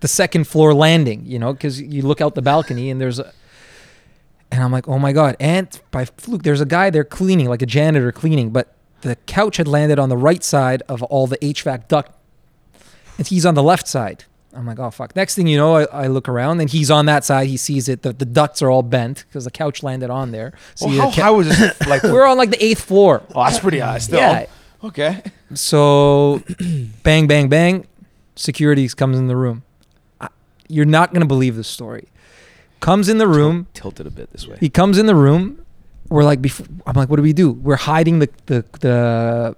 [0.00, 3.32] the second floor landing, you know, because you look out the balcony and there's a,
[4.50, 5.36] and I'm like, oh my God.
[5.40, 9.56] And by fluke, there's a guy there cleaning, like a janitor cleaning, but the couch
[9.58, 12.12] had landed on the right side of all the HVAC duct.
[13.16, 14.24] And he's on the left side.
[14.54, 15.14] I'm like, oh fuck.
[15.14, 17.48] Next thing you know, I, I look around and he's on that side.
[17.48, 18.02] He sees it.
[18.02, 20.52] The, the ducts are all bent because the couch landed on there.
[20.74, 21.86] So Well, how ca- high was this?
[21.86, 23.22] Like, we're on like the eighth floor.
[23.34, 24.18] oh, that's pretty high still.
[24.18, 24.46] Yeah.
[24.82, 25.22] Okay.
[25.54, 26.42] So,
[27.02, 27.86] bang, bang, bang.
[28.36, 29.62] Security comes in the room.
[30.20, 30.28] I-
[30.68, 32.08] You're not gonna believe this story.
[32.80, 33.66] Comes in the room.
[33.74, 34.56] Tilted a bit this way.
[34.60, 35.64] He comes in the room.
[36.08, 37.52] We're like, before, I'm like, what do we do?
[37.52, 39.56] We're hiding the the the,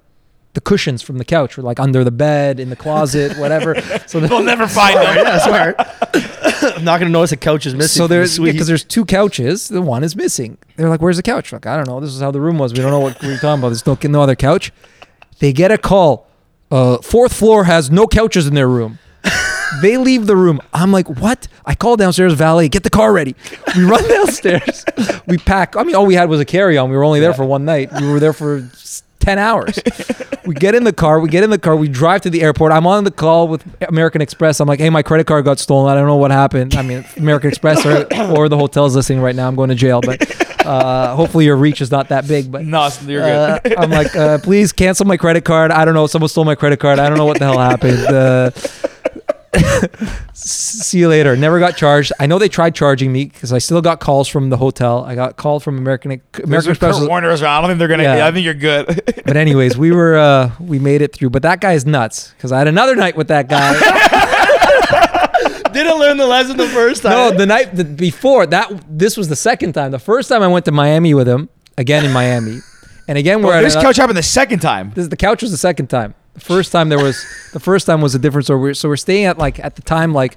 [0.54, 1.56] the cushions from the couch.
[1.56, 3.80] We're like under the bed, in the closet, whatever.
[4.06, 5.16] So the, We'll never find them.
[5.24, 5.76] yeah, smart.
[6.76, 8.00] I'm not gonna notice a couch is missing.
[8.00, 9.68] so there's because there's two couches.
[9.68, 10.58] The one is missing.
[10.76, 12.00] They're like, "Where's the couch?" Like, I don't know.
[12.00, 12.72] This is how the room was.
[12.72, 13.68] We don't know what we're talking about.
[13.68, 14.72] There's no no other couch.
[15.38, 16.26] They get a call.
[16.70, 18.98] Uh, fourth floor has no couches in their room.
[19.83, 20.61] They leave the room.
[20.72, 21.48] I'm like, what?
[21.66, 23.35] I call downstairs, valet, get the car ready.
[23.76, 24.85] We run downstairs.
[25.26, 25.76] we pack.
[25.76, 26.90] I mean, all we had was a carry on.
[26.90, 27.90] We were only there for one night.
[28.00, 28.68] We were there for
[29.20, 29.78] 10 hours.
[30.46, 31.20] we get in the car.
[31.20, 31.76] We get in the car.
[31.76, 32.72] We drive to the airport.
[32.72, 34.61] I'm on the call with American Express.
[34.61, 35.90] I'm like, hey, my credit card got stolen.
[35.92, 36.74] I don't know what happened.
[36.74, 38.06] I mean, American Express or,
[38.37, 39.46] or the hotel's listening right now.
[39.46, 40.00] I'm going to jail.
[40.00, 42.50] But uh, hopefully your reach is not that big.
[42.50, 43.76] But No, you're uh, good.
[43.76, 45.70] I'm like, uh, please cancel my credit card.
[45.70, 46.06] I don't know.
[46.06, 46.98] Someone stole my credit card.
[46.98, 49.19] I don't know what the hell happened.
[50.32, 51.36] See you later.
[51.36, 52.12] Never got charged.
[52.20, 55.04] I know they tried charging me because I still got calls from the hotel.
[55.04, 57.00] I got called from American American Express.
[57.00, 57.58] was- Warner's around.
[57.58, 58.02] I don't think they're gonna.
[58.04, 58.26] Yeah.
[58.26, 59.02] I think you're good.
[59.30, 61.30] But anyways, we were uh, we made it through.
[61.30, 63.74] But that guy's nuts because I had another night with that guy.
[65.72, 67.12] didn't learn the lesson the first time.
[67.12, 68.72] no, the night the, before that.
[68.88, 69.92] This was the second time.
[69.92, 72.58] The first time I went to Miami with him again in Miami,
[73.06, 74.90] and again we're Well, at this couch happened the second time.
[74.94, 76.14] This the couch was the second time.
[76.40, 78.61] First time there was the first time was a different story.
[78.61, 80.37] We're, so we're staying at like at the time like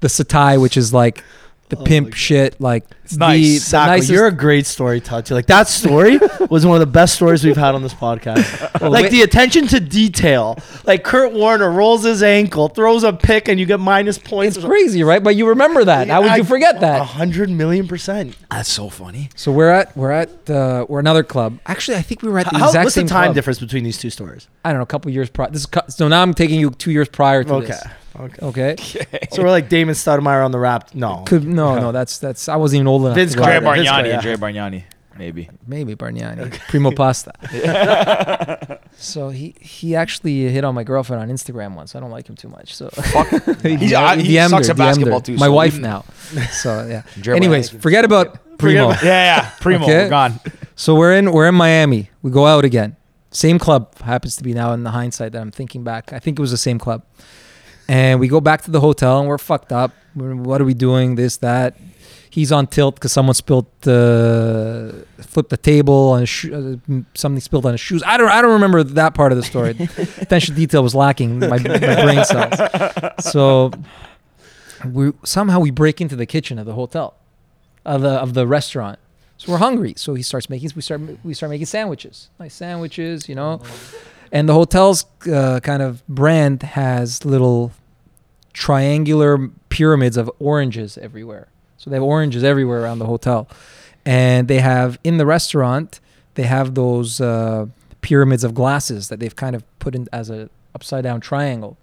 [0.00, 1.22] the Setai, which is like
[1.70, 2.60] the pimp shit.
[2.60, 3.64] Like it's nice.
[3.64, 5.34] Sako, you're a great story toucher.
[5.34, 6.18] Like that story
[6.50, 8.80] was one of the best stories we've had on this podcast.
[8.80, 10.58] Well, like wait- the attention to detail.
[10.84, 14.56] Like Kurt Warner rolls his ankle, throws a pick, and you get minus points.
[14.56, 15.22] it's crazy, right?
[15.22, 16.08] But you remember that.
[16.08, 17.02] How would you forget A that?
[17.06, 18.36] hundred million percent.
[18.50, 19.30] That's so funny.
[19.34, 21.58] So we're at we're at uh, we're another club.
[21.66, 23.34] Actually, I think we were at the How, exact what's the same time club.
[23.34, 24.48] difference between these two stories?
[24.64, 25.50] I don't know, a couple years prior.
[25.50, 27.66] This is cu- so now I'm taking you two years prior to Okay.
[27.68, 27.80] this.
[27.82, 27.90] Okay.
[28.42, 28.76] Okay.
[29.32, 30.94] So we're like Damon Stoudemire on the rap.
[30.94, 31.24] No.
[31.26, 33.16] Could no no that's that's I wasn't even old enough.
[33.16, 33.74] Vince to go Dre Carter, there.
[33.76, 34.20] Vince Carter, yeah.
[34.20, 34.84] Dre Bargnani.
[35.16, 35.48] Maybe.
[35.66, 37.32] Maybe Bargnani, Primo Pasta.
[38.96, 41.94] so he he actually hit on my girlfriend on Instagram once.
[41.94, 42.74] I don't like him too much.
[42.74, 42.88] So
[43.62, 45.24] he, He's- uh, he DM'd sucks her, at DM'd basketball her.
[45.24, 46.04] too, My so wife now.
[46.50, 47.02] So yeah.
[47.20, 48.90] Dre Anyways, forget about Primo.
[48.90, 49.50] about- Yeah, yeah.
[49.60, 49.84] Primo.
[49.84, 50.04] Okay.
[50.04, 50.40] We're gone.
[50.76, 52.10] So we're in we're in Miami.
[52.22, 52.96] We go out again.
[53.30, 56.12] Same club happens to be now in the hindsight that I'm thinking back.
[56.12, 57.02] I think it was the same club.
[57.88, 59.92] And we go back to the hotel and we're fucked up.
[60.16, 61.16] We're- What are we doing?
[61.16, 61.76] This that.
[62.30, 67.40] He's on tilt because someone spilled the flipped the table on his shoe, uh, something
[67.40, 68.02] spilled on his shoes.
[68.04, 69.70] I don't I don't remember that part of the story.
[70.18, 71.38] Attention detail was lacking.
[71.38, 72.54] My, my brain cells.
[73.24, 73.70] So
[74.84, 77.14] we somehow we break into the kitchen of the hotel,
[77.84, 78.98] of the of the restaurant.
[79.36, 79.94] So we're hungry.
[79.96, 80.70] So he starts making.
[80.74, 83.60] We start we start making sandwiches, nice sandwiches, you know.
[84.34, 87.70] And the hotel's uh, kind of brand has little
[88.52, 91.46] triangular pyramids of oranges everywhere.
[91.78, 93.48] So they have oranges everywhere around the hotel,
[94.04, 96.00] and they have in the restaurant
[96.34, 97.66] they have those uh,
[98.00, 101.76] pyramids of glasses that they've kind of put in as a upside down triangle.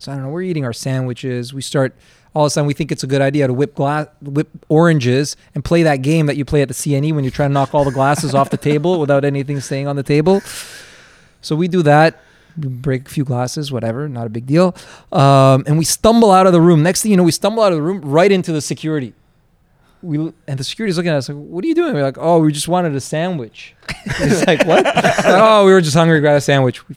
[0.00, 0.30] So I don't know.
[0.30, 1.54] We're eating our sandwiches.
[1.54, 1.94] We start
[2.34, 5.36] all of a sudden we think it's a good idea to whip glass, whip oranges,
[5.54, 7.74] and play that game that you play at the CNE when you're trying to knock
[7.74, 10.42] all the glasses off the table without anything staying on the table.
[11.42, 12.22] So we do that.
[12.60, 14.74] We break a few glasses, whatever, not a big deal.
[15.10, 16.82] Um, and we stumble out of the room.
[16.82, 19.14] Next thing you know, we stumble out of the room right into the security.
[20.02, 22.40] We and the security's looking at us like, "What are you doing?" We're like, "Oh,
[22.40, 23.74] we just wanted a sandwich."
[24.04, 24.84] It's like, "What?"
[25.24, 26.88] Oh, we were just hungry, got a sandwich.
[26.88, 26.96] We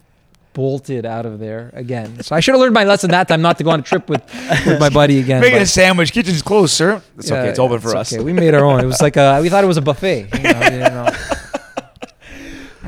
[0.56, 2.24] bolted out of there again.
[2.24, 4.10] So I should have learned my lesson that time, not to go on a trip
[4.10, 4.24] with,
[4.66, 5.42] with my buddy again.
[5.42, 6.14] Making a sandwich.
[6.14, 7.02] Kitchen's closed, sir.
[7.18, 7.50] It's yeah, okay.
[7.50, 8.12] It's open for us.
[8.12, 8.80] Okay, we made our own.
[8.80, 10.30] It was like a, we thought it was a buffet.
[10.36, 11.10] You know, didn't know.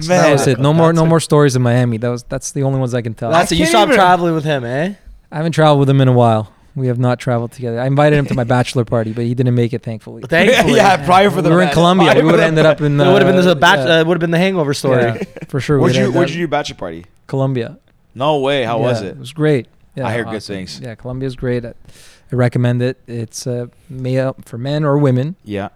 [0.02, 0.60] So that was it.
[0.60, 1.98] No more, no more stories in Miami.
[1.98, 3.32] That was that's the only ones I can tell.
[3.32, 3.56] That's it.
[3.56, 4.94] You can't stopped even- traveling with him, eh?
[5.32, 6.54] I haven't traveled with him in a while.
[6.76, 7.80] We have not traveled together.
[7.80, 10.22] I invited him to my bachelor party, but he didn't make it, thankfully.
[10.22, 10.76] Thankfully.
[10.78, 11.74] yeah, prior for the we were in match.
[11.74, 12.14] Colombia.
[12.16, 13.00] We would have ended up in.
[13.02, 13.80] It Uh, would have been the batch.
[13.88, 15.02] yeah, Uh, would have been the Hangover story.
[15.04, 15.80] yeah, for sure.
[15.80, 17.06] Where'd you end Where'd you do your bachelor party?
[17.26, 17.78] Colombia.
[18.14, 18.64] No way.
[18.64, 19.08] How was it?
[19.10, 19.68] It was great.
[19.96, 20.80] Yeah, I hear good things.
[20.80, 21.66] Yeah, Colombia's great.
[21.66, 21.74] I,
[22.32, 23.00] I recommend it.
[23.08, 25.70] It's uh, male for men or women, Yeah.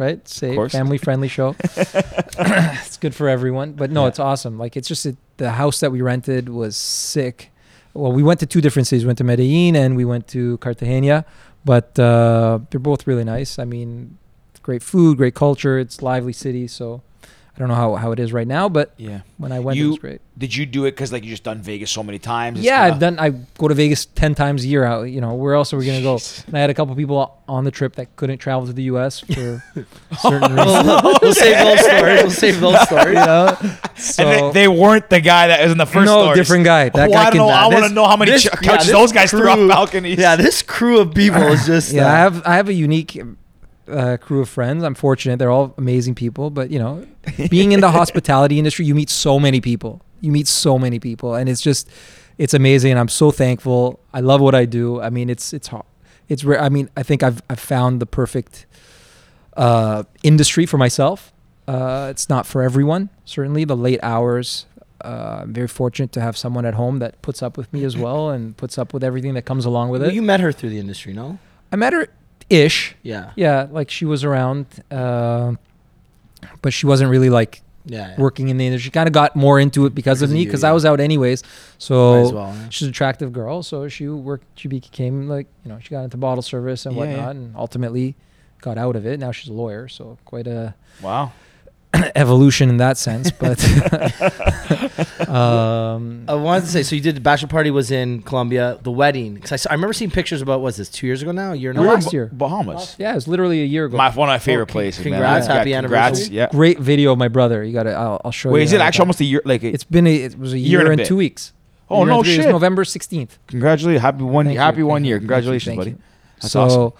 [0.00, 0.26] Right?
[0.26, 1.54] Safe, family friendly show.
[1.76, 3.74] it's good for everyone.
[3.74, 4.08] But no, Yeah.
[4.08, 4.58] it's awesome.
[4.58, 7.50] Like it's just it, the house that we rented was sick.
[7.94, 9.04] Well, we went to two different cities.
[9.04, 11.24] We went to Medellin and we went to Cartagena,
[11.64, 13.58] but uh, they're both really nice.
[13.58, 14.16] I mean,
[14.62, 15.78] great food, great culture.
[15.78, 16.66] It's lively city.
[16.68, 17.02] So
[17.60, 19.20] don't know how, how it is right now, but Yeah.
[19.38, 20.20] when I went, it You- was great.
[20.38, 22.58] Did you do it because like you just done Vegas so many times?
[22.60, 23.18] It's Yeah, kinda- I've done.
[23.18, 24.84] I go to Vegas ten times a year.
[24.84, 26.18] Out, you know, where else are we gonna go?
[26.46, 29.20] And I had a couple people on the trip that couldn't travel to the U.S.
[29.20, 29.62] for
[30.18, 30.86] certain reasons.
[31.02, 32.22] we'll, we'll save those stories.
[32.22, 33.04] We'll save those stories.
[33.16, 33.26] you stories.
[33.26, 33.56] know,
[33.96, 36.06] so and they, they weren't the guy that was in the first.
[36.06, 36.38] no stories.
[36.38, 36.88] different guy.
[36.88, 37.38] That Well, guy I don't can.
[37.48, 37.48] know.
[37.48, 40.18] I want to know how many this- ch- couches this those guys threw off balconies.
[40.18, 41.92] Yeah, this crew of people is just.
[41.92, 43.20] yeah, uh, I have I have a unique
[43.90, 44.82] uh, crew of friends.
[44.82, 46.50] I'm fortunate; they're all amazing people.
[46.50, 47.06] But you know,
[47.50, 50.02] being in the hospitality industry, you meet so many people.
[50.20, 51.88] You meet so many people, and it's just
[52.38, 52.92] it's amazing.
[52.92, 54.00] And I'm so thankful.
[54.12, 55.00] I love what I do.
[55.00, 55.86] I mean, it's it's hard.
[56.28, 56.60] It's rare.
[56.60, 58.66] I mean, I think I've I've found the perfect
[59.56, 61.32] uh, industry for myself.
[61.68, 63.10] Uh, it's not for everyone.
[63.24, 64.66] Certainly, the late hours.
[65.02, 67.96] Uh, I'm very fortunate to have someone at home that puts up with me as
[67.96, 70.14] well and puts up with everything that comes along with well, it.
[70.14, 71.38] you met her through the industry, no?
[71.72, 72.08] I met her
[72.50, 72.94] ish.
[73.02, 73.30] Yeah.
[73.36, 75.54] Yeah, like she was around, uh,
[76.62, 78.08] but she wasn't really like Yeah.
[78.10, 78.20] yeah.
[78.20, 78.86] working in the industry.
[78.86, 80.70] She kind of got more into it because, Because of me, because yeah.
[80.70, 81.42] I was out anyways.
[81.78, 83.62] So well, she's an attractive girl.
[83.62, 84.44] So she worked.
[84.58, 88.16] She became like you know she got into bottle service and whatnot, and ultimately
[88.60, 89.18] got out of it.
[89.20, 89.88] Now she's a lawyer.
[89.88, 91.32] So quite a Wow.
[92.14, 93.30] evolution in that sense.
[93.30, 93.58] But
[95.28, 98.90] um, I wanted to say, so you did the bachelor party was in Colombia, the
[98.90, 99.34] wedding.
[99.34, 101.52] Because I, I remember seeing pictures about, was this two years ago now?
[101.52, 102.04] A year and a No, half?
[102.04, 102.30] last year.
[102.32, 102.96] Bahamas.
[102.98, 103.96] yeah, it was literally a year ago.
[103.96, 105.02] My one of my favorite con- places.
[105.02, 105.56] congrats, man.
[105.56, 106.36] happy Yeah, congrats, anniversary.
[106.36, 106.48] Yeah.
[106.50, 107.64] Great video of my brother.
[107.64, 107.92] You got to.
[107.92, 108.54] I'll, I'll show you.
[108.54, 109.42] Wait, is it actually almost a year?
[109.44, 111.52] Like, a, It's been a, it was a Year year, and a and two weeks.
[111.88, 112.48] oh no and was shit!
[112.48, 113.38] November sixteenth.
[113.48, 115.16] Congratulations, happy one, Thank happy you, one year.
[115.16, 115.90] you, Congratulations, thank buddy.
[115.92, 115.98] you.
[116.40, 116.92] That's so, awesome.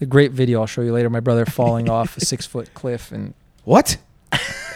[0.00, 1.08] the great video I'll show you later.
[1.10, 3.34] My brother falling off a six foot cliff, and
[3.64, 3.96] What?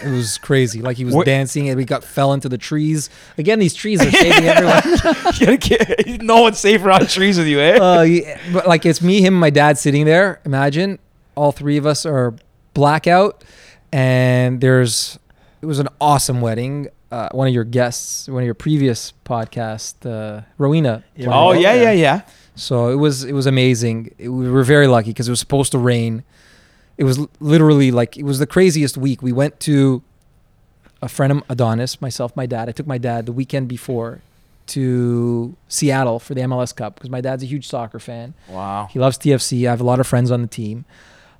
[0.05, 0.81] It was crazy.
[0.83, 3.11] Like he was What- dancing, and we got fell into the trees.
[3.37, 4.83] Again, these trees are saving everyone.
[5.41, 7.77] You gotta get- no one's safe around trees with you, eh?
[7.79, 10.41] uh, yeah, but like it's me, him, and my dad sitting there.
[10.45, 10.99] Imagine
[11.35, 12.35] all three of us are
[12.75, 13.45] blackout,
[13.93, 15.19] and there's
[15.63, 16.89] it was an awesome wedding.
[17.11, 21.05] Uh, one of your guests, one of your previous podcast, uh, Rowena.
[21.17, 21.61] Yeah, oh it.
[21.63, 22.21] yeah, yeah, yeah.
[22.55, 24.15] So it was it was amazing.
[24.19, 26.23] It, we were very lucky because it was supposed to rain.
[26.99, 29.23] It was literally like it was the craziest week.
[29.23, 30.03] We went to
[31.01, 32.69] a friend of Adonis, myself, my dad.
[32.69, 34.21] I took my dad the weekend before
[34.69, 38.35] to Seattle for the MLS Cup because my dad's a huge soccer fan.
[38.49, 38.89] Wow.
[38.91, 39.67] He loves TFC.
[39.67, 40.85] I have a lot of friends on the team.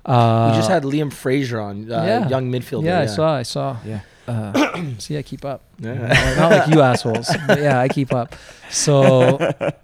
[0.05, 2.27] Uh, we just had Liam Fraser on, uh, yeah.
[2.29, 2.85] young midfielder.
[2.85, 3.35] yeah, I saw.
[3.35, 3.77] I saw.
[3.85, 3.99] Yeah.
[4.27, 5.61] Uh, see, I keep up.
[5.79, 5.93] Yeah.
[5.93, 7.29] Not- not like you assholes.
[7.47, 8.35] But yeah, I keep up.
[8.69, 9.37] So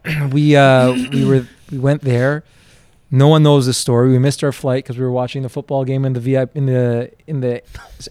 [0.32, 2.44] we uh, we were we went there.
[3.16, 4.10] No one knows this story.
[4.10, 6.66] We missed our flight because we were watching the football game in the VIP in
[6.66, 7.62] the in the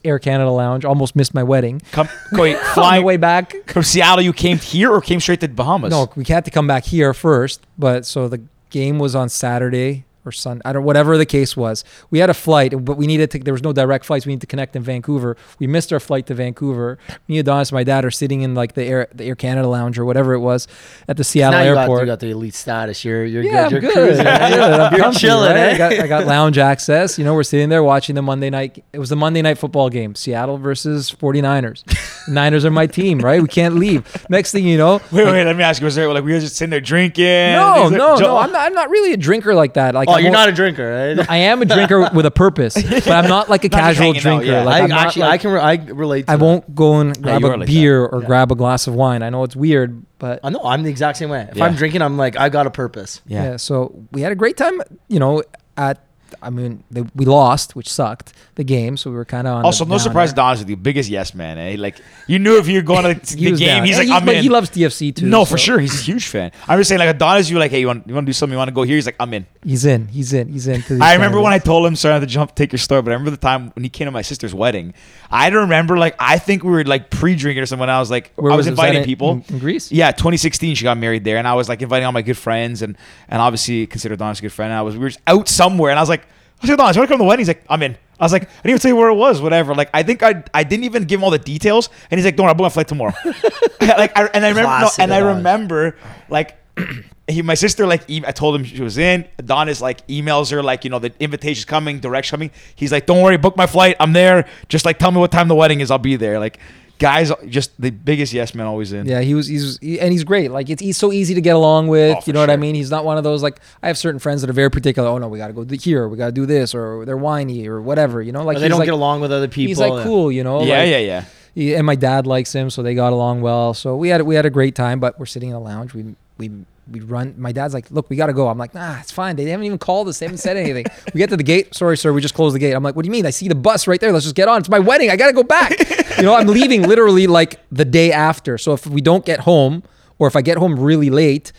[0.02, 0.86] Air Canada lounge.
[0.86, 1.82] Almost missed my wedding.
[1.92, 4.24] Come, wait, flying way back, from Seattle.
[4.24, 5.90] You came here or came straight to the Bahamas?
[5.90, 7.60] no, we had to come back here first.
[7.78, 10.62] But so the game was on Saturday or Sun.
[10.64, 11.84] I don't whatever the case was.
[12.10, 13.38] We had a flight, but we needed to.
[13.38, 14.26] There was no direct flights.
[14.26, 15.36] We needed to connect in Vancouver.
[15.58, 16.98] We missed our flight to Vancouver.
[17.28, 19.98] Me, Adonis, and my dad are sitting in like the Air the Air Canada lounge
[19.98, 20.66] or whatever it was
[21.08, 22.00] at the Seattle now you got, airport.
[22.00, 23.04] you got the elite status.
[23.04, 23.64] You're you're yeah, good.
[23.66, 23.92] I'm You're good.
[23.92, 24.26] cruising.
[24.26, 24.50] I'm right?
[24.52, 24.80] good.
[24.80, 25.50] I'm You're chilling.
[25.50, 25.56] right?
[25.56, 25.74] eh?
[25.74, 27.18] I got I got lounge access.
[27.18, 28.84] You know, we're sitting there watching the Monday night.
[28.92, 31.84] It was the Monday night football game, Seattle versus 49ers.
[32.28, 33.40] Niners are my team, right?
[33.42, 34.04] We can't leave.
[34.30, 35.44] Next thing you know, Wait, wait.
[35.44, 35.84] Let me ask you.
[35.84, 37.24] Was there like we were just sitting there drinking?
[37.24, 38.36] no, things like- no, no.
[38.38, 38.62] I'm not.
[38.66, 39.94] I'm not really a drinker like that.
[39.94, 41.30] Like oh, I'm you're more- not a drinker, right?
[41.30, 44.18] I am a drinker with a purpose, but I'm not like a Not casual hanging
[44.18, 44.44] out, drinker.
[44.46, 44.62] yeah.
[44.64, 46.26] Like I I'm not actually, like- I can, re- I relate.
[46.26, 46.44] To I that.
[46.44, 48.26] won't go and grab you are a like beer or Yeah.
[48.26, 49.22] grab a glass of wine.
[49.22, 51.48] I know it's weird, but I know I'm the exact same way.
[51.50, 51.64] If Yeah.
[51.64, 53.20] I'm drinking, I'm like, I got a purpose.
[53.26, 53.42] yeah.
[53.52, 53.56] Yeah.
[53.56, 55.42] So we had a great time, you know,
[55.76, 56.03] at
[56.42, 59.64] I mean, they, we lost, which sucked the game, so we were kind of on.
[59.64, 60.54] Also, no surprise, downer.
[60.54, 61.58] Don is the biggest yes man.
[61.58, 61.76] Eh?
[61.78, 63.84] Like you knew if you're going to the game, down.
[63.86, 64.42] he's And like, I'm in.
[64.42, 65.26] He loves TFC too.
[65.26, 66.52] no, for sure, he's a huge fan.
[66.68, 68.52] I'm just saying, like Adonis, you like, hey, you want you want to do something?
[68.54, 68.96] You want to go here?
[68.96, 69.46] He's like, I'm in.
[69.62, 70.08] He's in.
[70.08, 70.48] He's in.
[70.48, 70.82] He's in.
[70.88, 73.02] these I remember when I told him, sorry, I have to jump, take your story,
[73.02, 74.94] but I remember the time when he came to my sister's wedding.
[75.30, 77.88] I remember, like, I think we were like pre-drinking or something.
[77.88, 78.70] I was like, Where I was, it?
[78.70, 79.30] inviting in- people.
[79.32, 79.90] in, in Greece.
[79.90, 82.82] Yeah, 2016, she got married there, and I was like inviting all my good friends,
[82.82, 82.96] and
[83.28, 84.70] and obviously considered Adonis a good friend.
[84.70, 86.23] And I was we were just out somewhere, and I was like,
[86.60, 87.40] I was like, Adonis, you want to come to the wedding?
[87.40, 87.96] He's like, I'm in.
[88.18, 89.74] I was like, I didn't even tell you where it was, whatever.
[89.74, 92.36] Like, I think I I didn't even give him all the details, and he's like,
[92.36, 93.12] Don't worry, I'll book my flight tomorrow.
[93.80, 95.96] like, I, and I remember, no, and I remember
[96.28, 96.56] like.
[97.26, 99.26] He, my sister, like, e- I told him she was in.
[99.38, 102.50] Adonis, like, emails her, like, you know, the invitation's coming, direction coming.
[102.76, 103.96] He's like, don't worry, book my flight.
[103.98, 104.46] I'm there.
[104.68, 105.90] Just, like, tell me what time the wedding is.
[105.90, 106.38] I'll be there.
[106.38, 106.58] Like,
[106.98, 109.06] guys, just the biggest yes man always in.
[109.06, 109.46] Yeah, he was.
[109.46, 110.50] He's he, and he's great.
[110.50, 112.16] Like it's he's so easy to get along with.
[112.16, 112.74] Oh, you know what I mean?
[112.74, 115.08] He's not one of those like I have certain friends that are very particular.
[115.08, 116.08] Oh no, we got to go here.
[116.08, 118.22] We got to do this, or they're whiny, or whatever.
[118.22, 119.68] You know, like Or they don't like, get along with other people.
[119.68, 120.30] He's like cool.
[120.30, 120.62] You know.
[120.62, 121.24] yeah, like, yeah, yeah.
[121.54, 123.74] he- and my dad likes him, so they got along well.
[123.74, 125.00] So we had we had a great time.
[125.00, 125.94] But we're sitting in the lounge.
[125.94, 126.50] We we
[126.90, 127.34] we run.
[127.38, 129.36] My dad's like, "Look, we got to go." I'm like, "Nah, it's fine.
[129.36, 130.18] They haven't even called us.
[130.18, 130.84] They haven't said anything."
[131.14, 131.74] we get to the gate.
[131.74, 132.12] Sorry, sir.
[132.12, 132.72] We just closed the gate.
[132.72, 133.26] I'm like, "What do you mean?
[133.26, 134.12] I see the bus right there.
[134.12, 134.60] Let's just get on.
[134.60, 135.10] It's my wedding.
[135.10, 135.72] I got to go back."
[136.16, 138.58] you know, I'm leaving literally like the day after.
[138.58, 139.82] So if we don't get home,
[140.18, 141.52] or if I get home really late,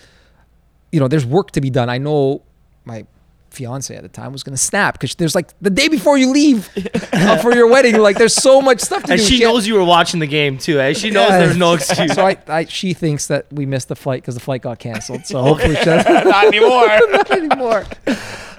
[0.91, 1.89] you know, there's work to be done.
[1.89, 2.41] I know
[2.85, 3.05] my
[3.49, 6.29] fiance at the time was going to snap because there's like the day before you
[6.31, 6.69] leave
[7.13, 9.25] uh, for your wedding, like there's so much stuff to And do.
[9.25, 10.91] she can't- knows you were watching the game too, eh?
[10.93, 11.39] She knows Yeah.
[11.39, 12.13] there's no excuse.
[12.13, 15.25] so I, I, she thinks that we missed the flight because the flight got canceled.
[15.25, 16.85] So hopefully she doesn't Not anymore.
[17.11, 17.85] not anymore.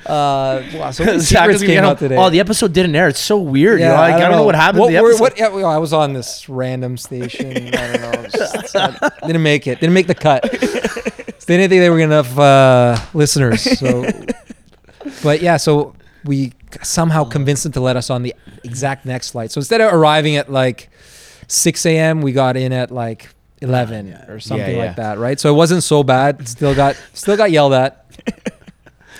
[0.09, 2.17] Uh, wow, so many secrets came out today.
[2.17, 3.09] Oh, the episode didn't air.
[3.09, 3.81] It's so weird.
[3.81, 3.95] you know?
[3.95, 4.45] Like, I, don't know.
[4.45, 5.21] what happened What to the episode.
[5.21, 7.75] what- yeah, well, I was on this random station.
[7.75, 8.27] I don't know.
[8.29, 9.81] Just- not- didn't make it.
[9.81, 10.43] Didn't make the cut.
[11.47, 13.63] They didn't think they were gonna have uh, listeners.
[13.79, 14.11] So,
[15.23, 15.95] but yeah, so
[16.25, 16.53] we
[16.83, 18.35] somehow convinced them to let us on the
[18.65, 19.53] exact next flight.
[19.53, 20.91] So instead of arriving at like
[21.47, 23.29] 6 a.m., we got in at like
[23.63, 24.87] 11 or something yeah.
[24.87, 25.39] like that, right?
[25.39, 26.49] So it wasn't so bad.
[26.49, 28.05] Still got still got yelled at.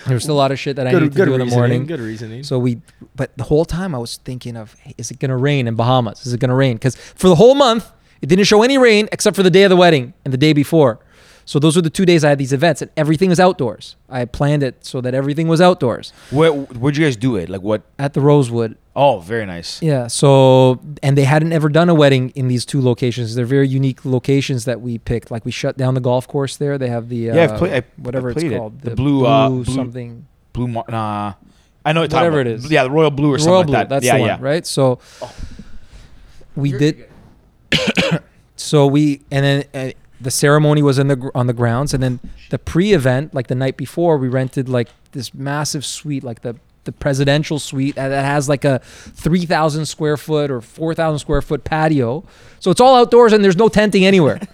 [0.07, 1.47] There was still a lot of shit that I good, needed to do in the
[1.47, 1.87] morning.
[1.87, 2.45] Good reasoning.
[2.45, 2.81] So we,
[3.15, 6.27] but the whole time I was thinking of, hey, is it gonna rain in Bahamas?
[6.27, 6.77] Is it gonna rain?
[6.77, 7.91] Because for the whole month
[8.23, 10.53] it didn't show any rain except for the day of the wedding and the day
[10.53, 11.01] before.
[11.49, 13.95] So those were the two days I had these events, and everything was outdoors.
[14.11, 17.49] I planned it so that everything was outdoors Where where'd you guys do it?
[17.49, 17.83] Like what?
[18.01, 18.77] at the Rosewood.
[18.97, 19.81] Oh, very nice.
[19.81, 20.09] Yeah.
[20.09, 23.35] So and they hadn't ever done a wedding in these two locations.
[23.37, 25.31] They're very unique locations that we picked.
[25.31, 26.79] Like we shut down the golf course there.
[26.79, 28.59] They have the uh, Yeah, I've play- I- whatever I it's played it.
[28.59, 30.27] called, The blue, uh, blue- something.
[30.53, 31.35] Blue, Mar- nah.
[31.85, 32.51] I know what Whatever about.
[32.51, 32.71] it is.
[32.73, 33.75] Yeah, the royal blue or The something Royal like Blue.
[33.77, 33.89] that.
[33.89, 34.33] That's yeah, the yeah.
[34.35, 34.67] one, right?
[34.67, 34.99] So
[36.57, 37.09] we did.
[38.57, 39.93] so we and then uh,
[40.27, 42.21] the ceremony was in the on the grounds, and then
[42.51, 46.93] the pre-event, like the night before, we rented like this massive suite, like the the
[46.93, 52.25] presidential suite that has like a 3000 square foot or 4000 square foot patio.
[52.61, 54.41] So it's all outdoors and there's no tenting anywhere.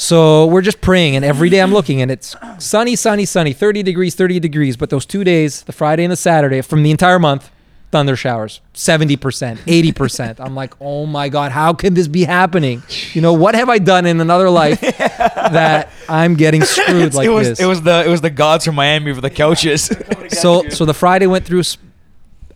[0.00, 3.82] So we're just praying and every day i'm looking and it's sunny sunny sunny 30
[3.82, 4.76] degrees 30 degrees.
[4.76, 7.50] But those two days the friday and the saturday from the entire month
[7.90, 9.16] thunder showers 70%
[9.58, 12.82] 80% i'm like oh my god how can this be happening
[13.12, 17.30] you know what have i done in another life that i'm getting screwed like it
[17.30, 19.90] was this it was the it was the gods from Miami for the couches.
[20.28, 21.62] so so the Friday went through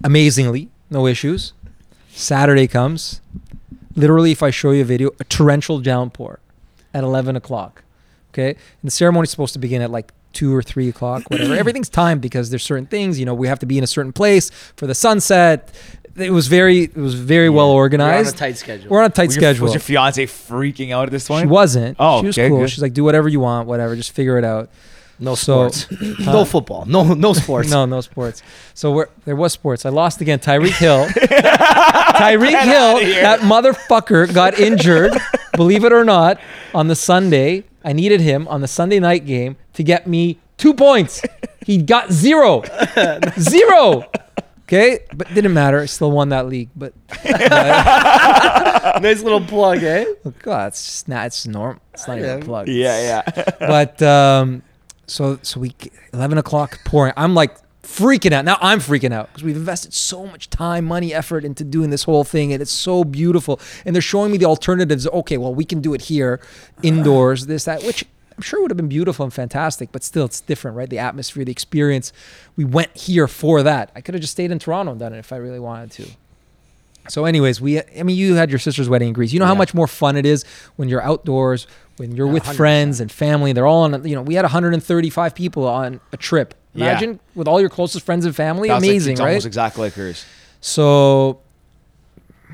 [0.03, 1.53] amazingly, no issues.
[2.11, 3.21] Saturday comes,
[3.95, 6.41] literally, if I show you a video, a torrential downpour
[6.95, 7.83] at eleven o'clock.
[8.33, 11.55] Okay, and the ceremony's supposed to begin at like two or three o'clock, whatever.
[11.55, 14.13] Everything's timed because there's certain things, you know, we have to be in a certain
[14.13, 15.71] place for the sunset.
[16.17, 18.37] It was very, it was very well We're on a organized.
[18.37, 18.91] tight schedule.
[18.91, 19.65] We're on a tight was your, schedule.
[19.65, 21.41] Was your fiance freaking out at this point?
[21.41, 21.51] she point?
[21.53, 21.97] wasn't.
[21.99, 22.59] Oh, she was okay, cool.
[22.59, 22.71] good.
[22.71, 23.97] She's like, do whatever you want, whatever.
[23.97, 24.69] Just figure it out.
[25.19, 26.19] no So- sports.
[26.27, 26.85] no football.
[26.85, 27.71] No no sports.
[27.71, 28.43] No, no sports.
[28.75, 29.87] So we're, there was sports.
[29.87, 30.39] I lost again.
[30.39, 31.07] Tyreek Hill.
[32.13, 35.13] Tyreek Hill, that motherfucker got injured,
[35.53, 36.41] believe it or not,
[36.75, 37.65] on the Sunday.
[37.85, 41.23] I needed him on the Sunday night game to get me two points.
[41.65, 42.63] He got zero.
[43.39, 44.11] Zero.
[44.63, 45.81] Okay, but didn't matter.
[45.81, 46.71] I still won that league.
[46.75, 46.95] But
[49.03, 50.07] nice little plug, eh?
[50.25, 51.27] oh God, it's just not.
[51.27, 51.83] It's normal.
[51.93, 52.69] It's not even a plug.
[52.69, 53.51] Yeah, yeah.
[53.61, 54.63] but um,
[55.07, 55.75] so so we
[56.15, 57.13] eleven o'clock pouring.
[57.17, 57.55] I'm like
[57.97, 58.45] freaking out.
[58.45, 62.05] Now I'm freaking out because we've invested so much time, money, effort into doing this
[62.05, 63.61] whole thing, and it's so beautiful.
[63.85, 65.07] And they're showing me the alternatives.
[65.07, 66.41] Okay, well we can do it here,
[66.83, 68.05] indoors, this that, which.
[68.35, 70.89] I'm sure would have been beautiful and fantastic, but still, it's different, right?
[70.89, 72.15] The atmosphere, the experience.
[72.57, 73.93] We went here for that.
[73.95, 76.07] I could have just stayed in Toronto and done it if I really wanted to.
[77.11, 79.35] So, anyways, we, I mean, you had your sister's wedding in Greece.
[79.35, 79.59] You know how Yeah.
[79.59, 80.45] much more fun it is
[80.77, 81.67] when you're outdoors,
[81.99, 82.57] when you're Yeah, with 100%.
[82.57, 83.53] friends and family.
[83.53, 86.91] They're all on, you know, we had 135 people on a trip Yeah.
[86.91, 88.69] Imagine with all your closest friends and family.
[88.69, 89.29] That's like- Amazing, it's right?
[89.29, 90.25] almost exactly like hers.
[90.61, 91.41] So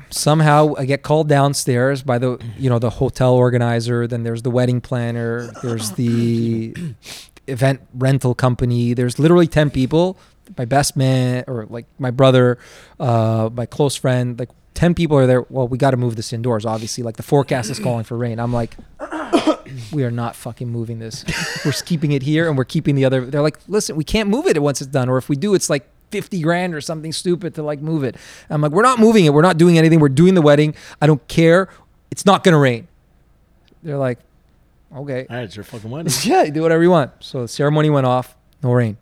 [0.09, 4.07] somehow I get called downstairs by the you know the hotel organizer.
[4.07, 5.51] Then there's the wedding planner.
[5.61, 6.73] There's the
[7.47, 8.93] event rental company.
[8.93, 10.17] There's literally ten people.
[10.57, 12.57] My best man or like my brother,
[12.99, 15.45] uh, my close friend, like ten people are there.
[15.49, 16.65] Well, we got to move this indoors.
[16.65, 18.39] Obviously, like the forecast is calling for rain.
[18.39, 18.75] I'm like.
[19.91, 21.23] We are not fucking moving this.
[21.63, 23.25] We're keeping it here, and we're keeping the other.
[23.25, 25.69] They're like, listen, we can't move it once it's done, or if we do, it's
[25.69, 28.15] like fifty grand or something stupid to like move it.
[28.49, 29.33] I'm like, we're not moving it.
[29.33, 29.99] We're not doing anything.
[29.99, 30.73] We're doing the wedding.
[31.01, 31.69] I don't care.
[32.11, 32.87] It's not gonna rain.
[33.83, 34.19] They're like,
[34.95, 36.11] okay, All right, it's your fucking wedding.
[36.23, 37.11] yeah, you do whatever you want.
[37.19, 38.97] So the ceremony went off, no rain.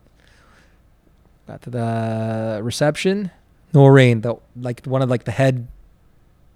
[1.47, 3.32] Got to the reception,
[3.73, 4.21] no rain.
[4.21, 5.67] The like one of like the head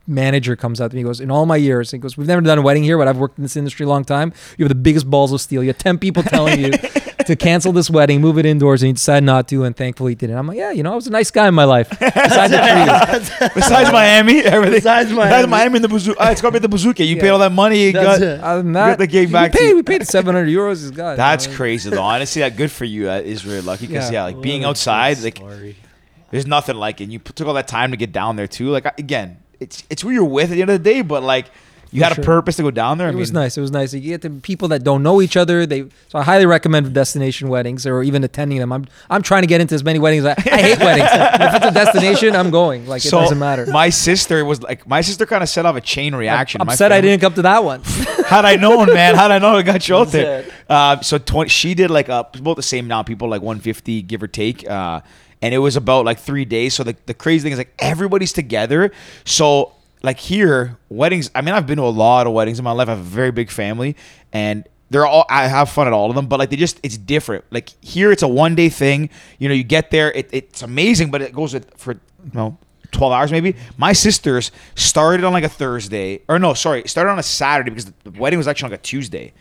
[0.07, 1.01] manager comes out to me.
[1.01, 3.07] He goes, in all my years, he goes, we've never done a wedding here, but
[3.07, 4.33] I've worked in this industry a long time.
[4.57, 5.61] You have the biggest balls of steel.
[5.63, 6.71] You have ten people telling you
[7.25, 10.15] to cancel this wedding, move it indoors, and you decided not to, and thankfully he
[10.15, 10.33] did it.
[10.33, 11.89] I'm like, yeah, you know, I was a nice guy in my life.
[11.89, 13.51] Besides the trees.
[13.53, 14.77] Besides Miami, everything.
[14.79, 15.47] Besides Besides Miami.
[15.47, 16.17] Miami and the bazooka.
[16.21, 17.03] Ah, it's gonna be the bazooka.
[17.05, 17.21] You Yeah.
[17.21, 17.85] paid all that money.
[17.85, 18.21] You That's got.
[18.27, 18.39] it.
[18.41, 19.75] Other than You got the gig we back to paid, you.
[19.75, 20.71] we paid 700 euros.
[20.83, 21.17] Is God.
[21.17, 22.01] That's I mean, crazy though.
[22.01, 23.05] Honestly, that good for you.
[23.05, 24.27] That is really lucky because Yeah.
[24.27, 25.39] yeah, like being outside, like
[26.31, 27.05] there's nothing like it.
[27.05, 28.69] And you took all that time to get down there too.
[28.69, 31.45] Like again, it's it's who you're with at the end of the day, but like
[31.93, 32.23] you For had sure.
[32.23, 33.07] a purpose to go down there.
[33.07, 33.57] I It was nice.
[33.57, 33.93] It was nice.
[33.93, 35.65] You get to people that don't know each other.
[35.65, 38.71] They so I highly recommend destination weddings or even attending them.
[38.71, 40.23] I'm I'm trying to get into as many weddings.
[40.23, 41.09] I, I hate weddings.
[41.11, 42.87] if it's a destination, I'm going.
[42.87, 43.65] Like it So doesn't matter.
[43.65, 46.61] My sister was like, my sister kind of set off a chain reaction.
[46.61, 47.81] I'm My upset I didn't come to that one.
[48.25, 50.45] Had I known, man, had I known, I got you out there.
[50.69, 54.23] Uh, so 20, she did like uh, about the same now, people like 150 give
[54.23, 54.65] or take.
[54.65, 55.01] Uh,
[55.41, 56.73] and it was about like three days.
[56.73, 58.91] So the, the crazy thing is like everybody's together.
[59.25, 59.73] So
[60.03, 61.29] like here, weddings.
[61.35, 62.87] I mean, I've been to a lot of weddings in my life.
[62.87, 63.95] I have a very big family,
[64.33, 65.25] and they're all.
[65.29, 67.45] I have fun at all of them, but like they just it's different.
[67.51, 69.09] Like here, it's a one day thing.
[69.39, 72.57] You know, you get there, it, it's amazing, but it goes for you know
[72.91, 73.55] 12 hours maybe.
[73.77, 77.91] My sisters started on like a Thursday, or no, sorry, started on a Saturday because
[78.03, 79.33] the wedding was actually on like a Tuesday.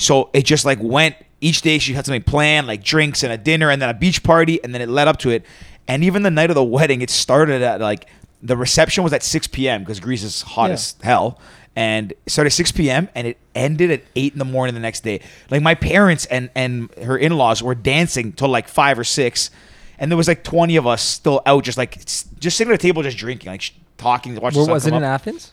[0.00, 1.78] So it just like went each day.
[1.78, 4.74] She had something planned, like drinks and a dinner, and then a beach party, and
[4.74, 5.44] then it led up to it.
[5.88, 8.06] And even the night of the wedding, it started at like
[8.42, 9.82] the reception was at 6 p.m.
[9.82, 10.74] because Greece is hot Yeah.
[10.74, 11.38] as hell.
[11.76, 13.08] And it started at 6 p.m.
[13.14, 15.20] and it ended at 8 in the morning the next day.
[15.50, 19.50] Like my parents and and her in-laws were dancing till like five or six,
[19.98, 22.78] and there was like 20 of us still out, just like just sitting at a
[22.82, 24.62] table, just drinking, like talking, watching.
[24.64, 25.04] Where was it come in.
[25.04, 25.52] Athens?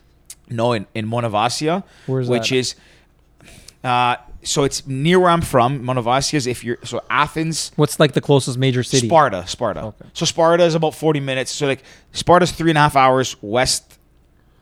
[0.50, 2.56] No, in, in Monemvasia, Where's which that?
[2.56, 2.74] is
[3.84, 5.82] uh so it's near where I'm from.
[5.84, 9.06] Monemvasia is if you're so Athens, What's like the closest major city?
[9.06, 9.82] Sparta, Sparta.
[9.82, 10.06] Okay.
[10.12, 11.50] So Sparta is about 40 minutes.
[11.50, 11.82] So like
[12.12, 13.98] Sparta's three and a half hours west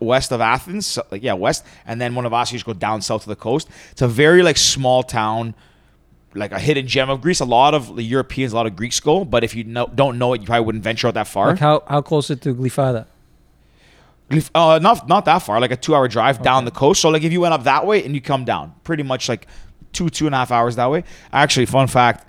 [0.01, 0.87] west of Athens.
[0.87, 3.69] So, like yeah, west, and then Monemvasia you go down south to the coast.
[3.93, 5.55] It's a very like small town.
[6.35, 7.41] Like a hidden gem of Greece.
[7.41, 10.19] A lot of the Europeans, a lot of Greeks go, but if you know, don't
[10.19, 11.47] know it, you probably wouldn't venture out that far.
[11.49, 13.07] Like how how close is it to Glyfada?
[14.55, 17.01] Uh, not not that far, like a two-hour drive down the coast.
[17.01, 19.47] So like if you went up that way and you come down, pretty much like
[19.97, 21.05] two two and a half hours that way.
[21.33, 22.27] Actually, fun fact.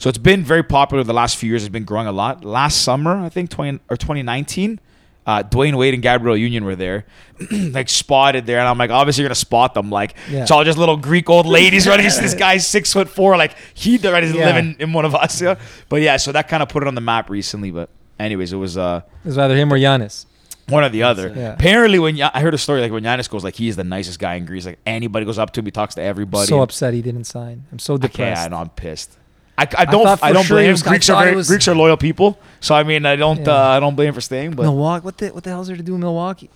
[0.00, 1.62] So it's been very popular the last few years.
[1.64, 2.44] It's been growing a lot.
[2.44, 4.78] Last summer, I think twenty or twenty nineteen,
[5.26, 7.04] uh, Dwyane Wade and Gabrielle Union were there,
[7.50, 9.90] like spotted there, and I'm like, obviously you're gonna spot them.
[9.90, 10.42] Like Yeah.
[10.42, 12.06] it's all just little Greek old ladies running.
[12.06, 14.46] this guy's six foot four, like he already Yeah.
[14.46, 15.58] living in Monemvasia.
[15.88, 17.72] But yeah, so that kind of put it on the map recently.
[17.72, 17.90] But
[18.20, 20.26] anyways, it was uh It was either him or Giannis.
[20.68, 21.32] One or the other.
[21.34, 21.52] Yeah.
[21.54, 24.18] Apparently, when I heard a story like when Giannis goes, like he is the nicest
[24.18, 24.66] guy in Greece.
[24.66, 26.42] Like anybody goes up to him, he talks to everybody.
[26.42, 27.64] I'm so upset he didn't sign.
[27.72, 28.12] I'm so I can't.
[28.12, 28.44] depressed.
[28.46, 29.16] I know, I'm pissed.
[29.56, 30.04] I, I don't.
[30.04, 30.70] thought I, don't sure blame.
[30.70, 32.38] was- Greeks are very, was- Greeks are loyal people.
[32.60, 33.40] So I mean, I don't.
[33.40, 33.52] Yeah.
[33.52, 34.52] Uh, I don't blame him for staying.
[34.52, 35.04] But Milwaukee.
[35.04, 36.48] What the what the hell is there to do in Milwaukee?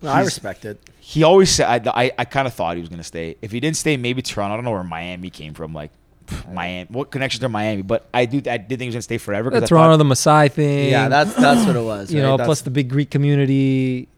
[0.00, 0.78] No, I respect it.
[1.00, 1.86] he always said.
[1.88, 3.36] I, I, I kind of thought he was gonna stay.
[3.42, 4.54] If he didn't stay, maybe Toronto.
[4.54, 5.72] I don't know where Miami came from.
[5.74, 5.90] Like
[6.52, 6.86] Miami.
[6.90, 7.82] What connections to Miami?
[7.82, 8.38] But I do.
[8.50, 9.50] I did think he was gonna stay forever.
[9.50, 10.90] 'cause The I Toronto, thought- the Masai thing.
[10.90, 12.12] Yeah, that's that's what it was.
[12.12, 12.26] you right?
[12.26, 14.08] know, That's- plus the big Greek community.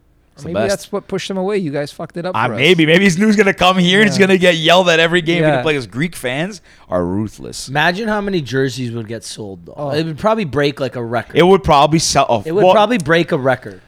[0.45, 0.69] Maybe best.
[0.69, 1.57] that's what pushed him away.
[1.57, 2.37] You guys fucked it up.
[2.37, 2.59] Uh, for us.
[2.59, 5.41] maybe maybe he's news gonna come here and he's gonna get yelled at every game.
[5.43, 5.49] Yeah.
[5.57, 5.63] Yeah.
[5.63, 7.71] Because Greek fans are ruthless.
[7.71, 9.65] Imagine how many jerseys would get sold.
[9.65, 9.75] Though.
[9.75, 9.91] Oh.
[9.93, 11.37] It would probably break like a record.
[11.39, 12.27] It would probably sell.
[12.29, 13.81] Oh, It would well, probably break a record.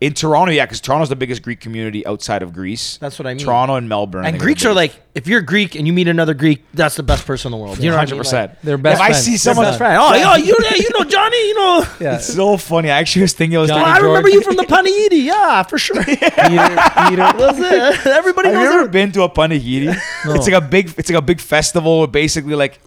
[0.00, 2.96] In Toronto, yeah, because Toronto's the biggest Greek community outside of Greece.
[2.96, 3.44] That's what I mean.
[3.44, 4.24] Toronto and Melbourne.
[4.24, 7.26] And Greeks are like, if you're Greek and you meet another Greek, that's the best
[7.26, 7.78] person in the world.
[7.80, 8.22] You know what I mean?
[8.22, 8.32] 100%.
[8.32, 9.24] Like, They're best If I friends.
[9.26, 9.98] see someone- best friend.
[10.00, 11.48] Oh, yo, you, yeah, you know Johnny.
[11.48, 11.86] You know.
[12.00, 12.14] Yeah.
[12.14, 12.90] It's so funny.
[12.90, 13.58] I actually was thinking.
[13.58, 14.02] I was Johnny thinking.
[14.04, 15.22] I remember you from the Panigiri.
[15.24, 16.02] Yeah, for sure.
[16.04, 17.16] Peter, Peter.
[17.36, 18.06] That's it.
[18.06, 19.94] Everybody Have you ever been to a panigiri?
[20.24, 20.32] No.
[20.32, 20.94] It's like a big.
[20.96, 21.98] It's like a big festival.
[21.98, 22.80] Where basically, like,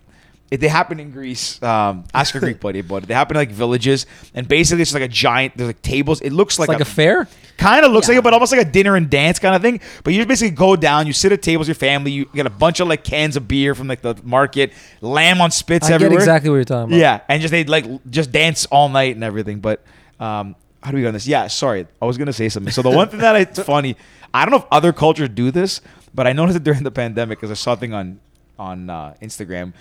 [0.54, 1.62] It, they happen in Greece.
[1.64, 3.06] Um, ask a Greek buddy about it.
[3.08, 5.58] They happen in like villages, and basically it's like a giant.
[5.58, 6.22] There's like tables.
[6.22, 7.28] It looks like, like a fair.
[7.58, 9.82] kind of looks like it, but almost like a dinner and dance kind of thing.
[10.04, 12.52] But you just basically go down, you sit at tables, your family, you get a
[12.52, 15.96] bunch of like cans of beer from like the market, lamb on spits I get
[15.96, 16.20] everywhere.
[16.20, 17.00] exactly what you're talking about.
[17.00, 19.60] Yeah, and just they like just dance all night and everything.
[19.60, 19.82] But
[20.20, 21.26] um, how do we go on this?
[21.26, 22.72] Yeah, sorry, I was gonna say something.
[22.72, 23.98] So the one thing that I, it's funny,
[24.32, 25.82] I don't know if other cultures do this,
[26.14, 28.20] but I noticed it during the pandemic because I saw a thing on
[28.60, 29.74] on uh, Instagram.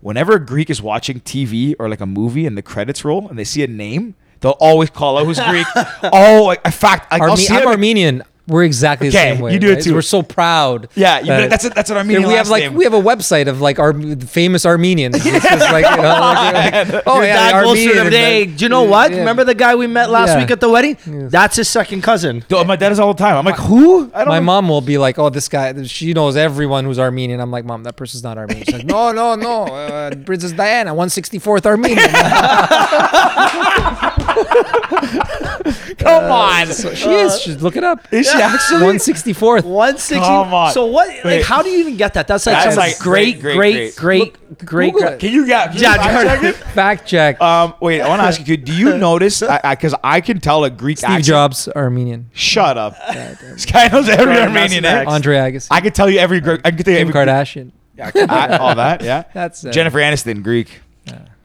[0.00, 3.38] Whenever a Greek is watching TV or like a movie and the credits roll and
[3.38, 5.66] they see a name, they'll always call out who's Greek.
[6.04, 8.22] oh, like in fact, like, Arme- I'm Armenian.
[8.48, 9.52] We're exactly the same way.
[9.52, 9.82] you do it right?
[9.82, 9.94] too.
[9.94, 10.88] We're so proud.
[10.96, 12.74] Yeah, you- that- that's a, that's an Armenian we have like name.
[12.74, 15.14] we have a website of like our famous Armenians.
[15.16, 18.04] It's just like, you know, like, like, oh yeah, dad goes Armenian.
[18.04, 18.46] the day.
[18.46, 19.12] Do you know what?
[19.12, 19.18] Yeah.
[19.18, 20.38] Remember the guy we met last Yeah.
[20.40, 20.96] week at the wedding?
[21.06, 21.30] Yes.
[21.30, 22.44] That's his second cousin.
[22.48, 23.36] Dude, my dad is all the time.
[23.36, 24.10] I'm like, who?
[24.12, 24.44] I don't My know.
[24.46, 27.84] mom will be like, "Oh, this guy, she knows everyone who's Armenian." I'm like, "Mom,
[27.84, 31.98] that person's not Armenian." She's like, "No, no, no, uh, Princess Diana, 164th Armenian."
[35.98, 36.66] Come on.
[36.68, 37.40] So she is.
[37.40, 38.12] She's look it up.
[38.12, 38.80] Is she actually?
[38.80, 39.64] 164th.
[39.64, 40.14] 160.
[40.16, 40.72] Come on.
[40.72, 41.08] So what?
[41.08, 41.44] Like, Wait.
[41.44, 42.26] how do you even get that?
[42.26, 45.20] That's like That's some like great, great, great, great, great, great, Google it.
[45.20, 45.70] Can you get?
[45.72, 46.54] Can you Yeah, fact check it?
[46.56, 47.40] Fact check.
[47.40, 48.56] Um, wait, I want to ask you.
[48.56, 49.40] Do you notice?
[49.40, 51.24] Because I, 'cause I can tell a Greek Steve accent.
[51.26, 52.30] Jobs, Armenian.
[52.32, 52.94] Shut up.
[53.12, 54.84] this guy knows every Graham Armenian.
[54.84, 55.06] Nassar.
[55.06, 55.68] Andre Agassi.
[55.70, 56.40] I can tell you every.
[56.40, 57.20] Gr- I can tell you Kim every.
[57.26, 57.72] Kardashian.
[58.02, 59.24] I, all that, yeah.
[59.34, 60.78] That's uh, Jennifer Aniston, Greek, Yeah.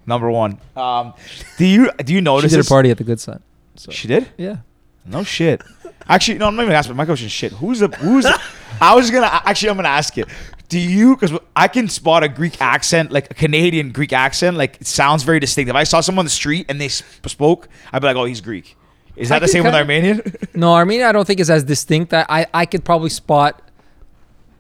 [0.08, 0.60] Number one.
[0.76, 1.14] Um,
[1.58, 2.52] do you do you She notice?
[2.52, 3.42] did a party at the Good Son.
[3.76, 4.28] So She did.
[4.38, 4.58] yeah.
[5.06, 5.62] No shit.
[6.08, 6.96] Actually, no, I'm not even asking.
[6.96, 7.52] My question is shit.
[7.54, 8.24] Who's the who's?
[8.26, 8.42] the-
[8.82, 9.70] I was gonna actually.
[9.70, 10.28] I'm gonna ask it.
[10.68, 11.16] Do you?
[11.16, 14.58] Because I can spot a Greek accent, like a Canadian Greek accent.
[14.58, 15.70] Like it sounds very distinct.
[15.70, 18.26] If I saw someone on the street and they sp- spoke, I'd be like, "Oh,
[18.26, 18.76] he's Greek."
[19.16, 20.22] Is I that the same with kinda- Armenian?
[20.56, 22.14] No, Armenian I don't think is as distinct.
[22.14, 23.62] I, I, I could probably spot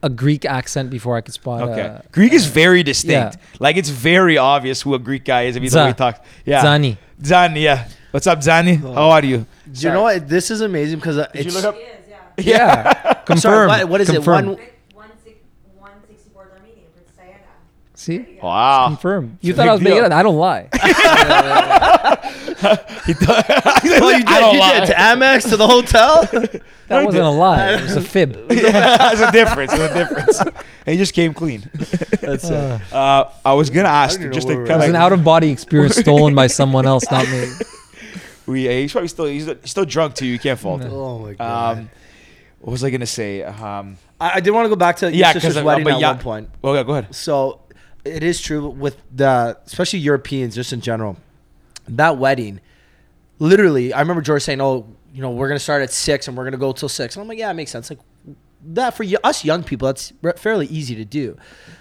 [0.04, 1.62] a Greek accent before I could spot.
[1.64, 1.82] Okay.
[1.82, 3.36] Uh, Greek is very distinct.
[3.38, 3.58] yeah.
[3.60, 6.20] Like it's very obvious who a Greek guy is if you the way he talks.
[6.46, 6.64] Yeah.
[6.64, 6.98] Zani.
[7.22, 7.88] Zani, yeah.
[8.12, 8.78] What's up, Zani?
[8.82, 9.46] How are you?
[9.72, 10.28] Do you know what?
[10.30, 11.46] This is amazing because Did it's.
[11.48, 11.76] you look up?
[11.76, 12.94] He is, yeah.
[12.94, 13.14] Yeah.
[13.26, 13.40] Confirm.
[13.42, 14.46] Sorry, what, what is Confirm.
[14.46, 14.48] it?
[14.48, 14.58] One.
[14.58, 15.40] Rick, one six,
[15.78, 17.36] one sixty fourth Armenian, Princess
[17.96, 18.40] See?
[18.42, 18.88] Wow.
[18.88, 19.38] Confirm.
[19.42, 20.06] You It's thought I big was making deal.
[20.06, 20.12] it.
[20.12, 20.70] I don't lie.
[23.06, 23.48] He thought-
[23.84, 24.28] you did.
[24.28, 24.80] I don't You lie.
[24.80, 26.28] did to Amex to the hotel.
[26.88, 27.74] That wasn't a lie.
[27.74, 28.36] It was a fib.
[28.52, 29.72] yeah, there's a difference.
[29.72, 30.40] There's a difference.
[30.40, 30.54] And
[30.86, 31.68] he just came clean.
[32.22, 34.96] That's Uh, Uh, I was gonna ask don't just know to kind was of an
[34.96, 37.50] out of body experience stolen by someone else, not me.
[38.46, 40.28] we, uh, he's probably still he's still drunk too.
[40.28, 40.92] You can't fault him.
[40.94, 41.78] oh my god.
[41.80, 41.90] Um,
[42.60, 43.42] what was I gonna say?
[43.42, 45.94] Um, I, I did want to go back to your yeah, sister's because wedding but
[45.94, 46.50] at yeah, one point.
[46.62, 47.16] Well, yeah, go ahead.
[47.16, 47.62] So
[48.04, 51.18] it is true with the especially Europeans just in general.
[51.88, 52.60] That wedding,
[53.40, 56.44] literally, I remember George saying, "Oh, you know, we're gonna start at six and we're
[56.46, 57.16] gonna go till 6.
[57.16, 58.00] And I'm like, "Yeah, it makes sense." Like
[58.70, 61.38] that for y- us young people, that's re- fairly easy to do.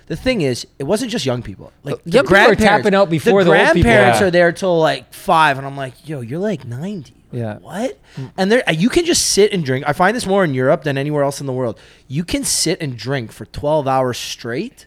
[0.07, 1.73] The thing is, it wasn't just young people.
[1.83, 3.83] Like the young people are grandparents- tapping out before the old people.
[3.83, 4.27] grandparents Yeah.
[4.27, 7.57] are there till like five, and I'm like, "Yo, you're like 90." Yeah.
[7.59, 7.99] What?
[8.17, 8.31] Mm.
[8.37, 9.85] And there, you can just sit and drink.
[9.89, 11.81] I find this more in Europe than anywhere else in the world.
[12.07, 14.87] You can sit and drink for 12 hours straight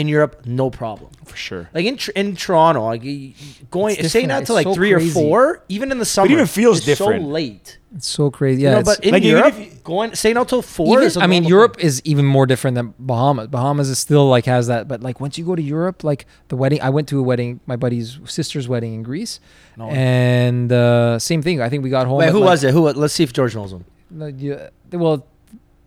[0.00, 1.10] in Europe, no problem.
[1.24, 1.64] For sure.
[1.74, 4.32] Like in in Toronto, like y- y- going It's staying different.
[4.32, 5.10] out It's to like so three crazy.
[5.10, 6.28] or four, even in the summer.
[6.30, 7.22] It even feels it's different.
[7.24, 7.78] So late.
[7.96, 8.62] It's so crazy.
[8.62, 8.74] You Yeah.
[8.76, 11.16] know, but in Like, Europe, you- going staying out till four even- is.
[11.16, 11.86] a I mean, Europe thing.
[11.86, 13.48] is even more different than Bahamas.
[13.48, 16.56] Bahamas is still like has that, but like once you go to Europe, like the
[16.56, 19.40] wedding, I went to a wedding, my buddy's sister's wedding in Greece,
[19.78, 21.60] and uh, same thing.
[21.60, 22.18] I think we got home.
[22.18, 22.72] Wait, at, who like, was it?
[22.72, 22.80] Who?
[22.90, 23.84] Let's see if George knows him.
[24.10, 24.58] No, you-
[24.92, 25.26] well,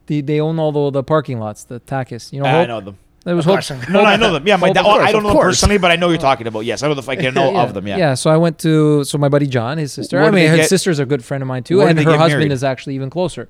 [0.08, 2.34] the, they own all the, the parking lots, the Takis.
[2.34, 2.68] You know, I Hope?
[2.68, 2.98] know them.
[3.24, 3.56] There was Of Hope.
[3.68, 3.90] course.
[3.90, 4.48] No, no, I know them.
[4.48, 4.80] Yeah, my dad.
[4.82, 6.62] of oh, I don't know them personally, but I know you're talking about.
[6.62, 7.10] Yes, I know the.
[7.12, 7.86] I can know of them.
[7.88, 7.98] Yeah.
[7.98, 10.18] Yeah, so I went to so my buddy John, his sister.
[10.18, 12.18] Where I mean, they his get- sister's a good friend of mine too, and her
[12.18, 12.52] husband married?
[12.52, 13.48] is actually even closer.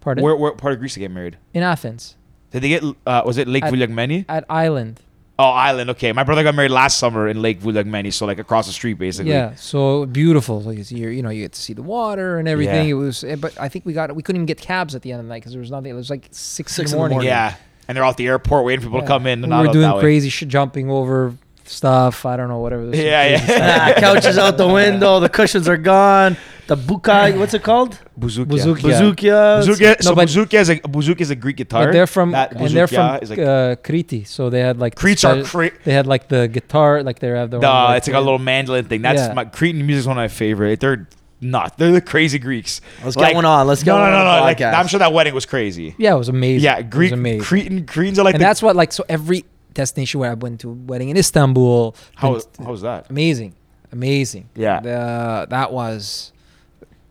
[0.00, 0.22] Pardon?
[0.22, 1.36] Where, where part of Greece to get married?
[1.54, 2.16] in Athens
[2.50, 2.82] Did they get?
[3.06, 4.26] Uh, was it Lake At- Vouliagmeni?
[4.28, 5.00] at Island.
[5.38, 5.90] Oh, Island.
[5.90, 8.94] Okay, my brother got married last summer in Lake Vouliagmeni, so like across the street,
[8.94, 9.32] basically.
[9.32, 10.62] Yeah, so beautiful.
[10.62, 12.86] Like it's, you you know, you get to see the water and everything.
[12.86, 12.92] Yeah.
[12.92, 15.12] It was, eh, but I think we got we couldn't even get cabs at the
[15.12, 15.90] end of the night because there was nothing.
[15.90, 17.20] It was like six, Six in the morning.
[17.22, 17.54] Yeah,
[17.88, 19.42] and they're out the airport waiting for people to come in.
[19.44, 21.34] And we not were doing crazy shit, jumping over
[21.64, 22.24] stuff.
[22.24, 22.86] I don't know, whatever.
[22.86, 23.94] There's some Yeah, crazy yeah.
[23.96, 25.20] Ah, couches out the window.
[25.20, 26.36] The cushions are gone.
[26.68, 27.38] The bukai.
[27.38, 27.96] What's it called?
[28.18, 28.46] Bouzoukia.
[28.46, 28.82] Bouzoukia.
[28.82, 29.62] Bazookia.
[29.62, 30.02] Bouzoukia.
[30.02, 31.84] So No, but- bouzoukia is a bouzoukia is a Greek guitar.
[31.86, 34.78] But they're from That and they're from bouzoukia is like uh, Crete, so they had
[34.78, 37.60] like the Cretes are spe- They had like the guitar, like they have the.
[37.60, 39.02] Duh, one, it's like a little mandolin thing.
[39.02, 39.34] That's Yeah.
[39.34, 40.80] my Cretan music is one of my favorite.
[40.80, 41.06] They're
[41.40, 41.76] not.
[41.78, 42.80] They're the crazy Greeks.
[43.04, 43.66] Let's get one on.
[43.66, 44.40] Let's get no, one no, on no, no.
[44.42, 44.60] Like.
[44.60, 45.94] I'm sure that wedding was crazy.
[45.98, 46.64] Yeah, it was amazing.
[46.64, 47.42] Yeah, it Greek, was amazing.
[47.42, 50.60] Cretan, Cretans are like and the, that's what like so every destination where I went
[50.60, 51.94] to a wedding in Istanbul.
[52.14, 53.10] how been- how was that?
[53.10, 53.54] amazing,
[53.92, 54.48] amazing.
[54.54, 54.80] Yeah.
[54.80, 56.32] the, that was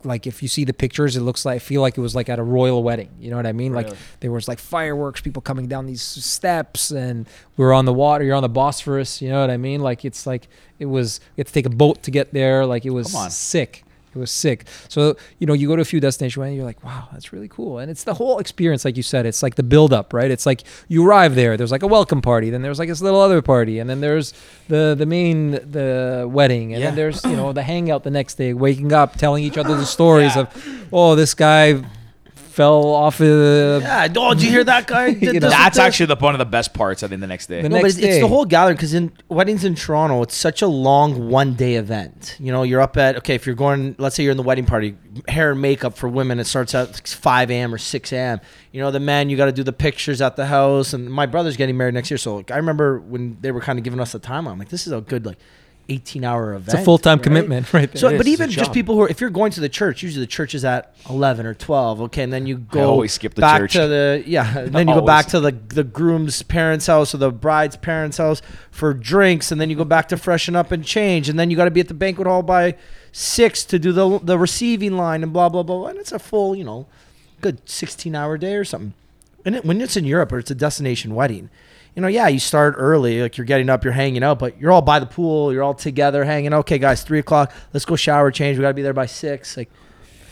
[0.06, 2.28] like if you see the pictures, it looks like I feel like it was like
[2.28, 3.10] at a royal wedding.
[3.18, 3.72] You know what I mean?
[3.72, 7.92] Like there was like fireworks, people coming down these steps, and we were on the
[7.92, 8.24] water.
[8.24, 9.20] You're on the Bosphorus.
[9.20, 9.80] You know what I mean?
[9.80, 10.48] Like it's like
[10.78, 11.20] it was.
[11.36, 12.64] You had to take a boat to get there.
[12.64, 13.84] Like it was sick.
[14.16, 14.66] It was sick.
[14.88, 17.48] So you know, you go to a few destinations and you're like, wow, that's really
[17.48, 17.78] cool.
[17.78, 19.26] And it's the whole experience, like you said.
[19.26, 20.30] It's like the build up, right?
[20.30, 21.56] It's like you arrive there.
[21.56, 22.50] There's like a welcome party.
[22.50, 24.32] Then there's like this little other party, and then there's
[24.68, 26.88] the the main the wedding, and Yeah.
[26.88, 29.86] then there's you know the hangout the next day, waking up, telling each other the
[29.86, 30.42] stories Yeah.
[30.42, 31.82] of, oh, this guy
[32.56, 35.12] fell off a Yeah, oh, did you hear that guy?
[35.12, 35.84] did You know, That's this?
[35.84, 37.02] actually the one of the best parts.
[37.02, 37.60] I think the next day.
[37.60, 38.20] The No, next it's, it's day.
[38.22, 42.34] the whole gathering because in weddings in Toronto, it's such a long one day event.
[42.40, 44.64] You know, you're up at okay if you're going, let's say you're in the wedding
[44.64, 44.96] party,
[45.28, 46.38] hair and makeup for women.
[46.40, 47.74] It starts at 5 a.m.
[47.74, 48.40] or 6 a.m.
[48.72, 51.26] You know, the men you got to do the pictures at the house, and my
[51.26, 54.00] brother's getting married next year, so like, I remember when they were kind of giving
[54.00, 54.52] us the timeline.
[54.52, 55.36] I'm like, this is a good like
[55.88, 56.74] 18 hour event.
[56.74, 57.24] It's a full time right?
[57.24, 58.00] commitment, right there.
[58.00, 58.74] So, It but is, even just job.
[58.74, 61.46] people who are, if you're going to the church, usually the church is at 11
[61.46, 62.02] or 12.
[62.02, 62.22] Okay.
[62.22, 63.72] And then you go always skip the back church.
[63.74, 64.58] to the, yeah.
[64.66, 68.18] And then you go back to the, the groom's parents' house or the bride's parents'
[68.18, 69.52] house for drinks.
[69.52, 71.28] And then you go back to freshen up and change.
[71.28, 72.76] And then you got to be at the banquet hall by
[73.12, 75.86] six to do the, the receiving line and blah, blah, blah.
[75.86, 76.86] And it's a full, you know,
[77.40, 78.94] good 16 hour day or something.
[79.44, 81.48] And it, when it's in Europe or it's a destination wedding,
[81.96, 84.70] you know, yeah, you start early, like you're getting up, you're hanging out, but you're
[84.70, 86.52] all by the pool, you're all together hanging.
[86.52, 88.58] Okay, guys, three o'clock, let's go shower, change.
[88.58, 89.56] We got to be there by six.
[89.56, 89.70] Like,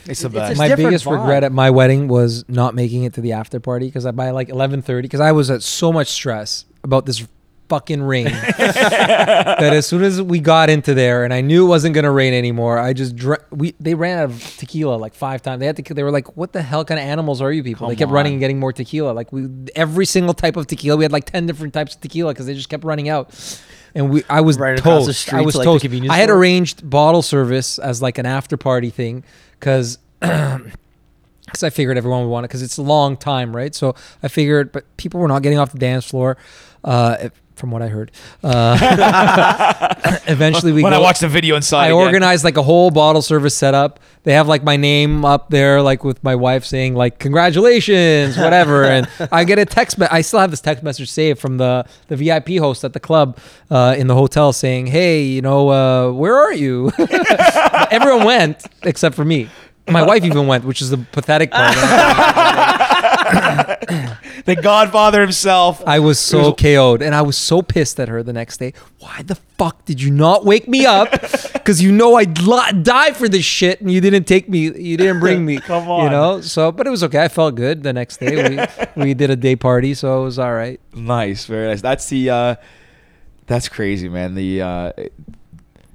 [0.07, 0.53] It's the It's best.
[0.53, 1.19] a my biggest vibe.
[1.19, 4.49] regret at my wedding was not making it to the after party because by like
[4.49, 7.25] 11:30 because I was at so much stress about this
[7.67, 8.25] fucking rain
[8.57, 12.33] that as soon as we got into there and I knew it wasn't gonna rain
[12.33, 15.59] anymore, I just dr- we they ran out of tequila like five times.
[15.59, 17.87] They had to they were like, "What the hell kind of animals are you people?"
[17.87, 19.11] they Come kept running and getting more tequila.
[19.11, 22.33] Like we every single type of tequila, we had like ten different types of tequila
[22.33, 23.33] because they just kept running out.
[23.95, 25.21] And we, I was Right across the toast.
[25.21, 26.09] street I was to, like, toast.
[26.09, 29.23] I had arranged bottle service as like an after party thing
[29.57, 33.73] because because I figured everyone would want it because it's a long time, right?
[33.73, 36.37] So I figured, but people were not getting off the dance floor,
[36.83, 38.11] uh, from what I heard.
[38.43, 39.95] Uh,
[40.27, 41.97] eventually, we when go, I watched the video inside, I again.
[41.99, 43.99] organized like a whole bottle service setup.
[44.23, 48.85] They have like my name up there, like with my wife saying like congratulations, whatever.
[48.85, 49.97] and I get a text.
[49.97, 52.99] Me- I still have this text message saved from the the VIP host at the
[52.99, 53.37] club
[53.69, 56.91] uh, in the hotel saying, "Hey, you know, uh, where are you?"
[57.91, 59.49] Everyone went except for me.
[59.87, 61.75] My wife even went, which is the pathetic part.
[64.45, 65.83] The Godfather himself.
[65.85, 68.73] I was so KO'd and I was so pissed at her the next day.
[68.99, 71.09] Why the fuck did you not wake me up?
[71.65, 74.97] Because you know I'd li- die for this shit and you didn't take me, you
[74.97, 75.57] didn't bring me.
[75.61, 76.03] Come on.
[76.03, 76.41] You know?
[76.41, 77.23] So, but it was okay.
[77.23, 78.67] I felt good the next day.
[78.95, 80.79] We, we did a day party, so it was all right.
[80.93, 81.81] Nice, very nice.
[81.81, 82.55] That's the uh
[83.47, 84.35] that's crazy, man.
[84.35, 84.91] The uh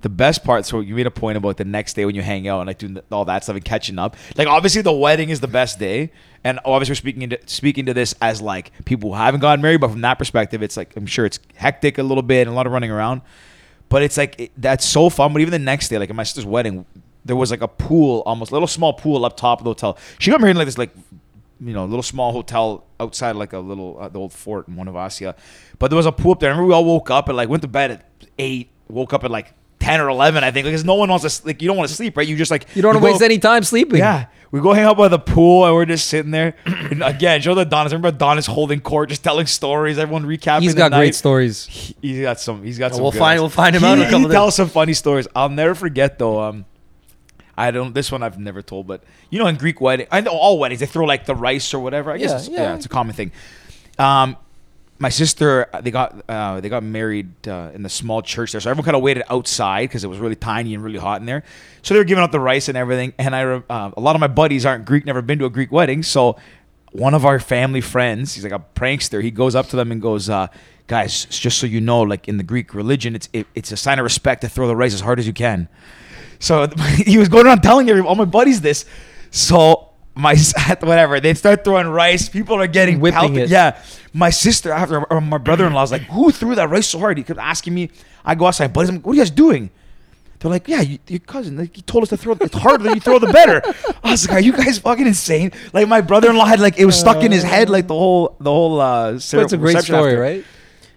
[0.03, 2.49] the best part, so you made a point about the next day when you hang
[2.49, 4.17] out and like doing all that stuff and catching up.
[4.37, 6.11] Like obviously the wedding is the best day,
[6.43, 9.81] and obviously we're speaking into speaking to this as like people who haven't gotten married,
[9.81, 12.55] but from that perspective, it's like I'm sure it's hectic a little bit and a
[12.55, 13.21] lot of running around,
[13.89, 15.33] but it's like it, that's so fun.
[15.33, 16.87] But even the next day, like at my sister's wedding,
[17.25, 19.99] there was like a pool, almost a little small pool up top of the hotel.
[20.19, 20.91] She got married in like this like
[21.63, 25.37] you know, little small hotel outside like a little uh, the old fort in Monemvasia.
[25.79, 26.49] But there was a pool up there.
[26.49, 28.07] I remember we all woke up and like went to bed at
[28.39, 31.27] eight, woke up at like ten or eleven, I think, because no one wants to
[31.27, 32.27] s- like you don't want to sleep, right?
[32.29, 33.99] You just like You don't want to waste any time sleeping.
[33.99, 34.27] Yeah.
[34.53, 36.55] We go hang out by the pool and we're just sitting there.
[36.67, 37.87] and again, show the Donis.
[37.93, 40.63] Remember Donis holding court, just telling stories, everyone recapping.
[40.63, 41.15] He's the got great night.
[41.15, 41.67] stories.
[41.67, 42.63] He- He's got some.
[42.63, 43.03] He's got some.
[43.03, 43.57] we'll good find- ones.
[43.57, 44.33] we'll find him he, out in a couple He days.
[44.35, 45.27] tells some funny stories.
[45.35, 46.41] I'll never forget though.
[46.43, 46.65] Um,
[47.57, 47.95] I don't.
[47.95, 50.81] This one I've never told, but you know, in Greek wedding, I know all weddings
[50.81, 52.11] they throw like the rice or whatever.
[52.11, 52.63] I guess Yeah, it's, yeah.
[52.63, 52.75] yeah.
[52.75, 53.31] it's a common thing.
[53.99, 54.37] Um,
[55.01, 58.71] my sister, they got uh, they got married uh, in the small church there, so
[58.71, 61.43] everyone kind of waited outside because it was really tiny and really hot in there.
[61.81, 63.15] So they were giving out the rice and everything.
[63.19, 65.73] And I, uh, a lot of my buddies aren't Greek, never been to a Greek
[65.73, 66.37] wedding, so
[66.93, 69.23] one of our family friends, he's like a prankster.
[69.23, 70.49] He goes up to them and goes, uh,
[70.87, 73.99] "Guys, just so you know, like in the Greek religion, it's it, it's a sign
[73.99, 75.69] of respect to throw the rice as hard as you can."
[76.41, 78.85] So he was going around telling every, all my buddies this.
[79.31, 79.90] So
[80.21, 80.37] my
[80.81, 82.29] whatever they start throwing rice.
[82.29, 83.39] People are getting Whipping pelted.
[83.45, 83.49] it.
[83.51, 83.81] Yeah,
[84.13, 87.25] my sister after or my brother-in-law was like, "Who threw that rice so hard?" He
[87.25, 87.91] kept asking me.
[88.25, 88.91] I go outside, buddies.
[88.91, 89.71] I'm like, "What are you guys doing?"
[90.39, 91.57] They're like, "Yeah, you, your cousin.
[91.59, 92.37] Like, he told us to throw.
[92.41, 93.63] It's harder than you throw, the better."
[94.05, 96.99] I was like, "Are you guys fucking insane?" Like my brother-in-law had like it was
[96.99, 98.81] stuck in his head like the whole the whole.
[98.81, 100.21] uh But it's a great story, after.
[100.21, 100.45] right?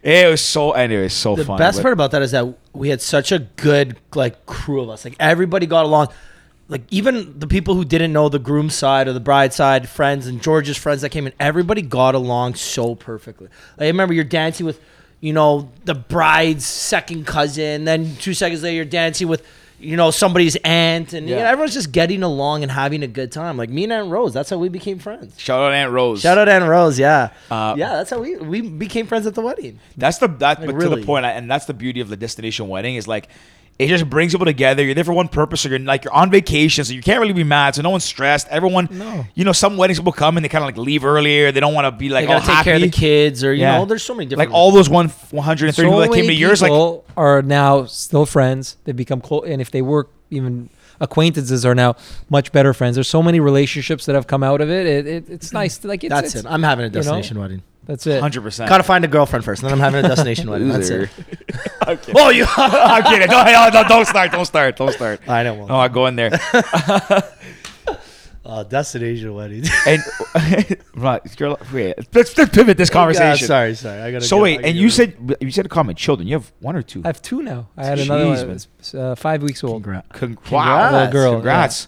[0.02, 1.58] It was so anyway, so the fun.
[1.58, 4.90] best but- part about that is that we had such a good like crew of
[4.90, 5.06] us.
[5.06, 6.08] Like everybody got along.
[6.70, 10.28] Like even the people who didn't know the groom side or the bride side, friends
[10.28, 13.48] and George's friends that came in, everybody got along so perfectly.
[13.78, 14.80] Like, I remember you're dancing with,
[15.20, 17.84] you know, the bride's second cousin.
[17.84, 19.46] Then two seconds later, you're dancing with,
[19.84, 23.32] you know somebody's aunt, and you know, everyone's just getting along and having a good
[23.32, 23.58] time.
[23.58, 25.40] Like me and Aunt Rose, that's how we became friends.
[25.40, 26.22] Shout out Aunt Rose.
[26.22, 29.42] Shout out Aunt Rose, yeah, Uh, yeah, that's how we we became friends at the
[29.42, 29.80] wedding.
[29.98, 32.70] That's the that Like, but to the point, and that's the beauty of the destination
[32.70, 33.28] wedding is like
[33.84, 34.84] it just brings people together.
[34.84, 37.34] You're there for one purpose, so you're like you're on vacation, so you can't really
[37.34, 37.76] be mad.
[37.76, 38.48] So no one's stressed.
[38.50, 39.26] Everyone, No.
[39.36, 41.52] you know, some weddings people come and they kind of like leave earlier.
[41.52, 42.64] They don't want to be like They all gotta take happy.
[42.66, 43.78] care of the kids, or you Yeah.
[43.80, 46.62] know, there's so many different like all those one 130 people that came to yours,
[46.62, 46.72] like
[47.18, 48.78] are now still friends.
[48.86, 50.70] They become close, and if they work, even
[51.00, 51.96] acquaintances are now
[52.30, 52.96] much better friends.
[52.96, 54.86] There's so many relationships that have come out of it.
[54.86, 55.78] it, it it's nice.
[55.80, 56.50] To, like it's, That's it's, it.
[56.50, 57.62] I'm having a you know, destination wedding.
[57.86, 58.22] That's it.
[58.22, 58.70] hundred percent.
[58.70, 60.70] Gotta find a girlfriend first, and then I'm having a destination wedding.
[60.70, 61.10] That's Loser.
[61.28, 61.62] it.
[61.88, 62.14] okay.
[62.16, 62.46] Oh, you?
[62.58, 63.28] I'm kidding.
[63.28, 64.32] Don't, hey, don't, don't start.
[64.32, 64.76] Don't start.
[64.78, 65.28] Don't start.
[65.28, 65.68] I know.
[65.70, 66.32] Oh, I go in there.
[68.46, 69.64] Uh, destination wedding.
[69.88, 70.02] And
[70.96, 73.48] right, girl, wait, let's, let's pivot this conversation.
[73.48, 74.02] sorry, sorry.
[74.02, 74.26] I gotta.
[74.26, 75.98] So get- wait, gotta and you rid- said you said a comment.
[75.98, 77.02] Children, you have one or two.
[77.06, 77.70] I have two now.
[77.78, 78.48] I had another Jeez, one.
[78.48, 78.56] man.
[78.80, 79.84] It's, uh, five weeks old.
[79.84, 80.08] Congrats.
[80.10, 80.52] Con- Congrats.
[80.52, 81.36] wow, Little girl, yeah.
[81.38, 81.88] Congrats.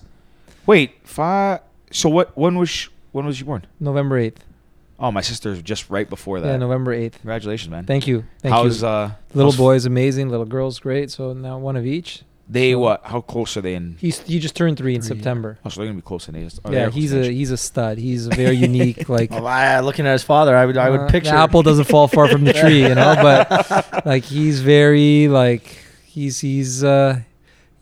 [0.65, 1.59] Wait, five.
[1.91, 2.37] So what?
[2.37, 3.67] When was sh- when was you born?
[3.81, 4.41] November eighth.
[4.99, 6.47] Oh, my sister's just right before that.
[6.47, 7.19] Yeah, November eighth.
[7.19, 7.83] Congratulations, man.
[7.85, 8.23] Thank you.
[8.41, 8.61] Thank you.
[8.63, 8.87] how's you.
[8.87, 10.29] uh little how's- boy's amazing.
[10.29, 11.11] Little girl's great.
[11.11, 12.21] So now one of each.
[12.47, 13.01] They so- what?
[13.03, 13.97] How close are they in?
[13.99, 15.15] He's he just turned three in Three.
[15.17, 15.57] September.
[15.65, 16.53] Oh, so they're gonna be close in age.
[16.63, 17.27] Oh, yeah, he's a age.
[17.35, 17.97] he's a stud.
[17.97, 19.09] He's very unique.
[19.15, 21.61] Like Oh, I, looking at his father, I would I would Uh, picture the apple
[21.63, 23.15] doesn't fall far from the tree, you know.
[23.21, 25.63] But like he's very like
[26.05, 27.19] he's he's uh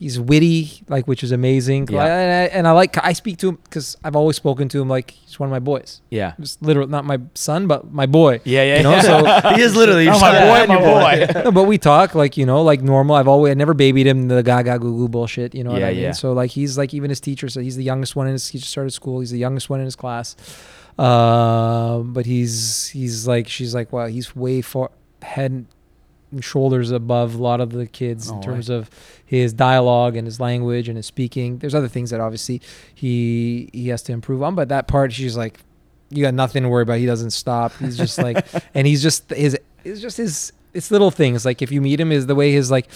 [0.03, 1.87] he's witty, like which is amazing.
[1.89, 2.03] Yeah.
[2.03, 4.81] I- and, I, and I like I speak to him because I've always spoken to
[4.81, 6.01] him like he's one of my boys.
[6.11, 6.33] Yeah.
[6.39, 8.41] Just literally not my son, but my boy.
[8.43, 8.77] Yeah, yeah.
[8.77, 9.01] You know, yeah.
[9.01, 11.41] so he is literally your Oh, my boy, and my your boy.
[11.45, 13.15] no, but we talk like you know, like normal.
[13.15, 15.55] I've always I never babied him the gaga goo goo bullshit.
[15.55, 16.01] You know what Yeah, I mean?
[16.03, 16.11] yeah.
[16.11, 18.47] So like he's like even his teacher said he's the youngest one in his.
[18.49, 19.19] He just started school.
[19.21, 20.35] He's the youngest one in his class.
[21.07, 24.91] Um, but he's he's like she's like wow he's way far
[25.23, 25.65] head and
[26.41, 28.89] shoulders above a lot of the kids Oh, in terms of
[29.25, 31.57] his dialogue and his language and his speaking.
[31.59, 32.61] There's other things that obviously
[32.93, 35.59] he he has to improve on, but that part she's like,
[36.09, 36.99] you got nothing to worry about.
[36.99, 37.73] He doesn't stop.
[37.77, 41.71] He's just like, and he's just his it's just his it's little things like if
[41.71, 42.87] you meet him is the way his like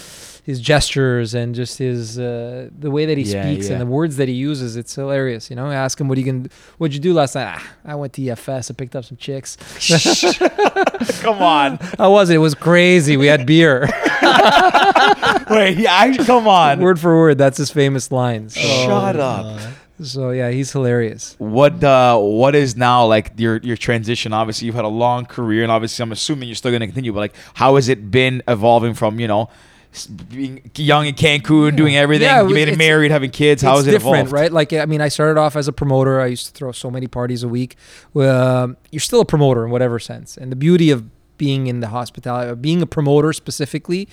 [0.47, 3.73] his gestures and just his uh, the way that he Yeah, speaks yeah.
[3.73, 6.49] and the words that he uses it's hilarious you know ask him what you can
[6.77, 9.57] what'd you do last night ah, i went to efs i picked up some chicks
[11.21, 11.77] Come on.
[11.97, 13.81] how was it it was crazy we had beer
[15.49, 16.79] Wait, yeah, I, come on.
[16.79, 19.45] word for word that's his famous lines so, Shut up.
[19.45, 19.71] Uh,
[20.03, 24.31] so yeah he's hilarious What uh what is now like your your transition?
[24.33, 27.11] Obviously, you've had a long career, and obviously, I'm assuming you're still going to continue.
[27.11, 29.49] But like, how has it been evolving from you know
[30.05, 32.27] being young in Cancun, doing everything?
[32.27, 33.61] Yeah, you made it married, having kids.
[33.61, 34.31] How has it different, evolved?
[34.31, 34.51] right?
[34.51, 36.21] Like, I mean, I started off as a promoter.
[36.21, 37.75] I used to throw so many parties a week.
[38.15, 41.05] Um, you're still a promoter in whatever sense, and the beauty of
[41.37, 44.07] being in the hospitality, of being a promoter specifically,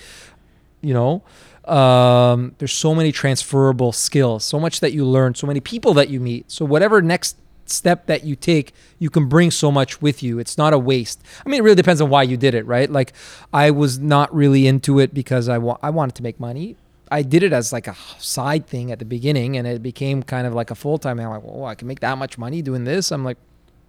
[0.81, 1.23] you know,
[1.71, 6.09] um, there's so many transferable skills, so much that you learn, so many people that
[6.09, 6.51] you meet.
[6.51, 10.39] So whatever next step that you take, you can bring so much with you.
[10.39, 11.21] It's not a waste.
[11.45, 12.89] I mean, it really depends on why you did it, right?
[12.89, 13.13] Like,
[13.53, 16.77] I was not really into it because I wa- I wanted to make money.
[17.11, 20.47] I did it as like a side thing at the beginning, and it became kind
[20.47, 21.19] of like a full time.
[21.19, 23.11] I'm like, oh, I can make that much money doing this.
[23.11, 23.37] I'm like,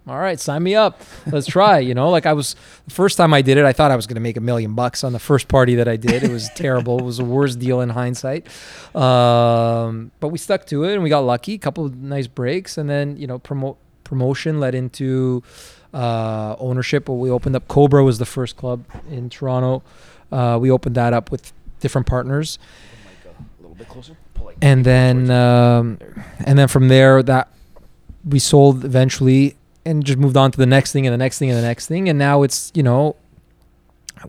[0.07, 1.01] all right, sign me up.
[1.25, 1.79] Let's try.
[1.79, 2.55] You know, like I was
[2.85, 4.73] the first time I did it, I thought I was going to make a million
[4.73, 6.23] bucks on the first party that I did.
[6.23, 6.99] It was terrible.
[6.99, 8.47] It was the worst deal in hindsight.
[8.95, 11.55] Um, but we stuck to it, and we got lucky.
[11.55, 15.43] A couple of nice breaks, and then you know, promote promotion led into
[15.93, 17.09] uh, ownership.
[17.09, 19.83] We opened up Cobra was the first club in Toronto.
[20.31, 22.59] Uh, we opened that up with different partners
[23.59, 24.17] A little bit closer.
[24.61, 25.99] And then um,
[26.39, 27.49] and then from there that
[28.25, 29.55] we sold eventually
[29.87, 31.87] and just moved on to the next thing and the next thing and the next
[31.87, 33.15] thing and now it's you know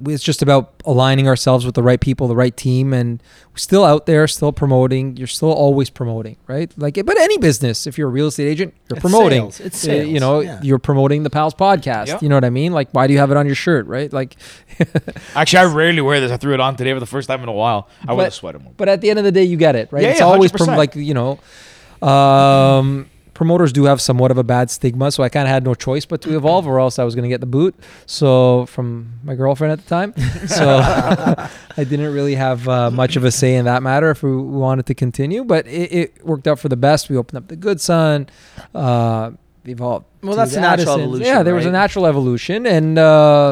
[0.07, 3.85] it's just about aligning ourselves with the right people the right team and we're still
[3.87, 8.09] out there still promoting you're still always promoting right like but any business if you're
[8.09, 9.61] a real estate agent you're It's promoting sales.
[9.61, 10.61] It's Uh, you know Yeah.
[10.63, 12.23] you're promoting the pals podcast Yep.
[12.23, 14.13] you know what i mean like why do you have it on your shirt right
[14.13, 14.37] like
[15.35, 16.31] Actually, I rarely wear this.
[16.31, 17.89] I threw it on today for the first time in a while.
[18.07, 18.73] I wear But- the sweater more.
[18.77, 20.03] But at the end of the day, you get it, right?
[20.05, 21.41] Yeah, it's yeah, always prom- like you know,
[22.07, 25.73] um, promoters do have somewhat of a bad stigma, so I kind of had no
[25.73, 27.73] choice but to evolve, or else I was going to get the boot.
[28.05, 30.13] So from my girlfriend at the time,
[30.49, 34.37] so I didn't really have uh, much of a say in that matter if we
[34.37, 35.45] wanted to continue.
[35.45, 37.09] But it, it worked out for the best.
[37.09, 38.29] We opened up the Good Son.
[38.75, 39.31] Uh,
[39.71, 40.07] evolved.
[40.23, 41.03] Well, that's a natural Addisons.
[41.03, 43.03] evolution, Yeah, there was a natural evolution, and uh,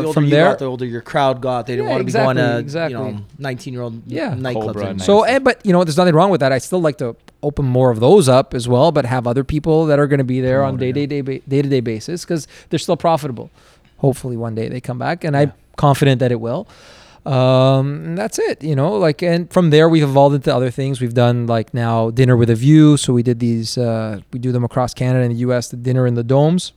[0.01, 1.67] the older from you there, got, the older your crowd got.
[1.67, 3.07] They didn't Yeah, want to be going exactly, to exactly.
[3.07, 4.35] you know nineteen year old Yeah.
[4.35, 4.75] nightclubs.
[4.75, 6.53] Cobra So, and, but you know, there's nothing wrong with that.
[6.53, 9.87] I still like to open more of those up as well, but have other people
[9.87, 12.25] that are going to be there on day Promote day day day to day basis
[12.25, 13.51] because they're still profitable.
[13.99, 16.67] Hopefully, one day they come back, and I'm confident that it will.
[17.27, 18.93] Um, and that's it, you know.
[18.97, 21.01] Like, and from there we've evolved into other things.
[21.01, 22.97] We've done like now dinner with a view.
[22.97, 23.77] So we did these.
[23.77, 25.69] Uh, we do them across Canada and the U.S.
[25.69, 26.73] The dinner in the domes.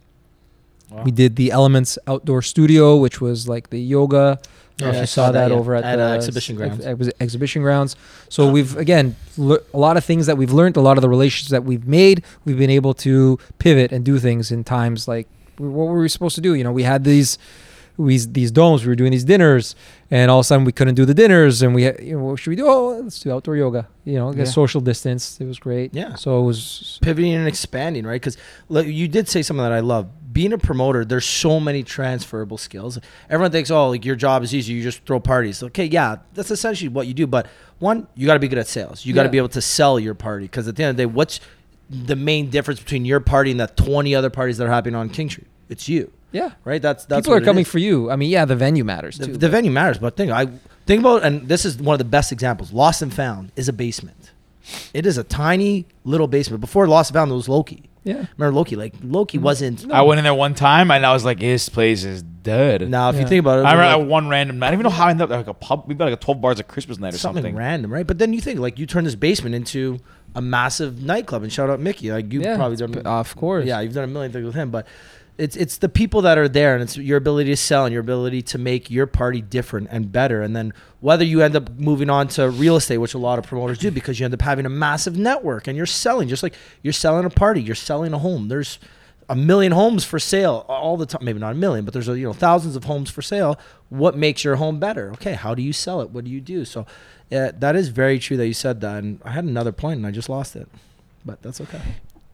[0.89, 1.04] Wow.
[1.04, 4.39] We did the Elements Outdoor Studio, which was like the yoga.
[4.39, 5.60] I don't know Yeah, if I saw saw that, that, yeah.
[5.60, 7.02] over at, At, the uh, exhibition ex- grounds.
[7.08, 7.95] ex- exhibition grounds.
[8.30, 11.10] So we've again le- a lot of things that we've learned, a lot of the
[11.10, 12.24] relationships that we've made.
[12.45, 15.28] We've been able to pivot and do things in times like
[15.58, 16.56] what were we supposed to do?
[16.56, 17.38] You know, we had these.
[18.00, 19.76] We, these domes, we were doing these dinners,
[20.10, 22.24] and all of a sudden we couldn't do the dinners, and we, had, you know,
[22.24, 22.66] what should we do?
[22.66, 23.89] Oh, let's do outdoor yoga.
[24.06, 24.52] You know, get Yeah.
[24.52, 25.38] social distance.
[25.41, 25.93] It was great.
[25.93, 26.16] Yeah.
[26.16, 28.22] So it was pivoting and expanding, right?
[28.22, 28.38] Because
[28.88, 30.08] you did say something that I love.
[30.32, 32.97] Being a promoter, there's so many transferable skills.
[33.30, 34.74] Everyone thinks, oh, like your job is easy.
[34.74, 35.62] You just throw parties.
[35.62, 37.28] Okay, yeah, that's essentially what you do.
[37.28, 37.47] But
[37.80, 39.06] one, you got to be good at sales.
[39.06, 39.32] You got to Yeah.
[39.32, 40.45] be able to sell your party.
[40.45, 41.39] Because at the end of the day, what's
[41.89, 45.10] the main difference between your party and the 20 other parties that are happening on
[45.10, 45.47] King Street?
[45.68, 46.51] It's you, yeah.
[46.63, 46.82] right?
[46.82, 47.67] That's that's People are coming is.
[47.67, 48.09] for you.
[48.11, 49.34] I mean, yeah, the venue matters The, too.
[49.34, 50.47] the but- venue matters, but think I
[50.86, 52.71] think about and this is one of the best examples.
[52.73, 54.32] Lost and Found is a basement.
[54.93, 56.61] It is a tiny little basement.
[56.61, 57.89] Before Lost and Found, it was Loki.
[58.03, 58.25] yeah.
[58.38, 58.75] Remember Loki?
[58.75, 59.41] Like Loki mm.
[59.41, 59.91] wasn't.
[59.91, 62.89] I went in there one time and I was like, this place is dead.
[62.89, 64.67] Now, if you think about it, I remember like, like one random night.
[64.67, 65.39] I don't even know how I ended up there.
[65.39, 65.86] like a pub.
[65.88, 67.55] We got like a 12 bars at Christmas night or something, something.
[67.55, 68.05] random, right?
[68.05, 69.99] But then you think like you turn this basement into
[70.36, 72.11] a massive nightclub, and shout out Mickey.
[72.11, 72.55] Like you've yeah.
[72.55, 72.95] probably done.
[73.05, 73.65] Of course.
[73.65, 74.88] Yeah, you've done a million things with him, but
[75.40, 78.02] it's it's the people that are there, and it's your ability to sell and your
[78.02, 80.42] ability to make your party different and better.
[80.42, 83.46] And then whether you end up moving on to real estate, which a lot of
[83.46, 86.56] promoters do, because you end up having a massive network and you're selling, just like
[86.84, 88.50] you're selling a party, you're selling a home.
[88.50, 88.80] There's
[89.30, 91.24] a million homes for sale all the time.
[91.24, 93.58] Maybe not a million, but there's you know thousands of homes for sale.
[93.88, 95.12] What makes your home better?
[95.14, 96.10] Okay, how do you sell it?
[96.10, 96.66] What do you do?
[96.66, 96.86] So.
[97.32, 100.08] Yeah, that is very true that you said that, and I had another point and
[100.08, 100.68] I just lost it,
[101.24, 101.80] but that's okay.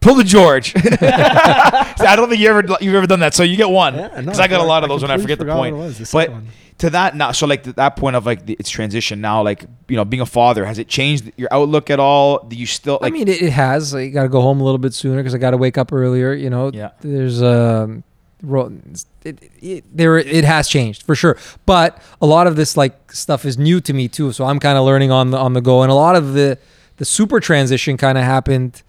[0.05, 0.71] Pull the George.
[1.01, 3.33] I don't think you ever you've ever done that.
[3.33, 5.09] So you get one Yeah, no, because I got a lot of I those when
[5.09, 5.75] I forget the point.
[5.75, 6.47] was, but one.
[6.77, 9.65] to that now, so like th- that point of like the, its transition now, like
[9.87, 12.43] you know, being a father, has it changed your outlook at all?
[12.43, 13.11] Do you still like?
[13.11, 13.95] I mean, it, it has.
[13.95, 15.91] I got to go home a little bit sooner because I got to wake up
[15.91, 16.33] earlier.
[16.33, 16.91] You know, Yeah.
[17.01, 18.03] There's um,
[19.23, 21.35] it, it, there it has changed for sure.
[21.65, 24.31] But a lot of this like stuff is new to me too.
[24.33, 26.59] So I'm kind of learning on the on the go, and a lot of the
[26.97, 28.83] the super transition kind of happened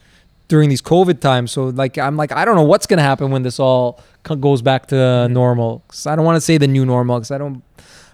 [0.49, 1.53] during these COVID times.
[1.53, 4.01] So like I'm like I don't know what's gonna happen when this all
[4.41, 5.83] goes back to normal.
[5.89, 7.63] 'Cause I don't want to say the new normal because I don't.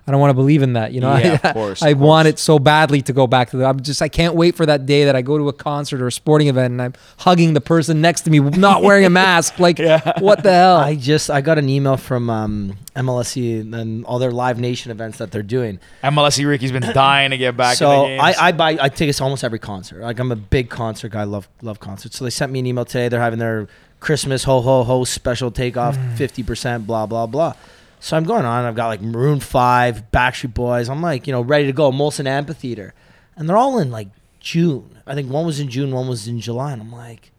[0.04, 1.16] I don't want to believe in that, you know.
[1.16, 3.64] Yeah, I, of course, I of want it so badly to go back to the.
[3.66, 4.02] I'm just.
[4.02, 6.48] I can't wait for that day that I go to a concert or a sporting
[6.48, 9.60] event and I'm hugging the person next to me, not wearing a mask.
[9.60, 9.78] Like,
[10.18, 10.76] what the hell?
[10.78, 15.18] I just I got an email from um, MLSE and all their Live Nation events
[15.18, 15.78] that they're doing.
[16.02, 17.76] MLSE E Ricky's been dying to get back.
[17.76, 18.38] so in the I, games.
[18.40, 20.00] I buy I tickets to almost every concert.
[20.00, 21.22] Like I'm a big concert guy.
[21.24, 22.18] Love love concerts.
[22.18, 23.08] So they sent me an email today.
[23.08, 23.68] They're having their
[24.00, 26.88] Christmas ho ho ho special takeoff fifty percent.
[26.88, 27.54] Blah blah blah.
[28.02, 28.64] So I'm going on.
[28.64, 30.88] I've got like Maroon Five, Backstreet Boys.
[30.88, 31.92] I'm like you know ready to go.
[31.92, 32.94] Molson Amphitheater,
[33.36, 34.08] and they're all in like
[34.40, 34.98] June.
[35.06, 36.72] I think one was in June, one was in July.
[36.72, 37.30] And I'm like.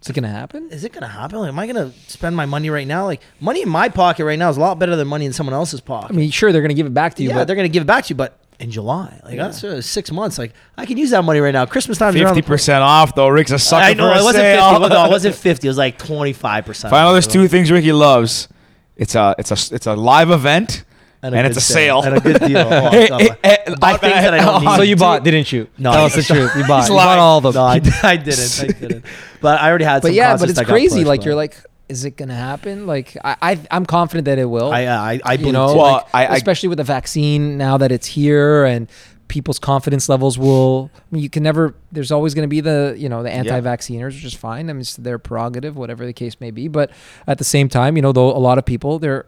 [0.00, 0.70] Is it gonna happen?
[0.70, 1.40] is it gonna happen?
[1.40, 3.06] Like, am I gonna spend my money right now?
[3.06, 5.54] Like, money in my pocket right now is a lot better than money in someone
[5.54, 6.12] else's pocket.
[6.12, 7.82] I mean, sure, they're gonna give it back to you, yeah, but they're gonna give
[7.82, 10.38] it back to you, but in July, like that's uh, six months.
[10.38, 11.66] Like, I can use that money right now.
[11.66, 13.26] Christmas time, is Fifty percent off though.
[13.26, 14.70] Rick's a sucker I know for a it wasn't sale.
[14.78, 14.88] fifty.
[14.94, 15.66] No, it wasn't fifty.
[15.66, 16.92] It was like twenty five percent.
[16.92, 18.46] If I know there's two things Ricky loves,
[18.98, 20.84] it's a it's a it's a live event
[21.22, 22.02] and, a it's a good sale.
[22.02, 22.58] and a good deal.
[22.70, 24.76] Oh, Hey, hey, hey, Buy things that I don't need.
[24.76, 25.68] so you bought, didn't you?
[25.78, 26.52] No, tell I the truth.
[26.56, 27.54] You bought, He's you bought all of them.
[27.54, 28.60] No, I, I didn't.
[28.60, 29.04] I didn't.
[29.40, 30.02] But I already had.
[30.02, 30.96] but some yeah, but it's crazy.
[31.00, 31.56] pushed, like but you're like,
[31.88, 32.86] is it gonna happen?
[32.86, 34.70] Like I, I I'm confident that it will.
[34.72, 35.74] I, uh, I, I you believe know.
[35.74, 38.88] Well, like, I- I- especially with the vaccine now that it's here and
[39.28, 40.90] people's confidence levels will.
[40.96, 41.74] I mean, you can never.
[41.92, 44.68] There's always going to be the you know the anti-vacciners, which is fine.
[44.70, 46.68] I mean, it's their prerogative, whatever the case may be.
[46.68, 46.90] But
[47.26, 49.26] at the same time, you know, though a lot of people their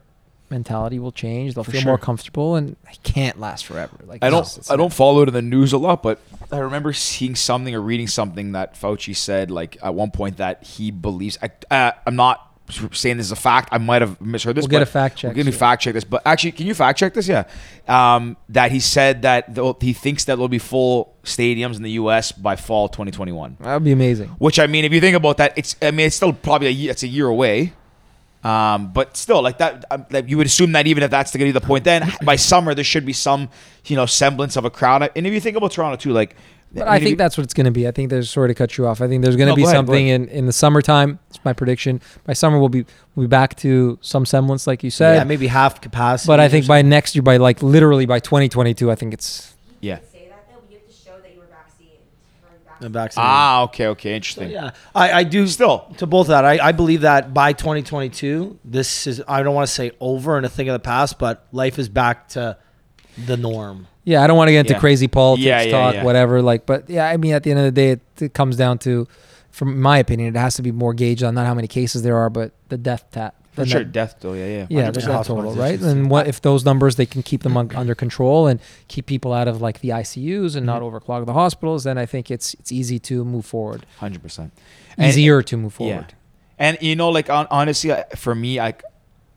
[0.51, 1.55] mentality will change.
[1.55, 1.90] They'll For feel sure.
[1.92, 3.96] more comfortable, and it can't last forever.
[4.05, 6.20] Like I don't I don't follow it in the news a lot, but
[6.51, 10.64] I remember seeing something or reading something that Fauci said like at one point that
[10.64, 11.38] he believes.
[11.42, 13.68] I, uh, I'm not saying this is a fact.
[13.73, 14.62] I might have misheard this.
[14.62, 16.05] We'll get but a fact check me fact check this.
[16.05, 17.29] But actually, can you fact check this?
[17.29, 17.45] Yeah,
[17.88, 22.33] um, that he said that he thinks that there'll be full stadiums in the U.S.
[22.33, 23.59] by fall 2021.
[23.61, 24.29] That would be amazing.
[24.38, 26.72] Which I mean, if you think about that, it's I mean it's still probably a
[26.72, 27.72] year, it's a year away.
[28.42, 31.41] Um, but still, like that, um, like you would assume that even if that's going
[31.41, 33.50] to be the point, then by summer there should be some,
[33.84, 35.11] you know, semblance of a crowd.
[35.14, 36.34] And if you think about Toronto too, like,
[36.72, 37.87] But mean, I think you- that's what it's going to be.
[37.87, 39.03] I think there's sorry to cut you off.
[39.03, 41.18] I think there's going to No, be go ahead, something in, in the summertime.
[41.29, 42.00] It's my prediction.
[42.25, 45.17] By summer we'll be we'll be back to some semblance, like you said.
[45.17, 46.29] yeah, maybe half capacity.
[46.29, 49.99] but I think by next year, by like literally by 2022, I think it's yeah.
[50.12, 51.99] Say that though, but you have to show that you were vaccinated.
[52.80, 52.92] Or The vaccinated.
[52.92, 53.22] vaccine.
[53.24, 54.50] Ah, okay, okay, So, interesting.
[54.50, 55.80] yeah, I, I do Still.
[55.98, 56.44] to both of that.
[56.44, 60.46] I, I believe that by 2022, this is I don't want to say over and
[60.46, 62.57] a thing of the past, but life is back to
[63.26, 63.86] the norm.
[64.04, 64.78] Yeah, I don't want to get into Yeah.
[64.80, 66.04] crazy politics Yeah, yeah, talk, yeah.
[66.04, 66.40] whatever.
[66.42, 68.78] Like, but yeah, I mean, at the end of the day, it, it comes down
[68.78, 69.07] to,
[69.50, 72.16] from my opinion, it has to be more gauged on not how many cases there
[72.16, 73.34] are, but the death tat.
[73.53, 74.35] For sure, net- death though.
[74.35, 74.67] Yeah, yeah.
[74.71, 75.81] Yeah, the 100% death total, right?
[75.81, 79.33] And what if those numbers they can keep them un- under control and keep people
[79.33, 80.97] out of like the ICUs and not mm-hmm.
[80.97, 81.85] overclog the hospitals?
[81.85, 84.53] Then I think it's it's easy to move forward, hundred percent.
[84.99, 86.07] easier to move forward.
[86.09, 86.14] Yeah.
[86.61, 88.75] And you know, like on, honestly, for me, I,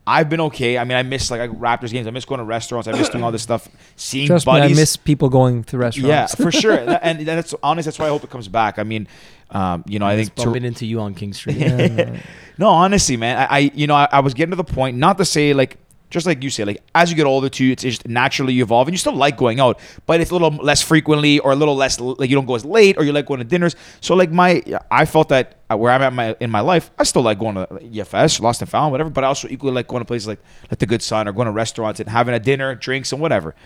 [0.06, 0.76] I've been okay.
[0.76, 2.06] I mean, I miss like, like Raptors games.
[2.06, 2.86] I miss going to restaurants.
[2.86, 3.66] I miss doing all this stuff.
[3.96, 4.70] Seeing Trust buddies.
[4.70, 6.08] me, I miss people going to restaurants.
[6.08, 6.74] Yeah, for sure.
[7.02, 8.78] and that's honestly, that's why I hope it comes back.
[8.78, 9.08] I mean,
[9.50, 11.56] um, you know, I think Just Tor- bumping into you on King Street.
[11.56, 12.16] Yeah.
[12.56, 15.18] No, honestly, man, I, I you know, I, I was getting to the point, not
[15.18, 15.76] to say like,
[16.08, 18.86] just like you say, like as you get older too, it's just naturally you evolve,
[18.86, 21.74] and you still like going out, but it's a little less frequently, or a little
[21.74, 23.74] less like you don't go as late, or you like going to dinners.
[24.00, 27.02] So like my, I felt that uh, where I'm at my in my life, I
[27.02, 30.02] still like going to EFS, Lost and Found, whatever, but I also equally like going
[30.02, 30.38] to places like
[30.70, 33.56] like the Good Son or going to restaurants and having a dinner, drinks, and whatever.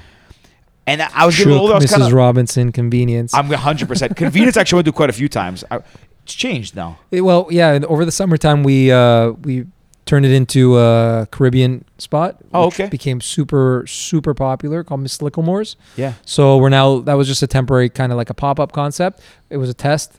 [0.88, 1.74] And I was getting a Shook, little older.
[1.74, 1.96] I was Mrs.
[1.98, 3.34] kinda, Robinson, convenience.
[3.34, 4.56] I'm 100 percent convenience.
[4.56, 5.62] Actually, went through quite a few times.
[5.70, 5.80] I,
[6.22, 6.98] it's changed now.
[7.10, 7.72] It- well, yeah.
[7.72, 9.66] and Over the summertime, we uh, we
[10.06, 12.36] turned it into a Caribbean spot.
[12.54, 12.88] Oh, which okay.
[12.88, 15.76] Became super super popular, called Miss Likklemore's.
[15.96, 16.14] Yeah.
[16.24, 19.20] So we're now that was just a temporary kind of like a pop up concept.
[19.50, 20.18] It was a test,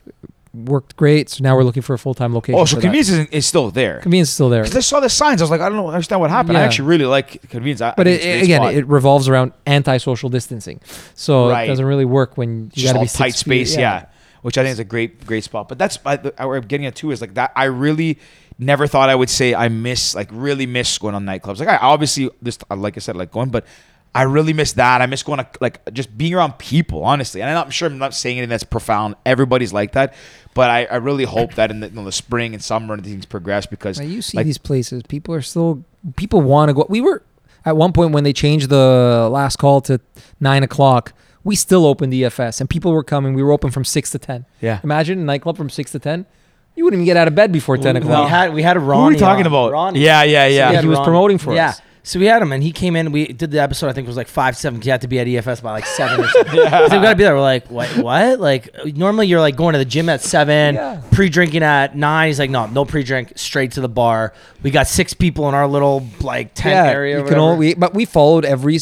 [0.52, 1.28] worked great.
[1.28, 2.58] So now we're looking for a full time location.
[2.58, 4.00] Oh, so convenience is, is still there.
[4.00, 4.62] convenience is still there.
[4.62, 6.58] Because I saw the signs, I was like, I don't know, understand what happened.
[6.58, 7.80] I actually really like convenience.
[7.80, 8.74] I, But I it, think it's a great again, spot.
[8.74, 10.80] it revolves around anti-social distancing,
[11.14, 11.64] so Right.
[11.64, 14.06] it doesn't really work when you got to be tight space, yeah.
[14.42, 15.68] Which I think is a great, great spot.
[15.68, 17.52] But that's I, what I'm getting at too is like that.
[17.54, 18.18] I really
[18.58, 21.58] never thought I would say I miss, like, really miss going on nightclubs.
[21.58, 23.66] Like, I obviously this, like I said, like going, but
[24.14, 25.00] I really miss that.
[25.00, 27.40] I miss going to like just being around people, honestly.
[27.40, 29.14] And I'm not sure I'm not saying anything that's profound.
[29.24, 30.14] Everybody's like that,
[30.54, 33.24] but I, I really hope that in the, in the spring and summer and things
[33.24, 35.84] progress because Now, you see like, these places, people are still
[36.16, 36.86] people want to go.
[36.88, 37.22] We were
[37.64, 40.00] at one point when they changed the last call to
[40.40, 41.12] nine o'clock.
[41.44, 43.34] We still opened EFS and people were coming.
[43.34, 44.44] We were open from six to ten.
[44.60, 44.80] Yeah.
[44.82, 46.26] Imagine a nightclub from six to ten.
[46.74, 48.24] You wouldn't even get out of bed before ten o'clock.
[48.24, 49.00] We had we had a Ronnie.
[49.00, 49.52] who are we talking on.
[49.52, 49.72] about?
[49.72, 50.00] Ronnie.
[50.00, 50.68] Yeah, yeah, yeah.
[50.68, 51.04] we he had was Ronnie.
[51.04, 51.68] promoting for yeah.
[51.68, 51.80] us.
[52.02, 53.12] So we had him, and he came in.
[53.12, 53.88] We did the episode.
[53.88, 54.80] I think it was like five seven.
[54.82, 56.24] You had to be at EFS by like seven.
[56.24, 56.54] Or something.
[56.56, 56.88] yeah.
[56.88, 57.34] So we gotta be there.
[57.34, 57.88] We're like, what?
[57.98, 58.40] What?
[58.40, 61.02] Like normally you're like going to the gym at seven, Yeah.
[61.12, 62.28] pre-drinking at nine.
[62.28, 64.32] He's like, no, no pre-drink, straight to the bar.
[64.62, 67.18] We got six people in our little like tent area.
[67.18, 68.78] You can all, we, but we followed every,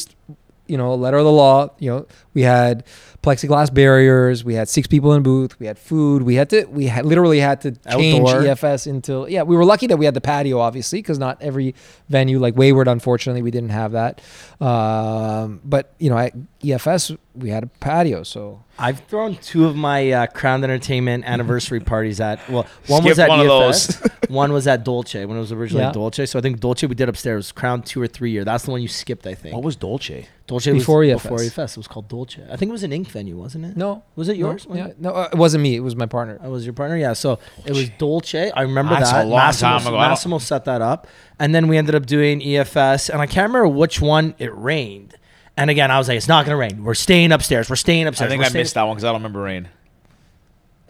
[0.66, 1.70] you know, letter of the law.
[1.78, 2.84] You know, we had
[3.28, 4.44] plexiglass barriers.
[4.44, 5.58] We had six people in booth.
[5.60, 6.22] We had food.
[6.22, 6.64] We had to.
[6.66, 8.42] We had literally had to change Outdoor.
[8.42, 9.28] EFS until.
[9.28, 11.74] Yeah, we were lucky that we had the patio, obviously, because not every
[12.08, 14.20] venue like Wayward, unfortunately, we didn't have that.
[14.60, 16.32] Um, but you know, at
[16.62, 21.78] EFS we had a patio, so I've thrown two of my uh, Crown Entertainment anniversary
[21.80, 22.40] parties at.
[22.50, 24.28] Well, one was Skip at one of EFS.
[24.30, 25.92] one was at Dolce when it was originally Yeah.
[25.92, 26.26] Dolce.
[26.26, 27.52] So I think Dolce we did upstairs.
[27.52, 28.44] Crown two or three year.
[28.44, 29.26] That's the one you skipped.
[29.26, 29.54] I think.
[29.54, 30.26] What was Dolce?
[30.48, 31.22] Dolce Before was EFS.
[31.22, 32.42] Before EFS, it was called Dolce.
[32.50, 33.76] I think it was an Ink venue, wasn't it?
[33.76, 34.66] no, Was it yours?
[34.68, 35.76] No, yeah, no, uh, it wasn't me.
[35.76, 36.38] It was my partner.
[36.42, 36.96] I was your partner.
[36.96, 37.12] Yeah.
[37.12, 38.50] So it was Dolce.
[38.50, 39.26] I remember That's that.
[39.26, 39.96] a long Massimo, time ago.
[39.98, 41.06] Massimo set that up,
[41.38, 45.14] and then we ended up doing EFS, and I can't remember which one it rained.
[45.58, 46.84] And again, I was like, "It's not gonna rain.
[46.84, 47.68] We're staying upstairs.
[47.68, 48.28] We're staying upstairs.
[48.28, 49.68] I think We're I staying- missed that one because I don't remember rain.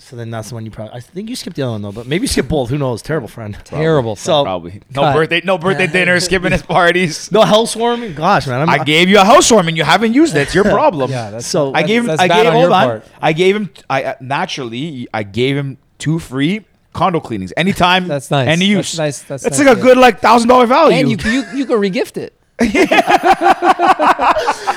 [0.01, 0.95] So then that's the one you probably.
[0.95, 2.71] I think you skipped the other one though, but maybe you skipped both.
[2.71, 3.03] Who knows?
[3.03, 3.57] Terrible friend.
[3.65, 4.15] Terrible.
[4.15, 5.15] So Probably no Cut.
[5.15, 7.33] birthday, no birthday dinner, skipping his parties.
[7.33, 8.15] no housewarming.
[8.15, 8.61] Gosh, man.
[8.61, 9.77] I'm, I gave you a housewarming.
[9.77, 10.43] You haven't used it.
[10.43, 11.11] It's your problem.
[11.11, 12.07] yeah, that's So- I gave him.
[12.07, 12.47] that's I bad gave.
[12.47, 12.87] on Hold your on.
[12.89, 13.07] part.
[13.21, 13.71] I gave him.
[13.91, 15.09] I uh, naturally.
[15.13, 18.07] I gave him two free condo cleanings anytime.
[18.07, 18.47] That's nice.
[18.47, 18.99] Any That's use.
[18.99, 19.23] nice.
[19.23, 19.85] That's That's nice, like a yeah.
[19.85, 20.97] good like thousand dollar value.
[20.97, 22.38] and you you you can regift it.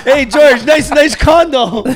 [0.03, 1.82] hey George, nice nice condo.
[1.88, 1.94] I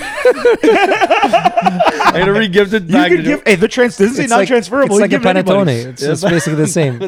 [2.16, 3.44] gotta re-gift it You back can to give.
[3.46, 3.96] Hey, the trans.
[3.98, 4.96] This is It's not like, transferable.
[4.96, 5.84] It's like a give it to anybody.
[5.84, 5.88] panettone.
[5.90, 7.00] It's just basically the same.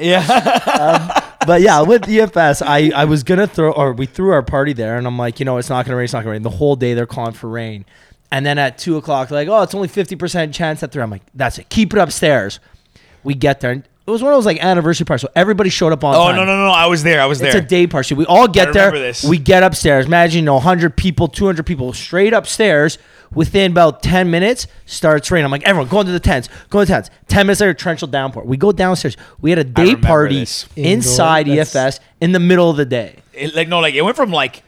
[0.00, 0.20] Yeah.
[0.78, 1.10] Um,
[1.46, 4.96] but yeah, with EFS, I, I was gonna throw or we threw our party there,
[4.96, 6.42] and I'm like, you know, it's not gonna rain, it's not gonna rain.
[6.42, 7.84] The whole day they're calling for rain,
[8.32, 11.02] and then at two o'clock, like, oh, it's only fifty percent chance that they're.
[11.02, 12.60] I'm like, that's it, keep it upstairs.
[13.24, 15.92] We get there, and it was one of those like anniversary parties, so everybody showed
[15.92, 16.36] up on Oh time.
[16.36, 16.70] no no no!
[16.70, 17.20] I was there.
[17.20, 17.48] I was there.
[17.48, 18.14] It's a day party.
[18.14, 18.86] We all get there.
[18.86, 19.24] remember this.
[19.24, 20.06] We get upstairs.
[20.06, 22.98] Imagine, you know, 100 people, 200 people straight upstairs.
[23.34, 25.46] Within about 10 minutes, starts raining.
[25.46, 26.48] I'm like, everyone, go into the tents.
[26.70, 27.10] Go into the tents.
[27.26, 28.44] 10 minutes later, torrential downpour.
[28.44, 29.16] We go downstairs.
[29.40, 30.66] We had a day remember party this.
[30.76, 33.16] inside Indoor, EFS in the middle of the day.
[33.32, 34.62] It- like no, like it went from like t-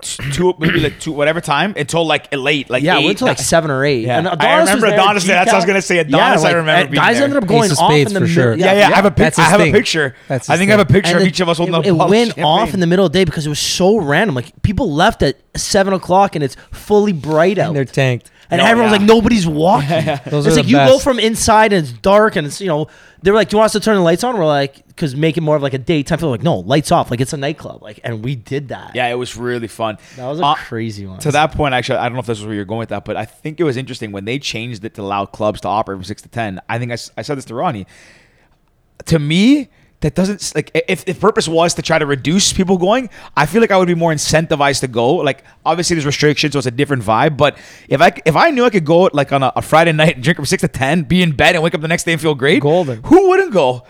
[0.00, 3.24] two, maybe like two, whatever time until like late, like Yeah, eight, we went to
[3.26, 4.04] like seven or eight.
[4.06, 4.18] Yeah.
[4.18, 5.36] And I Adonis remember was there, Adonis there.
[5.36, 5.98] That's what I was gonna say.
[5.98, 7.24] Adonis, I remember being guys there.
[7.24, 8.28] ended up going of off in the for middle.
[8.28, 8.54] sure.
[8.54, 8.88] Yeah, yeah.
[8.88, 10.14] I have a pic- That's I have a picture.
[10.28, 11.02] That's I his think I have a thing.
[11.02, 13.06] picture of each of us holding it, it bottle of went off in the middle
[13.06, 14.34] of the day because it was so random.
[14.34, 17.68] Like people left at seven o'clock and it's fully bright out.
[17.68, 18.30] And they're tanked.
[18.50, 18.98] And No, everyone's yeah.
[18.98, 19.88] like nobody's walking.
[20.26, 22.66] Those it's are like the you go from inside and it's dark and it's you
[22.68, 22.88] know
[23.22, 25.14] they were like, "Do you want us to turn the lights on?" We're like, "Cause
[25.14, 27.36] make it more of like a daytime." Feel like, no, lights off, like it's a
[27.38, 28.94] nightclub, like, and we did that.
[28.94, 29.96] Yeah, it was really fun.
[30.16, 31.18] that was a Uh, crazy one.
[31.20, 33.04] To that point, actually, I don't know if this is where you're going with that,
[33.06, 35.96] but I think it was interesting when they changed it to allow clubs to operate
[35.98, 36.60] from six to ten.
[36.68, 37.86] I think I said this to Ronnie.
[39.06, 39.68] To me,
[40.04, 43.08] that doesn't like if the purpose was to try to reduce people going,
[43.38, 45.14] I feel like I would be more incentivized to go.
[45.14, 47.38] Like obviously there's restrictions, so it's a different vibe.
[47.38, 47.56] But
[47.88, 50.22] if I if I knew I could go like on a, a Friday night and
[50.22, 52.20] drink from six to ten, be in bed and wake up the next day and
[52.20, 53.02] feel great, Golden.
[53.04, 53.82] Who wouldn't go?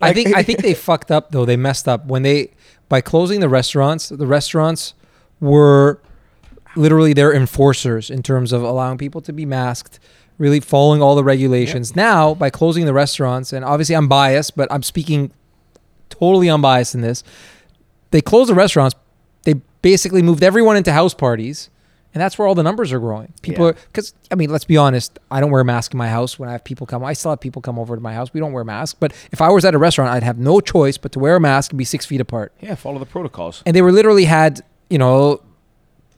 [0.00, 1.44] I think I think they fucked up though.
[1.44, 2.50] They messed up when they
[2.88, 4.08] by closing the restaurants.
[4.08, 4.94] The restaurants
[5.38, 6.02] were
[6.74, 10.00] literally their enforcers in terms of allowing people to be masked,
[10.36, 11.94] really following all the regulations.
[11.94, 15.32] Now by closing the restaurants, and obviously I'm biased, but I'm speaking
[16.10, 17.22] totally unbiased in this.
[18.10, 18.94] They closed the restaurants.
[19.44, 21.70] They basically moved everyone into house parties.
[22.12, 23.32] And that's where all the numbers are growing.
[23.40, 23.70] People Yeah.
[23.70, 25.18] are because I mean, let's be honest.
[25.30, 27.04] I don't wear a mask in my house when I have people come.
[27.04, 28.34] I still have people come over to my house.
[28.34, 28.96] We don't wear masks.
[28.98, 31.40] But if I was at a restaurant, I'd have no choice but to wear a
[31.40, 32.52] mask and be six feet apart.
[32.60, 33.62] yeah, follow the protocols.
[33.64, 35.40] And they were literally had you know,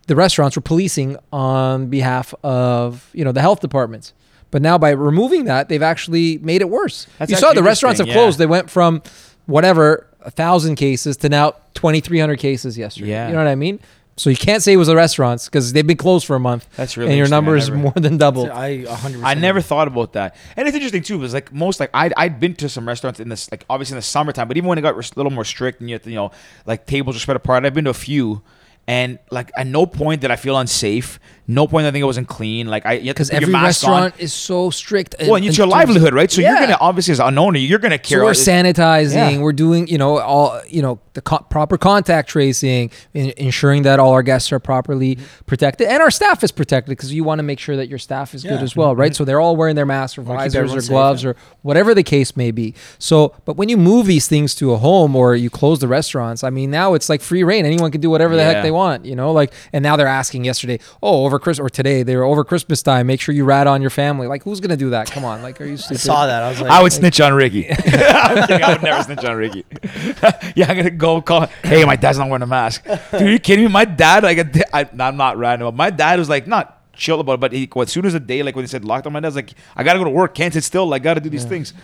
[0.07, 4.15] the restaurants were policing on behalf of you know the health departments.
[4.51, 7.07] But now by removing that, they've actually made it worse.
[7.19, 8.39] That's you saw the restaurants have interesting, closed.
[8.39, 9.03] They went from
[9.47, 13.11] whatever a thousand cases to now twenty three hundred cases yesterday.
[13.11, 13.27] Yeah.
[13.29, 13.81] you know what I mean.
[14.17, 16.69] So you can't say it was the restaurants because they've been closed for a month.
[16.77, 18.51] That's really and your number is more than doubled.
[18.51, 19.25] I 100.
[19.25, 21.19] I never thought about that, and it's interesting too.
[21.19, 23.99] Because like most, like I'd, I'd been to some restaurants in this, like obviously in
[23.99, 26.11] the summertime, but even when it got a little more strict and you, have to,
[26.11, 26.31] you know,
[26.67, 28.43] like tables are spread apart, I've been to a few,
[28.87, 31.19] and like at no point did I feel unsafe.
[31.53, 32.67] No point I think it wasn't clean.
[32.67, 35.15] Like I, Because because every restaurant is so strict.
[35.21, 36.31] well, and it's your livelihood, right?
[36.31, 38.21] So you're gonna obviously as an owner, you're gonna care.
[38.21, 39.33] So we're sanitizing.
[39.33, 39.39] Yeah.
[39.39, 43.99] We're doing, you know, all you know, the co- proper contact tracing, in, ensuring that
[43.99, 45.45] all our guests are properly mm-hmm.
[45.47, 48.35] protected and our staff is protected because you want to make sure that your staff
[48.35, 49.13] is good as well, right?
[49.13, 49.17] Mm-hmm.
[49.17, 51.31] So they're all wearing their masks or visors or gloves yeah.
[51.31, 52.75] or whatever the case may be.
[52.99, 56.43] So, but when you move these things to a home or you close the restaurants,
[56.45, 57.67] I mean, now it's like free reign.
[57.67, 58.53] Anyone can do whatever the Yeah.
[58.53, 59.33] heck they want, you know.
[59.33, 62.83] Like, and now they're asking yesterday, oh, over Christmas or today, they were over Christmas
[62.83, 63.07] time.
[63.07, 64.27] Make sure you rat on your family.
[64.27, 65.11] Like, who's gonna do that?
[65.11, 66.43] Come on, like, are you I saw that.
[66.43, 67.69] I was like, I would snitch on Ricky.
[67.71, 69.65] I'm kidding, I would never snitch on Ricky.
[70.57, 71.47] yeah, I'm gonna go call.
[71.63, 72.85] Hey, my dad's not wearing a mask.
[72.85, 73.71] Dude, are you kidding me?
[73.71, 74.39] My dad, like,
[74.73, 75.67] I, I'm not random.
[75.67, 78.21] but My dad was like, not chill about it, but he, as soon as the
[78.21, 80.35] day, like when he said locked lockdown, my dad's like, I gotta go to work,
[80.35, 81.75] can't sit still, like, gotta do these things.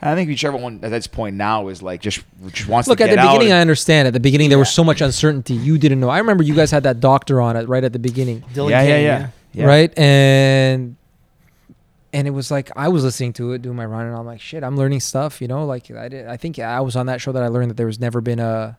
[0.00, 2.98] And I think whichever one at this point now is like just just wants Look
[2.98, 3.52] to at the out beginning.
[3.52, 4.06] I understand.
[4.08, 5.54] At the beginning, there was so much uncertainty.
[5.54, 6.08] You didn't know.
[6.08, 8.82] I remember you guys had that doctor on it right at the beginning, Dylan yeah,
[8.82, 9.64] yeah, King, yeah, yeah.
[9.64, 9.98] right?
[9.98, 10.96] And
[12.12, 14.40] and it was like I was listening to it, doing my run, and I'm like,
[14.40, 15.40] shit, I'm learning stuff.
[15.40, 16.26] You know, like I did.
[16.26, 18.38] I think I was on that show that I learned that there was never been
[18.38, 18.76] a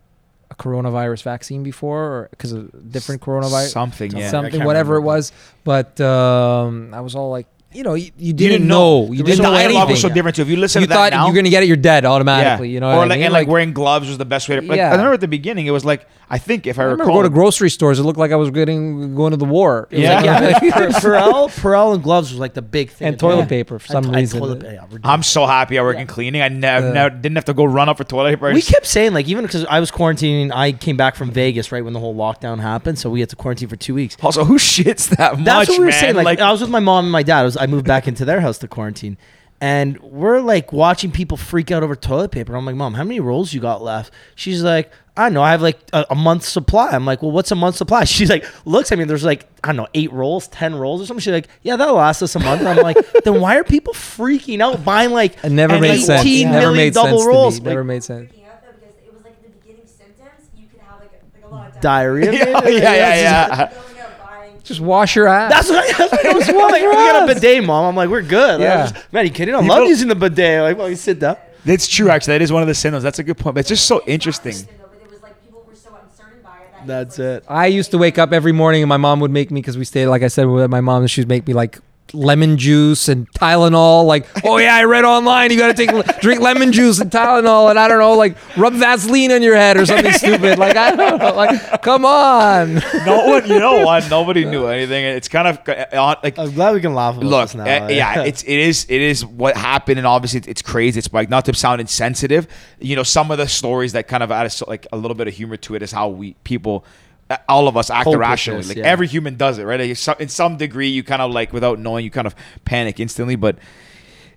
[0.49, 4.29] a coronavirus vaccine before, or because of different coronavirus, something, yeah.
[4.29, 5.31] Something, can't whatever it was.
[5.63, 9.05] But um, I was all like, you know, you, you didn't, didn't know.
[9.05, 9.11] know.
[9.11, 9.89] You the didn't know dialogue anything.
[9.91, 10.41] was so different too.
[10.43, 12.69] If you listen you to thought that now, you're gonna get it, you're dead automatically.
[12.69, 13.23] You know, or what I mean?
[13.25, 14.61] and like, wearing gloves was the best way to.
[14.61, 14.87] Like, Yeah.
[14.87, 17.15] I remember at the beginning, it was like I think if I, I remember recall,
[17.21, 17.99] going to grocery stores.
[17.99, 19.87] It looked like I was getting going to the war.
[19.91, 20.15] It was Yeah.
[20.15, 20.59] like- yeah,
[20.99, 23.09] Purell, Purell and gloves was like the big thing.
[23.09, 23.45] and toilet Yeah.
[23.45, 24.39] paper for some and reason.
[24.39, 24.85] toilet- yeah.
[25.05, 26.41] I'm so happy I work in cleaning.
[26.41, 26.93] I never, Yeah.
[26.93, 28.51] never didn't have to go run up for toilet paper.
[28.51, 31.83] We kept saying like even because I was quarantining, I came back from Vegas right
[31.83, 34.17] when the whole lockdown happened, so we had to quarantine for two weeks.
[34.21, 35.45] also, who shits that much?
[35.45, 36.15] That's what we were saying.
[36.15, 37.39] Like, I was with my mom and my dad.
[37.39, 39.17] I was I moved back into their house to quarantine,
[39.61, 42.55] and we're like watching people freak out over toilet paper.
[42.55, 44.13] I'm like, Mom, how many rolls you got left?
[44.35, 45.41] She's like, I don't know.
[45.41, 46.89] I have like a, a month's supply.
[46.91, 48.03] I'm like, Well, what's a month's supply?
[48.05, 49.03] She's like, looks at me.
[49.05, 51.21] There's like I don't know, eight rolls, ten rolls or something.
[51.21, 52.61] She's like, Yeah, that'll last us a month.
[52.61, 56.21] I'm like, Then why are people freaking out buying like It never and made sense.
[56.21, 57.55] 18 Never million made double sense rolls?
[57.57, 57.69] to me.
[57.69, 58.31] Never Like, made sense.
[58.31, 61.11] freaking out though because it was like in the beginning symptoms, you could have like
[61.13, 62.31] a, like a lot of diarrhea.
[62.33, 62.75] yeah, maybe?
[62.75, 63.55] yeah, yeah, yeah.
[63.73, 64.56] Going out buying.
[64.67, 65.51] Just wash your ass.
[65.51, 67.85] That's what, I, that's what I was like, we got a bidet, mom.
[67.85, 68.59] I'm like, we're good.
[68.61, 68.73] Yeah.
[68.73, 69.55] I was just- man, you kidding?
[69.55, 70.61] I People- love using the bidet.
[70.61, 71.37] Like, well, you sit down.
[71.65, 72.33] It's true, actually.
[72.35, 73.03] That is one of the symptoms.
[73.03, 73.55] That's a good point.
[73.55, 74.53] But it's just so interesting.
[74.53, 76.87] Though, but it was like people were so uncertain by it.
[76.87, 77.43] That it That's it.
[77.47, 79.83] I used to wake up every morning and my mom would make me because we
[79.85, 81.79] stayed, like I said, with my mom, and she'd make me like
[82.13, 84.05] lemon juice and Tylenol.
[84.05, 87.69] Like, oh yeah, I read online you got to take drink lemon juice and Tylenol,
[87.69, 90.59] and I don't know, like rub Vaseline on your head or something stupid.
[90.59, 92.75] Like I don't know, like come on.
[93.05, 94.09] no one, you know what?
[94.09, 95.05] Nobody knew anything.
[95.05, 97.85] It's kind of uh, like I'm glad we can laugh about look, this now.
[97.85, 100.99] uh, yeah, it's it is it is what happened, and obviously it's, it's crazy.
[100.99, 102.47] It's like not to sound insensitive,
[102.79, 105.27] you know, some of the stories that kind of add a, like a little bit
[105.27, 106.85] of humor to it is how we people.
[107.29, 108.63] Uh, All of us act Cope with irrationally.
[108.63, 108.85] Like yeah.
[108.85, 109.79] every human does it, right?
[110.19, 112.35] In some degree, you kind of like without knowing, you kind of
[112.65, 113.35] panic instantly.
[113.35, 113.57] But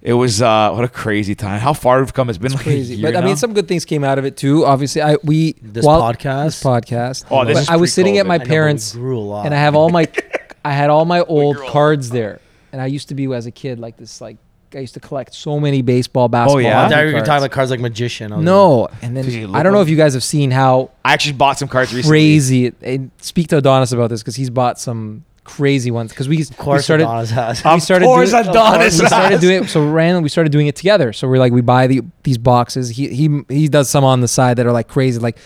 [0.03, 1.61] it was uh what a crazy time.
[1.61, 2.29] How far we've come.
[2.31, 4.25] It's been like Crazy, a year but I mean, some good things came out of
[4.25, 4.65] it too.
[4.65, 6.45] Obviously, I we This while- podcast?
[6.47, 7.25] this podcast.
[7.31, 8.29] Oh, this is I was sitting at pre-COVID.
[8.29, 9.47] my I know, parents, grew a lot.
[9.47, 10.09] and I have all my
[10.65, 11.73] I had all my old you're old.
[11.73, 12.41] cards there,
[12.73, 14.21] and I used to be as a kid like this.
[14.21, 14.37] Like
[14.75, 16.57] I used to collect so many baseball, basketball.
[16.57, 16.79] Oh yeah?
[16.79, 17.27] I hockey thought you were cards.
[17.29, 18.33] talking about cards like magician.
[18.33, 20.91] I was No, and then Did I don't know if you guys have seen how
[21.05, 22.13] I actually bought some cards recently.
[22.19, 22.73] crazy.
[22.83, 26.11] And speak to Adonis about this because he's bought some crazy ones.
[26.13, 27.05] Because we, Of course, we started.
[27.05, 27.65] Adonis has.
[27.65, 29.41] we started course doing, Adonis we started has.
[29.41, 29.69] doing it.
[29.69, 31.13] So randomly, we started doing it together.
[31.13, 32.91] So we're like, we buy the these boxes.
[32.91, 35.19] He he he does some on the side that are like crazy.
[35.19, 35.39] Like,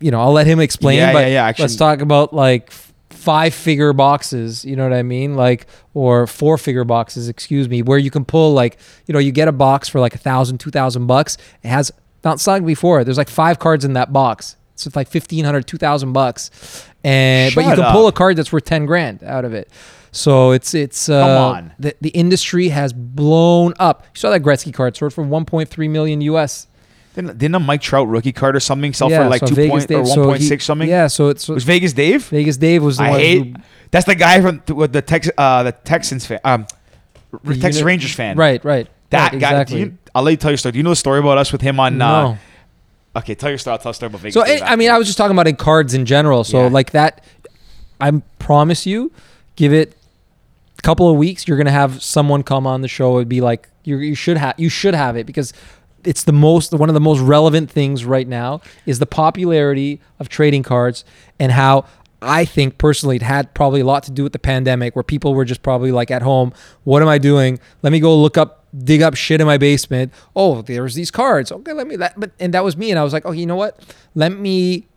[0.00, 0.98] you know, I'll let him explain.
[0.98, 2.72] Yeah, but yeah, yeah, actually- let's talk about like
[3.16, 4.64] five figure boxes.
[4.64, 5.34] You know what I mean?
[5.34, 7.28] Like, or four figure boxes.
[7.28, 10.14] Excuse me, where you can pull like, you know, you get a box for like
[10.14, 11.36] a thousand, two thousand bucks.
[11.62, 11.92] It has
[12.24, 13.04] not sung before.
[13.04, 14.56] There's like five cards in that box.
[14.74, 16.86] So it's like 1500 2000 bucks.
[17.02, 19.70] And but you Shut can pull a card that's worth 10 grand out of it.
[20.12, 21.72] So it's it's uh, on.
[21.78, 24.02] The, the industry has blown up.
[24.14, 26.66] You saw that Gretzky card sold for 1.3 million US.
[27.16, 29.54] Didn't, didn't a Mike Trout rookie card or something sell yeah, for like so two
[29.56, 30.88] Vegas point or Dave- one point he- six something?
[30.88, 32.24] Yeah, so it's It was Vegas Dave.
[32.26, 33.46] Vegas Dave was the I one hate.
[33.56, 36.66] who That's the guy from with the Tex, uh, the Texans fan, um,
[37.42, 38.36] The Texas Rangers fan.
[38.36, 38.86] Right, right.
[39.10, 39.50] That right, guy.
[39.50, 39.80] exactly.
[39.80, 40.72] You, I'll let you tell your story.
[40.72, 42.00] Do you know the story about us with him on?
[42.00, 42.36] Uh,
[43.16, 43.72] okay, tell your story.
[43.72, 44.34] I'll tell a story about Vegas.
[44.34, 46.44] So Dave I I mean, I was just talking about in cards in general.
[46.44, 46.68] So Yeah.
[46.68, 47.24] like that,
[48.00, 49.10] I promise you,
[49.56, 49.96] give it
[50.78, 53.16] a couple of weeks, you're gonna have someone come on the show.
[53.16, 55.52] It'd be like you you should have you should have it because
[56.06, 60.28] it's the most one of the most relevant things right now is the popularity of
[60.28, 61.04] trading cards
[61.38, 61.84] and how.
[62.22, 65.34] I think personally, it had probably a lot to do with the pandemic, where people
[65.34, 66.54] were just probably like at home.
[66.84, 67.60] What am I doing?
[67.82, 70.14] Let me go look up, dig up shit in my basement.
[70.34, 71.52] Oh, there's these cards.
[71.52, 71.94] Okay, let me.
[71.96, 73.78] That, but and that was me, and I was like, oh, you know what?
[74.14, 74.88] Let me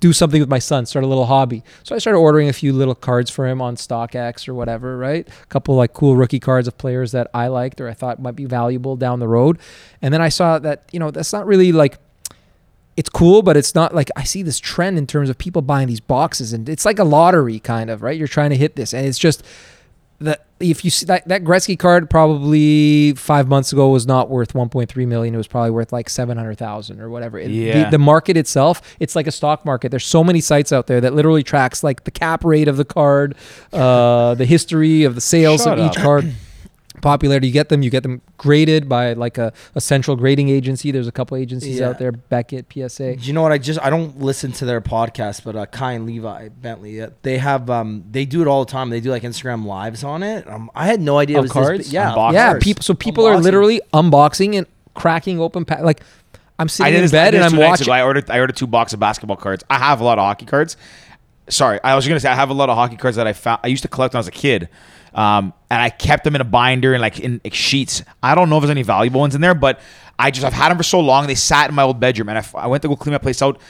[0.00, 1.62] do something with my son, start a little hobby.
[1.82, 5.28] So I started ordering a few little cards for him on StockX or whatever, right?
[5.28, 8.36] A couple like cool rookie cards of players that I liked or I thought might
[8.36, 9.58] be valuable down the road.
[10.00, 11.98] And then I saw that, you know, that's not really like
[12.96, 15.86] it's cool, but it's not like I see this trend in terms of people buying
[15.86, 18.18] these boxes and it's like a lottery kind of, right?
[18.18, 19.44] You're trying to hit this and it's just
[20.20, 24.52] that if you see that that Gretzky card probably five months ago was not worth
[24.54, 25.32] 1.3 million.
[25.34, 27.38] It was probably worth like 700,000 or whatever.
[27.38, 27.84] It- Yeah.
[27.84, 29.90] The, the market itself, it's like a stock market.
[29.90, 32.84] There's so many sites out there that literally tracks like the cap rate of the
[32.84, 33.36] card,
[33.72, 36.32] uh, the history of the sales Shut of each card.
[37.00, 37.82] Popularity, you get them.
[37.82, 40.90] You get them graded by like a, a central grading agency.
[40.90, 41.88] There's a couple agencies Yeah.
[41.90, 43.16] out there, Beckett, PSA.
[43.16, 45.92] Do you know what I just I don't listen to their podcast, but uh, Kai
[45.92, 48.90] and Levi Bentley, uh, they have um they do it all the time.
[48.90, 50.48] They do like Instagram lives on it.
[50.48, 51.78] Um, I had no idea it was cards?
[51.84, 52.32] This, yeah, Unboxing.
[52.34, 52.82] yeah, people.
[52.82, 55.64] So people are literally unboxing and cracking open.
[55.64, 56.00] Pa- like
[56.58, 57.84] I'm sitting in this, bed and I'm watching.
[57.86, 57.92] ago.
[57.92, 59.62] I ordered I ordered two boxes of basketball cards.
[59.70, 60.76] I have a lot of hockey cards.
[61.48, 63.60] Sorry, I was gonna say I have a lot of hockey cards that I found.
[63.64, 64.68] I used to collect when I was a kid,
[65.14, 68.02] um, and I kept them in a binder and like in like, sheets.
[68.22, 69.80] I don't know if there's any valuable ones in there, but
[70.18, 71.26] I just I've had them for so long.
[71.26, 73.60] They sat in my old bedroom, and I went to go clean my place out.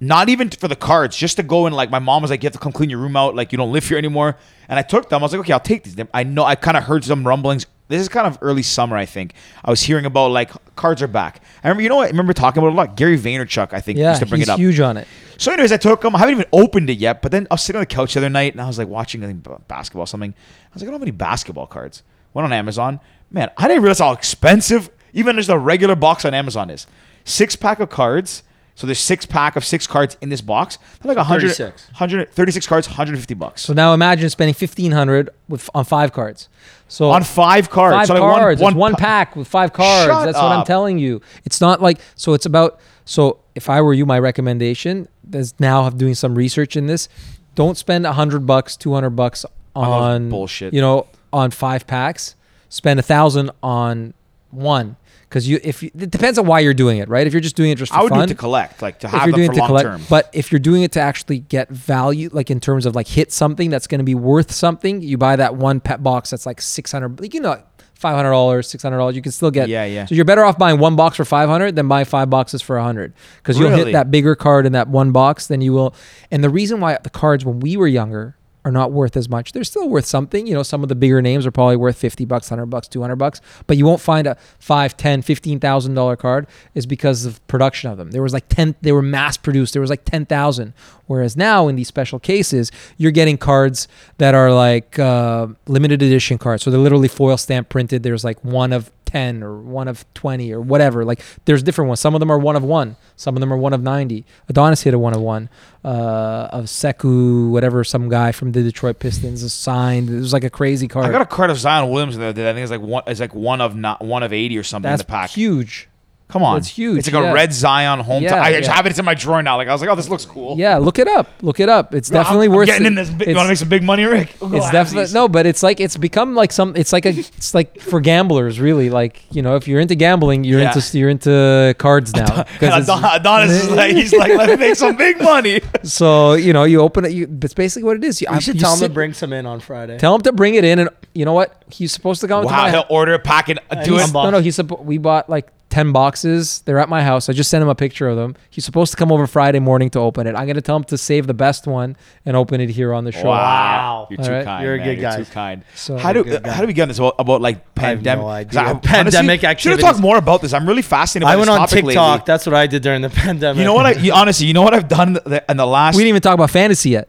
[0.00, 2.46] Not even for the cards, just to go and like my mom was like, you
[2.46, 4.36] have to come clean your room out, like you don't live here anymore.
[4.68, 5.22] And I took them.
[5.22, 5.96] I was like, okay, I'll take these.
[6.14, 7.66] I know I kind of heard some rumblings.
[7.88, 9.32] This is kind of early summer, I think.
[9.64, 11.42] I was hearing about like cards are back.
[11.64, 12.04] I remember, you know what?
[12.04, 12.96] I remember talking about it a lot.
[12.96, 14.58] Gary Vaynerchuk, I think, yeah, used to bring he's it up.
[14.58, 15.08] huge on it.
[15.38, 16.14] So, anyways, I took them.
[16.14, 17.22] I haven't even opened it yet.
[17.22, 18.88] But then I was sitting on the couch the other night and I was like
[18.88, 20.32] watching I think, basketball or something.
[20.32, 22.02] I was like, I don't have any basketball cards.
[22.34, 23.00] Went on Amazon.
[23.30, 26.86] Man, I didn't realize how expensive even just a regular box on Amazon is.
[27.24, 28.42] Six pack of cards.
[28.74, 30.78] So there's six pack of six cards in this box.
[31.02, 31.86] They're like 100, 36.
[31.88, 33.62] 136 cards, 150 bucks.
[33.62, 36.48] So now imagine spending fifteen hundred with on five cards.
[36.88, 37.94] So on five cards.
[37.94, 40.10] five So like one- cards, one, one, one pack with five cards.
[40.10, 41.20] Shut That's what I'm telling you.
[41.44, 42.32] It's not like so.
[42.34, 43.38] It's about so.
[43.54, 47.08] If I were you, my recommendation is now doing some research in this.
[47.54, 49.44] Don't spend a hundred bucks, two hundred bucks
[49.76, 50.72] on bullshit.
[50.72, 52.34] You know, on five packs.
[52.70, 54.14] Spend a thousand on
[54.50, 54.96] one
[55.28, 57.26] because you if you, it depends on why you're doing it, right?
[57.26, 58.98] If you're just doing it just for I would fun, do it to collect, like
[59.00, 60.02] to if have you're them doing for it to long collect, term.
[60.08, 63.32] but if you're doing it to actually get value, like in terms of like hit
[63.32, 66.60] something that's going to be worth something, you buy that one pet box that's like
[66.62, 67.62] six hundred, like you know,
[67.94, 69.16] five hundred dollars, six hundred dollars.
[69.16, 69.68] You can still get.
[69.68, 70.06] Yeah, yeah.
[70.06, 72.78] So you're better off buying one box for five hundred than buy five boxes for
[72.78, 73.86] a hundred because you'll Really?
[73.86, 75.94] hit that bigger card in that one box than you will.
[76.30, 79.52] And the reason why the cards when we were younger are not worth as much.
[79.52, 80.46] They're still worth something.
[80.46, 83.16] You know, some of the bigger names are probably worth 50 bucks, 100 bucks, 200
[83.16, 87.90] bucks, but you won't find a 5, 10, 15,000 dollar card is because of production
[87.90, 88.10] of them.
[88.10, 89.72] There was like 10 they were mass produced.
[89.72, 90.74] There was like 10,000.
[91.06, 96.36] Whereas now in these special cases, you're getting cards that are like uh, limited edition
[96.38, 96.62] cards.
[96.62, 98.02] So they're literally foil stamp printed.
[98.02, 101.02] There's like one of 10 or one of 20 or whatever.
[101.04, 101.98] Like there's different ones.
[101.98, 102.96] Some of them are one of one.
[103.16, 104.24] Some of them are one of 90.
[104.48, 105.48] Adonis hit a one of one
[105.82, 110.10] uh, of Sekou, whatever, some guy from the Detroit Pistons is signed.
[110.10, 111.06] It was like a crazy card.
[111.06, 113.34] I got a card of Zion Williamson that I think is like one is like
[113.34, 115.30] one of not one of eighty or something That's in the pack.
[115.30, 115.88] huge.
[116.28, 117.30] Come on, It's huge, It's like yeah.
[117.30, 118.22] a red Zion home.
[118.22, 118.74] Yeah, I just yeah.
[118.76, 118.90] have it.
[118.90, 119.56] It's in my drawer now.
[119.56, 120.58] Like I was like, oh, this looks cool.
[120.58, 121.26] Yeah, look it up.
[121.40, 121.94] Look it up.
[121.94, 122.66] It's I'm- definitely I'm worth.
[122.66, 122.88] getting it.
[122.88, 123.08] in this.
[123.08, 124.36] Big, you want to make some big money, Rick?
[124.38, 126.76] We'll It's definitely no, but it's like it's become like some.
[126.76, 127.10] It's like a.
[127.18, 128.90] It's like for gamblers, really.
[128.90, 130.74] Like you know, if you're into gambling, you're Yeah.
[130.76, 132.26] into you're into cards now.
[132.40, 135.62] And 'Cause it's- Adon- Adonis is like, he's like, let me make some big money.
[135.82, 137.12] so you know, you open it.
[137.12, 138.20] You, that's basically what it is.
[138.20, 139.96] You, You should you tell him sit- to bring some in on Friday.
[139.96, 141.64] Tell him to bring it in, and you know what?
[141.70, 144.12] He's supposed to come to Wow, my he'll order a packet, uh, do it.
[144.12, 145.48] No, no, he's suppo- we bought like
[145.78, 146.60] 10 boxes.
[146.64, 147.28] They're at my house.
[147.28, 148.34] I just sent him a picture of them.
[148.50, 150.34] He's supposed to come over Friday morning to open it.
[150.34, 151.96] I'm going to tell him to save the best one
[152.26, 153.28] and open it here on the show.
[153.28, 154.08] Wow.
[154.10, 154.44] You're All too right.
[154.44, 154.64] kind.
[154.64, 154.86] You're a man.
[154.88, 155.16] good You're guy.
[155.18, 155.64] too kind.
[155.76, 156.50] So how do good guy.
[156.50, 158.24] how do we get on this about, about like I have pandemic?
[158.26, 158.60] idea.
[158.60, 160.52] I- Pandemic honestly, Should have talked more about this.
[160.52, 161.26] I'm really fascinated.
[161.26, 161.84] By I this went on TikTok.
[161.86, 162.22] lately.
[162.26, 163.58] That's what I did during the pandemic.
[163.60, 163.86] You know what?
[163.86, 165.94] I you, honestly, you know what I've done the, in the last.
[165.94, 167.08] we didn't even talk about fantasy yet.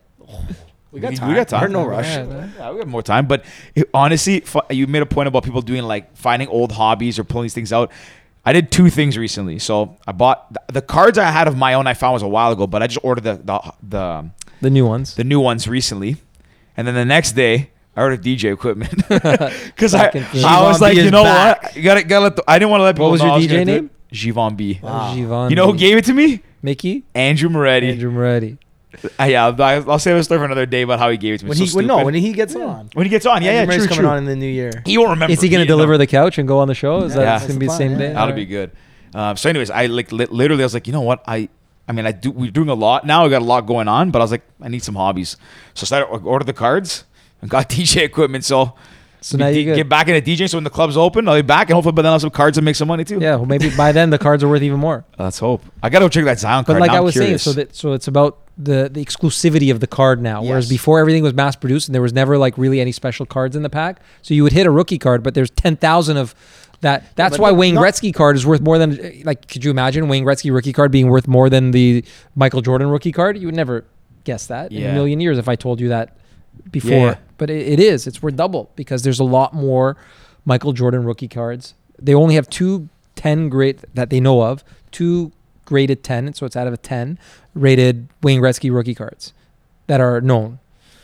[0.91, 1.33] we got we time.
[1.35, 1.61] got time.
[1.61, 2.05] We're in no rush.
[2.05, 3.25] Yeah, Yeah, we have more time.
[3.27, 7.17] But it, honestly, fu- you made a point about people doing like finding old hobbies
[7.17, 7.91] or pulling these things out.
[8.45, 9.59] I did two things recently.
[9.59, 11.87] So I bought the, the cards I had of my own.
[11.87, 14.29] I found was a while ago, but I just ordered the the the,
[14.61, 15.15] The new ones.
[15.15, 16.17] the new ones recently,
[16.77, 17.71] and then the next day.
[17.97, 21.63] I ordered DJ equipment because I, Back in the- I was like, you know back.
[21.63, 23.07] what, you gotta gotta let the, I didn't want to let people.
[23.07, 23.09] Know.
[23.09, 23.89] What was know your DJ gonna name?
[24.09, 24.15] it.
[24.15, 24.79] Givon B.
[24.81, 25.13] Wow.
[25.13, 25.49] Giovanni.
[25.49, 26.41] You know who gave it to me?
[26.61, 27.03] Mickey?
[27.13, 27.89] Andrew Moretti.
[27.89, 28.57] Andrew Moretti.
[29.19, 31.37] Uh, yeah, I'll, I'll save a story for another day about how he gave it
[31.39, 31.49] to me.
[31.49, 32.89] When he so when, no when he gets on.
[32.93, 34.09] when he gets on, yeah, yeah, Andrew true, coming true.
[34.09, 34.71] on in the new year.
[34.85, 35.31] He won't remember.
[35.31, 35.75] Is he going to didn't know.
[35.75, 37.03] deliver the couch and go on the show?
[37.03, 37.35] Is that Yeah.
[37.35, 38.03] it's going to be the same the day?
[38.05, 38.71] plan, That'll be good.
[39.13, 41.49] Um, so, anyways, I like li- literally, I was like, you know what, I,
[41.87, 42.31] I mean, I do.
[42.31, 43.23] We're doing a lot now.
[43.25, 45.37] We got a lot going on, but I was like, I need some hobbies.
[45.75, 47.05] So, I started I ordered the cards
[47.41, 48.43] and got DJ equipment.
[48.43, 48.73] So,
[49.21, 50.49] So now you get back into DJ.
[50.49, 52.29] So when the club's open, I'll be back, and hopefully, by then I'll have some
[52.29, 53.19] cards and make some money too.
[53.19, 55.03] Yeah, well, maybe by then the cards are worth even more.
[55.19, 55.61] let's hope.
[55.83, 56.81] I gotta go check that Zion But card.
[56.81, 57.43] like Now I was curious.
[57.43, 60.41] saying, so that so it's about the the exclusivity of the card now.
[60.43, 63.55] Whereas before everything was mass produced and there was never like really any special cards
[63.55, 64.01] in the pack.
[64.21, 66.33] So you would hit a rookie card, but there's ten thousand of
[66.81, 67.13] that.
[67.17, 69.47] That's but why Wayne not- Gretzky card is worth more than like.
[69.49, 72.05] Could you imagine Wayne Gretzky rookie card being worth more than the
[72.35, 73.37] Michael Jordan rookie card?
[73.37, 73.83] You would never
[74.23, 76.15] guess that in a million years if I told you that
[76.71, 76.91] before.
[76.91, 77.17] Yeah.
[77.37, 78.07] But it, it is.
[78.07, 79.97] It's worth double because there's a lot more
[80.45, 81.73] Michael Jordan rookie cards.
[82.01, 85.31] They only have two 10 grade that they know of, two
[85.65, 87.19] graded 10, so it's out of a 10
[87.53, 89.33] rated Wayne Gretzky rookie cards
[89.87, 90.59] that are known.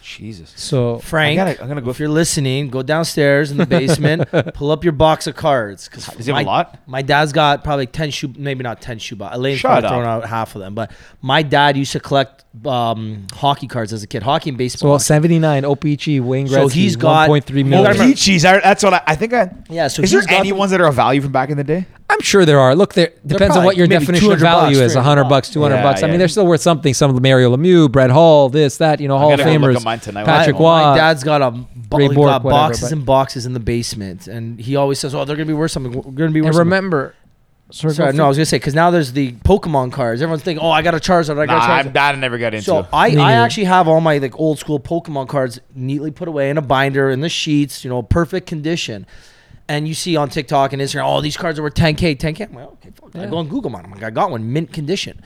[0.06, 0.54] Jesus.
[0.56, 4.30] So Frank, I gotta- I'm gonna go if you're listening, go downstairs in the basement,
[4.54, 5.90] pull up your box of cards.
[5.90, 6.80] Cause Does he have my, a lot?
[6.88, 9.36] My dad's got probably ten shoe, maybe not ten shoe box.
[9.36, 9.94] Elaine's Shut probably up.
[9.94, 10.76] thrown out half of them.
[10.76, 10.92] But
[11.22, 14.98] my dad used to collect um, hockey cards as a kid, hockey and baseball.
[15.00, 17.74] so 79 OPC Wayne Gretzky So he's got- 1.3 Oh, million.
[17.74, 18.46] I remember- Peaches.
[18.46, 19.34] I- That's what I, I think.
[19.34, 21.32] I, yeah, so is he's there got any them- ones that are of value from
[21.32, 21.86] back in the day?
[22.10, 22.76] I'm sure there are.
[22.76, 24.94] Look, there depends on what your definition of value bucks, is.
[24.94, 26.04] 300 100 bucks, 200 Yeah, bucks.
[26.04, 26.12] I yeah.
[26.12, 26.94] mean, they're still worth something.
[26.94, 29.58] Some of the Mario Lemieux, Brett Hull, this, that, you know, Hall of gotta go
[29.58, 29.76] look Famers.
[29.78, 30.26] at mine tonight.
[30.26, 30.92] Patrick my, Waugh.
[30.92, 33.54] my dad's got a bo- Ray he Bourque, got whatever, boxes but- and boxes in
[33.54, 35.94] the basement, and he always says, "Oh, they're gonna be worth something.
[35.94, 37.16] We're gonna be worth." And something." remember,
[37.72, 40.22] sorry, Sorry, no, I was gonna say because now there's the Pokemon cards.
[40.22, 41.40] Everyone's thinking, "Oh, I got a Charizard.
[41.40, 42.66] I got Nah, a I'm that I never got into.
[42.66, 43.42] So I, Me I neither.
[43.46, 47.10] actually have all my like old school Pokemon cards neatly put away in a binder
[47.10, 49.08] in the sheets, you know, perfect condition.
[49.68, 52.50] And you see on TikTok and Instagram, oh, these cards are worth 10k, 10k.
[52.50, 53.16] I'm like, okay, fuck.
[53.16, 55.22] I go on Google, I'm like, I got one, mint condition.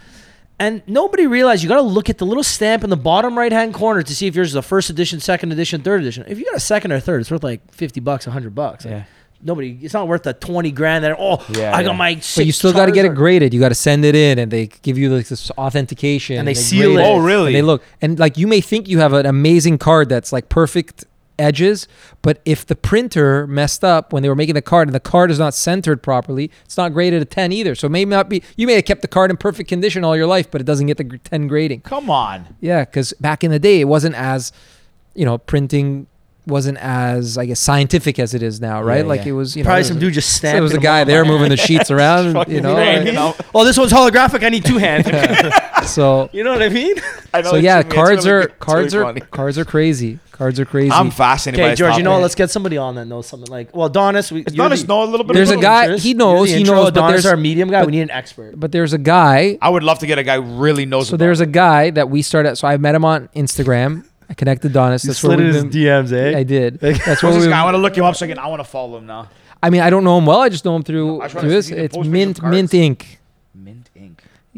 [0.59, 3.51] And nobody realized you got to look at the little stamp in the bottom right
[3.51, 6.25] hand corner to see if yours is a first edition, second edition, third edition.
[6.27, 8.85] If you got a second or third, it's worth like 50 bucks, 100 bucks.
[8.85, 9.03] Like, Yeah.
[9.41, 11.97] Nobody, it's not worth the 20 grand that, oh, Yeah, I got yeah.
[11.97, 13.53] my But you still got to get it graded.
[13.53, 16.53] You got to send it in, and they give you like this authentication, And they
[16.53, 17.09] seal grade it.
[17.09, 17.47] Oh, really?
[17.47, 20.49] And they look, and like you may think you have an amazing card that's like
[20.49, 21.05] perfect
[21.39, 21.87] edges,
[22.21, 25.31] but if the printer messed up when they were making the card and the card
[25.31, 27.73] is not centered properly, it's not graded a ten either.
[27.75, 28.43] So maybe not be.
[28.57, 30.87] You may have kept the card in perfect condition all your life, but it doesn't
[30.87, 31.81] get the ten grading.
[31.81, 32.55] Come on.
[32.59, 34.51] Yeah, because back in the day, it wasn't as,
[35.15, 36.07] you know, printing
[36.47, 38.99] wasn't as I guess scientific as it is now, right?
[39.01, 39.29] Yeah, like yeah.
[39.29, 39.55] it was.
[39.55, 40.55] You know, Probably some dude just so stamped.
[40.55, 42.73] there was a guy on there moving the sheets around, you know.
[42.75, 43.35] Right, and- you know?
[43.53, 44.43] Oh, this one's holographic.
[44.43, 45.05] I need two hands.
[45.85, 46.95] So you know what I mean?
[47.33, 48.59] I know so yeah, cards really are good.
[48.59, 49.21] Cards really are funny.
[49.31, 50.19] cards are crazy.
[50.31, 50.91] Cards are crazy.
[50.91, 51.97] I'm fascinated Okay, this George.
[51.97, 52.21] You know, what?
[52.21, 53.51] let's get somebody on that knows something.
[53.51, 54.31] Like, well, Adonis.
[54.31, 54.53] We, Does
[54.83, 56.85] the- know a little bit There's a guy- Chris, he knows, the he intro, knows,
[56.91, 57.81] but Adonis, there's- our medium guy.
[57.81, 58.57] but- we need an expert.
[58.57, 59.57] but there's a guy.
[59.61, 61.07] I would love to get a guy who really knows.
[61.09, 61.49] So about there's it.
[61.49, 62.55] a guy that we started.
[62.55, 64.05] So I met him on Instagram.
[64.29, 65.03] I connected Donis.
[65.03, 65.69] That's where we've been.
[65.71, 66.37] DMs, eh?
[66.37, 66.79] I did.
[66.79, 67.49] That's Who's where this we.
[67.49, 67.59] guy?
[67.59, 68.39] I want to look him up so I can.
[68.39, 69.27] I want to follow him now.
[69.61, 70.39] I mean, I don't know him well.
[70.39, 71.67] I just know him through I was trying through this.
[71.67, 72.71] see if he It's Mint Mint cards.
[72.71, 73.17] Inc.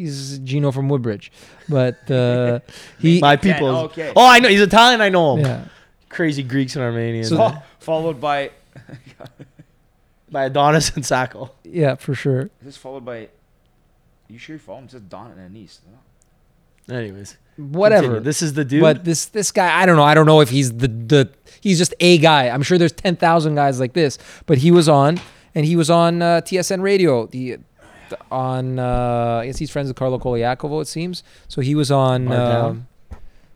[0.01, 0.17] Mint Ink.
[0.17, 1.31] He's Gino from Woodbridge,
[1.69, 2.59] but uh,
[2.99, 3.19] he.
[3.19, 3.67] My Ken, people.
[3.77, 4.11] okay.
[4.15, 4.49] Oh, I know.
[4.49, 5.01] He's Italian.
[5.01, 5.45] I know him.
[5.45, 5.65] yeah.
[6.09, 7.29] Crazy Greeks and Armenians.
[7.29, 8.51] So- Fo- followed by.
[10.31, 11.51] by Adonis and Sako.
[11.63, 12.49] Yeah, for sure.
[12.61, 13.29] This followed by?
[14.29, 14.85] You sure you follow him?
[14.85, 15.81] It says Don and Anise.
[16.89, 18.01] Anyways, Whatever.
[18.03, 18.23] continue.
[18.23, 18.81] This is the dude.
[18.81, 20.03] But this this guy, I don't know.
[20.03, 21.29] I don't know if he's the the
[21.61, 22.49] he's just a guy.
[22.49, 25.19] I'm sure there's ten thousand guys like this, but he was on
[25.53, 27.27] and he was on uh, TSN radio.
[27.27, 27.59] The
[28.31, 28.79] on.
[28.79, 30.81] Uh, I guess he's friends with Carlo Colaiacovo.
[30.81, 31.23] It seems.
[31.47, 32.31] So he was on.
[32.31, 32.87] Um,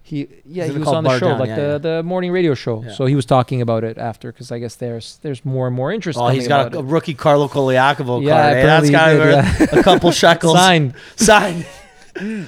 [0.03, 1.40] he yeah he was on the show Down?
[1.40, 1.77] like Yeah, the, yeah.
[1.80, 2.84] the morning radio show.
[2.84, 2.94] Yeah.
[2.94, 5.91] So he was talking about it after because I guess there's there's more and more
[5.91, 6.19] interest.
[6.22, 8.57] Oh, he's got a, a rookie Carlo Colaiacovo Yeah, card.
[8.57, 8.65] eh?
[8.65, 10.56] That's apparently got be a couple shekels.
[10.57, 10.94] Signed.
[11.15, 11.65] Signed.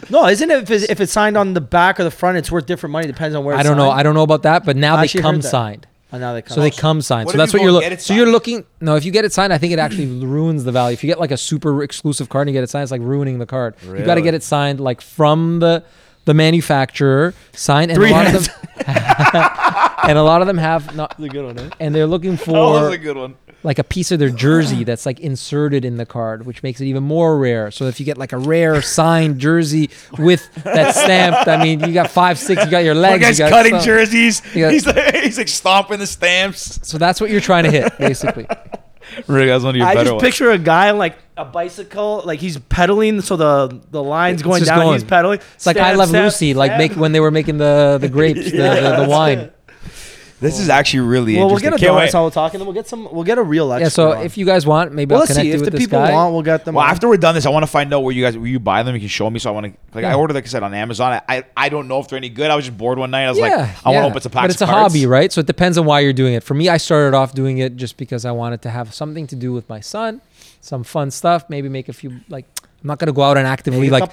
[0.10, 0.64] no, isn't it?
[0.64, 3.08] If it's, if it's signed on the back or the front, it's worth different money.
[3.08, 3.56] Depends on where.
[3.56, 3.90] I don't know.
[3.90, 5.88] I don't know about that, but now I they come signed.
[6.14, 6.56] Oh, now they come.
[6.56, 7.26] So they come signed.
[7.26, 7.90] What so if that's you what you're and looking.
[7.90, 8.32] get it So you're signed?
[8.34, 8.66] looking.
[8.80, 10.94] No, if you get it signed, I think it actually ruins the value.
[10.94, 13.02] If you get like a super exclusive card and you get it signed, it's like
[13.02, 13.76] ruining the card.
[13.82, 14.22] You got to Really?
[14.22, 15.84] get it signed like from the
[16.26, 18.48] the manufacturer, signed, and Three a lot hands.
[18.48, 18.78] of them.
[20.10, 21.12] and a lot of them have not.
[21.18, 21.58] That's a good one.
[21.60, 21.70] Eh?
[21.80, 22.52] And they're looking for.
[22.52, 23.36] That was for a good one.
[23.68, 26.86] Like a piece of their jersey that's like inserted in the card, which makes it
[26.86, 27.70] even more rare.
[27.70, 31.94] So if you get like a rare signed jersey with that stamped, I mean, you
[31.94, 33.22] got five, six, you got your One legs.
[33.24, 34.40] guy's you got cutting some- jerseys.
[34.56, 36.80] Got- he's like he's like stomping the stamps.
[36.88, 38.48] So that's what you're trying to hit, basically.
[39.28, 40.22] Rick, that's one of your I better just ones.
[40.24, 44.64] picture a guy on like a bicycle, like he's pedaling, so the the line's going
[44.64, 44.80] down.
[44.80, 44.94] going.
[44.94, 45.40] He's pedaling.
[45.56, 48.58] It's like I Love Lucy, like make when they were making the the grapes, the,
[48.58, 49.52] the, the wine.
[50.40, 51.70] This is actually really Well, we'll interesting.
[51.72, 52.14] get a Can't dog.
[52.14, 52.22] wait.
[52.22, 53.10] We'll talk, and then we'll get some.
[53.12, 53.84] We'll get a real expert.
[53.86, 53.90] Yeah.
[53.90, 54.24] So on.
[54.24, 55.98] if you guys want, maybe well, I'll let's connect see you if with the people
[55.98, 56.12] guy.
[56.14, 56.76] want, we'll get them.
[56.76, 56.92] Well, on.
[56.92, 58.84] after we're done this, I want to find out where you guys where you buy
[58.84, 58.94] them.
[58.94, 60.76] You can show me, so I want to like I ordered like I said on
[60.76, 61.14] Amazon.
[61.14, 62.52] I, I I don't know if they're any good.
[62.52, 63.26] I was just bored one night.
[63.26, 64.44] I was like, I want to open some packs.
[64.44, 64.94] But it's of a cards.
[64.94, 65.32] hobby, right?
[65.32, 66.44] So it depends on why you're doing it.
[66.44, 69.36] For me, I started off doing it just because I wanted to have something to
[69.36, 70.22] do with my son,
[70.62, 71.50] some fun stuff.
[71.50, 72.46] Maybe make a few like.
[72.84, 74.04] I'm not gonna go out and actively like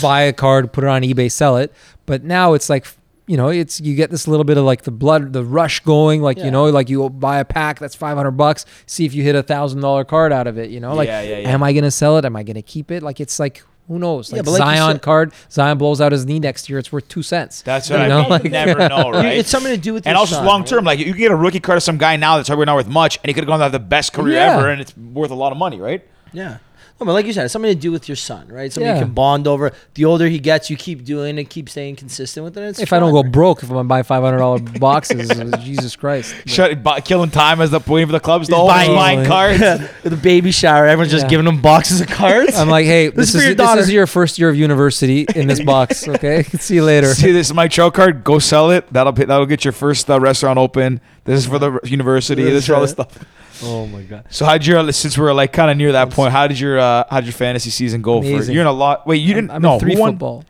[0.00, 1.70] buy a card, put it on eBay, sell it.
[2.06, 2.86] But now it's like
[3.26, 6.22] you know, it's you get this little bit of like the blood, the rush going.
[6.22, 6.44] Like Yeah.
[6.46, 8.64] you know, like you buy a pack that's 500 bucks.
[8.86, 10.70] See if you hit a thousand dollar card out of it.
[10.70, 11.48] You know, like Yeah, yeah, yeah.
[11.50, 12.24] am I gonna sell it?
[12.24, 13.02] Am I gonna keep it?
[13.02, 13.62] Like it's like.
[13.88, 14.32] Who knows?
[14.32, 16.80] Like but like Zion said- card, Zion blows out his knee next year.
[16.80, 17.62] It's worth two cents.
[17.62, 18.30] That's You what I know, mean.
[18.30, 19.36] like- you never know, right?
[19.38, 20.68] it's something to do with and your also son, long right?
[20.68, 22.74] term, like you can get a rookie card of some guy now that's probably not
[22.74, 24.56] worth much, and he could have gone to have the best career Yeah.
[24.58, 26.04] ever, and it's worth a lot of money, right?
[26.32, 26.56] Yeah.
[26.98, 28.72] No, but like you said, it's something to do with your son, right?
[28.72, 28.94] Something Yeah.
[29.00, 29.72] you can bond over.
[29.94, 32.62] The older he gets, you keep doing it, keep staying consistent with it.
[32.62, 33.30] It's if I don't go right?
[33.30, 35.28] broke, if I'm gonna buy five hundred dollar boxes,
[35.62, 36.34] Jesus Christ.
[36.46, 39.26] Shut bu- killing time as the waiting for the clubs to He's open, buying- buying
[39.26, 39.90] cards.
[40.06, 42.56] The baby shower, everyone's just giving them boxes of cards.
[42.56, 43.80] I'm like, hey, This this, is for your is this daughter.
[43.82, 46.08] is your first year of university in this box.
[46.08, 47.12] Okay, see you later.
[47.12, 48.24] See, this is my trail card.
[48.24, 48.90] Go sell it.
[48.92, 51.00] That'll pay, that'll get your first uh, restaurant open.
[51.26, 52.42] This is for the university.
[52.42, 53.18] This is for all this stuff.
[53.62, 54.26] oh my god.
[54.30, 56.32] So how did your since we're like kind of near that point?
[56.32, 58.22] How did your uh, how did your fantasy season go?
[58.22, 59.06] For you're in a lot.
[59.06, 59.50] Wait, you didn't.
[59.50, 60.44] I'm, I'm no, in three football.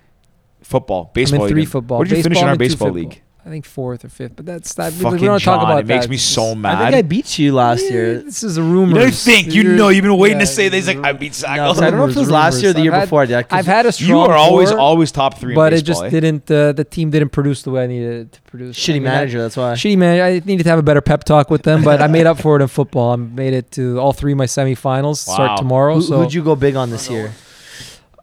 [0.63, 1.45] Football, I'm baseball.
[1.45, 1.99] in three football.
[1.99, 3.23] What did you finish in our I'm baseball league?
[3.47, 4.93] I think fourth or fifth, but that's that.
[4.95, 6.11] we- Fucking we don't talk John, about it makes that.
[6.11, 6.79] me so mad.
[6.83, 8.19] I think I beat you last year.
[8.23, 8.99] This is a You rumor.
[8.99, 11.57] don't think you know you've been waiting to say this like I beat No, I
[11.57, 13.25] don't know if it was Rumors, last year or the year I've had- before.
[13.25, 14.09] Yeah, 'cause I've had a strong.
[14.11, 15.55] You are always four, always top three.
[15.55, 16.09] but in it just eh?
[16.11, 16.51] didn't.
[16.51, 18.77] Uh, the team didn't produce the way I needed it to produce.
[18.77, 19.41] I shitty mean, I- manager.
[19.43, 19.75] That's why.
[19.75, 20.21] Shitty man.
[20.21, 22.57] I needed to have a better pep talk with them, but I made up for
[22.59, 23.13] it in football.
[23.13, 25.29] I made it to all three of my semifinals.
[25.29, 25.35] Wow.
[25.35, 25.95] Start tomorrow.
[25.95, 27.33] Who, so who'd you go big on this year?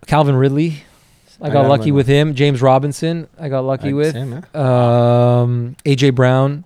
[0.06, 0.84] Calvin Ridley.
[1.44, 2.34] I I got got lucky with him.
[2.36, 3.28] James Robinson.
[3.40, 4.14] I got lucky I- with.
[4.14, 5.40] same, yeah.
[5.42, 6.64] Um, AJ Brown.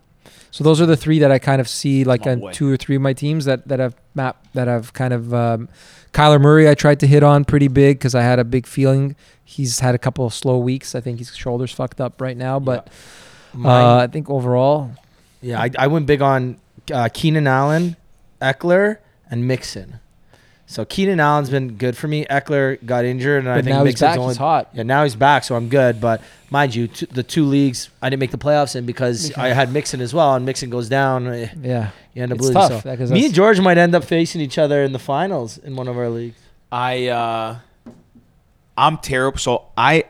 [0.51, 2.51] So those are the three that I kind of see like No on way.
[2.53, 5.67] two or three of my teams that that have map that have kind of um,
[6.13, 6.69] Kyler Murray.
[6.69, 9.93] I tried to hit on pretty big because I had a big feeling he's had
[9.93, 10.95] a couple of slow weeks.
[10.95, 12.87] I think his shoulders fucked up right now, but
[13.53, 14.91] uh, Mine- I think overall,
[15.41, 16.57] yeah, I, I went big on
[16.91, 17.95] uh, Keenan Allen,
[18.41, 18.97] Ekeler,
[19.29, 19.99] and Mixon.
[20.69, 22.25] So Keenan Allen's been good for me.
[22.25, 24.19] Ekeler got injured, and I think now he's Mixon's back.
[24.19, 24.69] only he's hot.
[24.73, 26.01] Yeah, now he's back, so I'm good.
[26.01, 29.47] But mind you, t- the two leagues I didn't make the playoffs in because I
[29.49, 32.53] had Mixon as well, and Mixon goes down, eh, Yeah, you end up It's losing.
[32.61, 34.99] tough, So yeah, 'cause me and George might end up facing each other in the
[34.99, 36.37] finals in one of our leagues.
[36.69, 37.55] I uh,
[38.77, 39.37] I'm terrible.
[39.39, 40.03] So I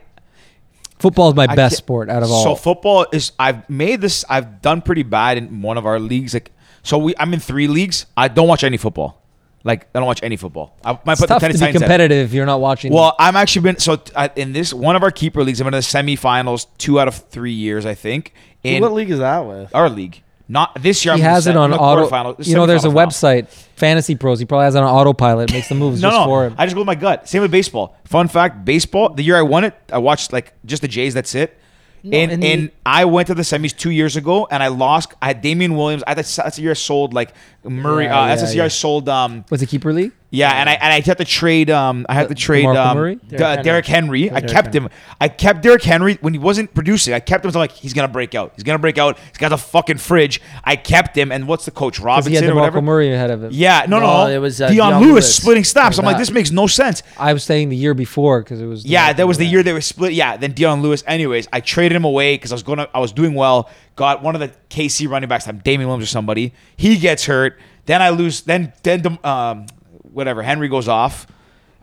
[0.98, 2.42] football is my I best sport out of all.
[2.42, 6.34] So football is I've made this I've done pretty bad in one of our leagues.
[6.34, 6.50] Like
[6.82, 8.06] so we I'm in three leagues.
[8.16, 9.22] I don't watch any football.
[9.68, 10.76] Like I don't watch any football.
[10.84, 12.92] I might it's put the tough to be Titans competitive if you're not watching.
[12.92, 15.60] Well, I'm actually been so t- I- in this one of our keeper leagues.
[15.60, 18.32] I've been in the semifinals two out of three years, I think.
[18.64, 19.72] In what league is that with?
[19.74, 21.14] our league, not this year.
[21.14, 22.08] he I'm has it on I'm in the auto.
[22.08, 23.06] quarterfinals- You know, there's a semifinals now.
[23.06, 24.38] website, Fantasy Pros.
[24.40, 25.52] He probably has it on autopilot.
[25.52, 26.54] Makes the moves No, just no, for him.
[26.58, 27.28] I just go with my gut.
[27.28, 27.94] Same with baseball.
[28.04, 29.10] Fun fact: baseball.
[29.10, 31.12] The year I won it, I watched like just the Jays.
[31.14, 31.58] That's it.
[32.02, 35.14] No, and and and I went to the semis two years ago, and I lost.
[35.20, 36.02] I had Damien Williams.
[36.06, 37.32] I that's, that's the year I sold like
[37.64, 38.04] Murray.
[38.04, 39.08] Yeah, uh, that's yeah, the year I sold.
[39.08, 40.12] Um, Was it keeper league?
[40.30, 41.70] Yeah, and I and I had to trade.
[41.70, 42.66] Um, I had to trade.
[42.66, 43.14] DeMarco Um, Murray?
[43.14, 44.30] D- Derrick Derrick Henry.
[44.30, 44.88] I Derrick kept him.
[45.18, 47.14] I kept Derrick Henry when he wasn't producing.
[47.14, 47.50] I kept him.
[47.50, 48.52] So I'm like, he's gonna break out.
[48.54, 49.18] He's gonna break out.
[49.18, 50.42] He's got a fucking fridge.
[50.64, 51.32] I kept him.
[51.32, 52.80] And what's the coach Because Robinson he had or whatever?
[52.80, 53.50] DeMarco Murray ahead of him.
[53.54, 55.34] Yeah, no, no, No, it was, uh, Dion Dion Lewis, Lewis.
[55.36, 55.98] splitting stops.
[55.98, 56.20] I'm like, that.
[56.20, 57.02] this makes no sense.
[57.16, 58.84] I was saying the year before because it was.
[58.84, 60.12] Yeah, that was the year they were split.
[60.12, 61.02] Yeah, then Dion Lewis.
[61.06, 63.70] Anyways, I traded him away because I was going to, I was doing well.
[63.96, 66.52] Got one of the KC running backs, I'm Damien Williams or somebody.
[66.76, 67.58] He gets hurt.
[67.86, 68.42] Then I lose.
[68.42, 69.64] Then then um,
[70.12, 70.42] whatever.
[70.42, 71.26] Henry goes off,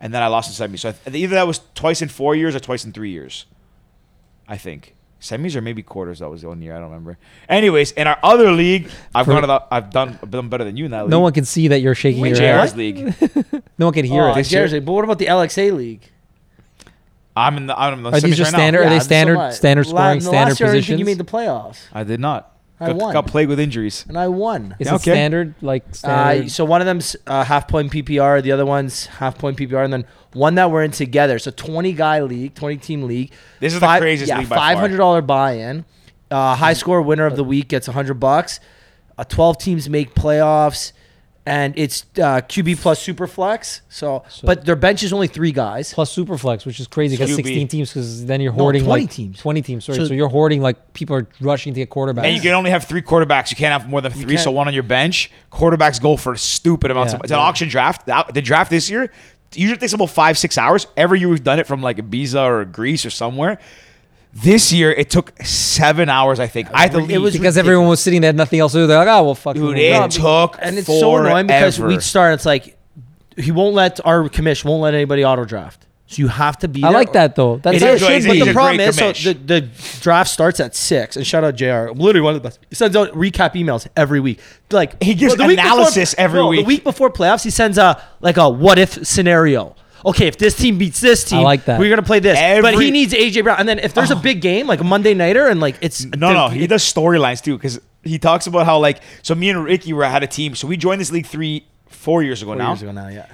[0.00, 0.80] and then I lost in semis.
[0.80, 3.46] So I either that was twice in four years or twice in three years.
[4.48, 6.20] I think semis or maybe quarters.
[6.20, 7.18] That was the one year I don't remember.
[7.48, 10.76] Anyways, in our other league, I've For- gone to the, I've done done better than
[10.76, 11.10] you in that league.
[11.10, 12.76] No one can see that you're shaking in your JR's head.
[12.76, 13.14] league.
[13.78, 14.36] No one can hear oh, it.
[14.36, 16.10] I guess, but what about the LXA league?
[17.36, 18.86] I'm in the I'm in the Are these just right standard- now.
[18.86, 19.54] Are they standard- what?
[19.54, 20.98] standard scoring, the standard last year, I think positions?
[21.00, 22.55] You made the playoffs, I did not.
[22.78, 23.12] I got, won.
[23.14, 24.04] got plagued with injuries.
[24.08, 24.76] and I won.
[24.78, 25.12] Is Yeah, it okay.
[25.12, 29.38] standard like Uh, so one of them's uh, half point PPR, the other one's half
[29.38, 31.38] point PPR, and then one that we're in together.
[31.38, 33.32] So twenty guy league, twenty team league.
[33.60, 34.56] This is the craziest yeah, league by.
[34.56, 35.84] Five hundred dollar buy in.
[36.30, 38.60] Uh, high score winner of the week gets hundred bucks.
[39.16, 40.92] Uh, Twelve teams make playoffs,
[41.46, 43.80] and it's uh, QB plus Superflex.
[43.88, 45.94] So, So- but their bench is only three guys.
[45.94, 49.10] plus Superflex, which is crazy because 16 teams, because then you're No, hoarding 20 like
[49.10, 49.38] teams.
[49.38, 49.84] 20 teams.
[49.84, 52.24] Sorry, So- so, you're hoarding like people are rushing to get quarterbacks.
[52.24, 53.50] And you can only have three quarterbacks.
[53.50, 54.36] You can't have more than three.
[54.36, 55.30] So one on your bench.
[55.52, 57.12] Quarterbacks go for stupid amounts.
[57.12, 57.18] Yeah.
[57.18, 58.06] of It's an auction draft.
[58.06, 59.12] The, the draft this year
[59.54, 60.86] usually takes about five six hours.
[60.96, 63.58] Every year we've done it from like Ibiza or Greece or somewhere.
[64.42, 66.38] This year it took seven hours.
[66.40, 68.72] I think I had to It was because everyone was sitting there, had nothing else
[68.72, 68.86] to do.
[68.86, 69.54] They're like, oh well, fuck.
[69.56, 69.92] Dude, it.
[69.92, 71.94] it No, took and it's so annoying because forever.
[71.94, 72.34] we start.
[72.34, 72.76] It's like
[73.36, 75.82] he won't let our commission won't let anybody auto draft.
[76.08, 76.84] So you have to be.
[76.84, 76.98] I there.
[77.00, 77.56] like that though.
[77.56, 79.24] That's It He's is, a- but he's a- the problem great is, so commish.
[79.24, 81.90] the, the draft starts at six, and shout out Jr.
[81.94, 82.60] Literally one of the best.
[82.68, 84.38] He sends out recap emails every week.
[84.70, 86.60] Like He gives the week before- analysis every no, week.
[86.60, 89.74] The week before playoffs, he sends a like a what if scenario.
[90.04, 91.80] Okay, if this team beats this team, like that.
[91.80, 93.58] We're gonna play this, but he needs AJ Brown.
[93.58, 94.20] And then if there's a oh.
[94.20, 97.56] big game like a Monday nighter, and like it's No, no, he does storylines too
[97.56, 100.54] because he talks about how like so me and Ricky were had a team.
[100.54, 102.68] So we joined this league three, four years ago four now.
[102.70, 103.26] years ago now, yeah.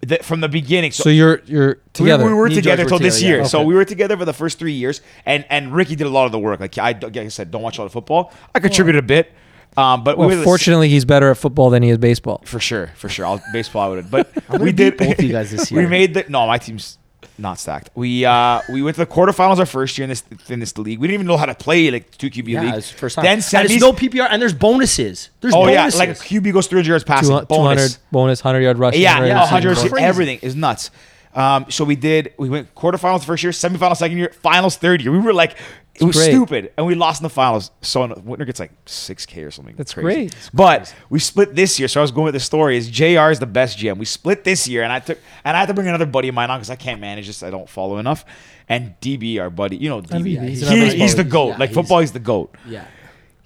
[0.00, 0.92] The- from the beginning.
[0.92, 2.24] so you're you're We- together.
[2.26, 3.38] We, were Me and together George till this together, year.
[3.42, 3.46] yeah.
[3.48, 3.66] So Okay.
[3.66, 6.32] we were together for the first three years, and and Ricky did a lot of
[6.32, 6.60] the work.
[6.60, 8.32] Like I, like I said, don't watch a lot of football.
[8.54, 9.32] I contributed a bit,
[9.76, 12.42] um, but well, we were the- fortunately, he's better at football than he is baseball.
[12.44, 13.26] for sure, for sure.
[13.26, 14.30] I'll baseball I would, but
[14.60, 15.82] we did beat both you guys this year.
[15.82, 16.98] We made the no, my team's
[17.36, 17.90] not stacked.
[17.96, 21.00] We uh we went to the quarterfinals our first year in this in this league.
[21.00, 22.74] We didn't even know how to play like two QB Yeah, league.
[22.74, 23.24] it's the first time.
[23.24, 23.70] Then and semis.
[23.70, 25.30] it's no PPR, and there's bonuses.
[25.40, 25.94] There's oh bonuses.
[25.94, 27.30] yeah, like a QB goes 300 yards passing.
[27.30, 27.98] Two- 200 bonus.
[28.12, 29.00] bonus, 100 yard rushing.
[29.02, 30.90] Yeah, yeah, 100 everything is nuts.
[31.34, 32.32] Um, so we did.
[32.38, 35.10] We went quarterfinals the first year, semifinals second year, finals third year.
[35.12, 35.56] We were like,
[35.96, 36.30] it was great.
[36.30, 37.70] stupid, and we lost in the finals.
[37.82, 39.74] So Whitner gets like six k or something.
[39.76, 40.26] That's crazy.
[40.28, 40.50] great.
[40.54, 41.88] But we split this year.
[41.88, 43.30] So I was going with the story is Jr.
[43.30, 43.96] is the best GM.
[43.98, 46.34] We split this year, and I took and I had to bring another buddy of
[46.34, 47.42] mine on because I can't manage this.
[47.42, 48.24] I don't follow enough.
[48.68, 51.48] And DB, our buddy, you know DB, DB, he's He- another he's, baseball- the goat.
[51.48, 52.56] yeah, like football, he's the goat.
[52.66, 52.86] yeah.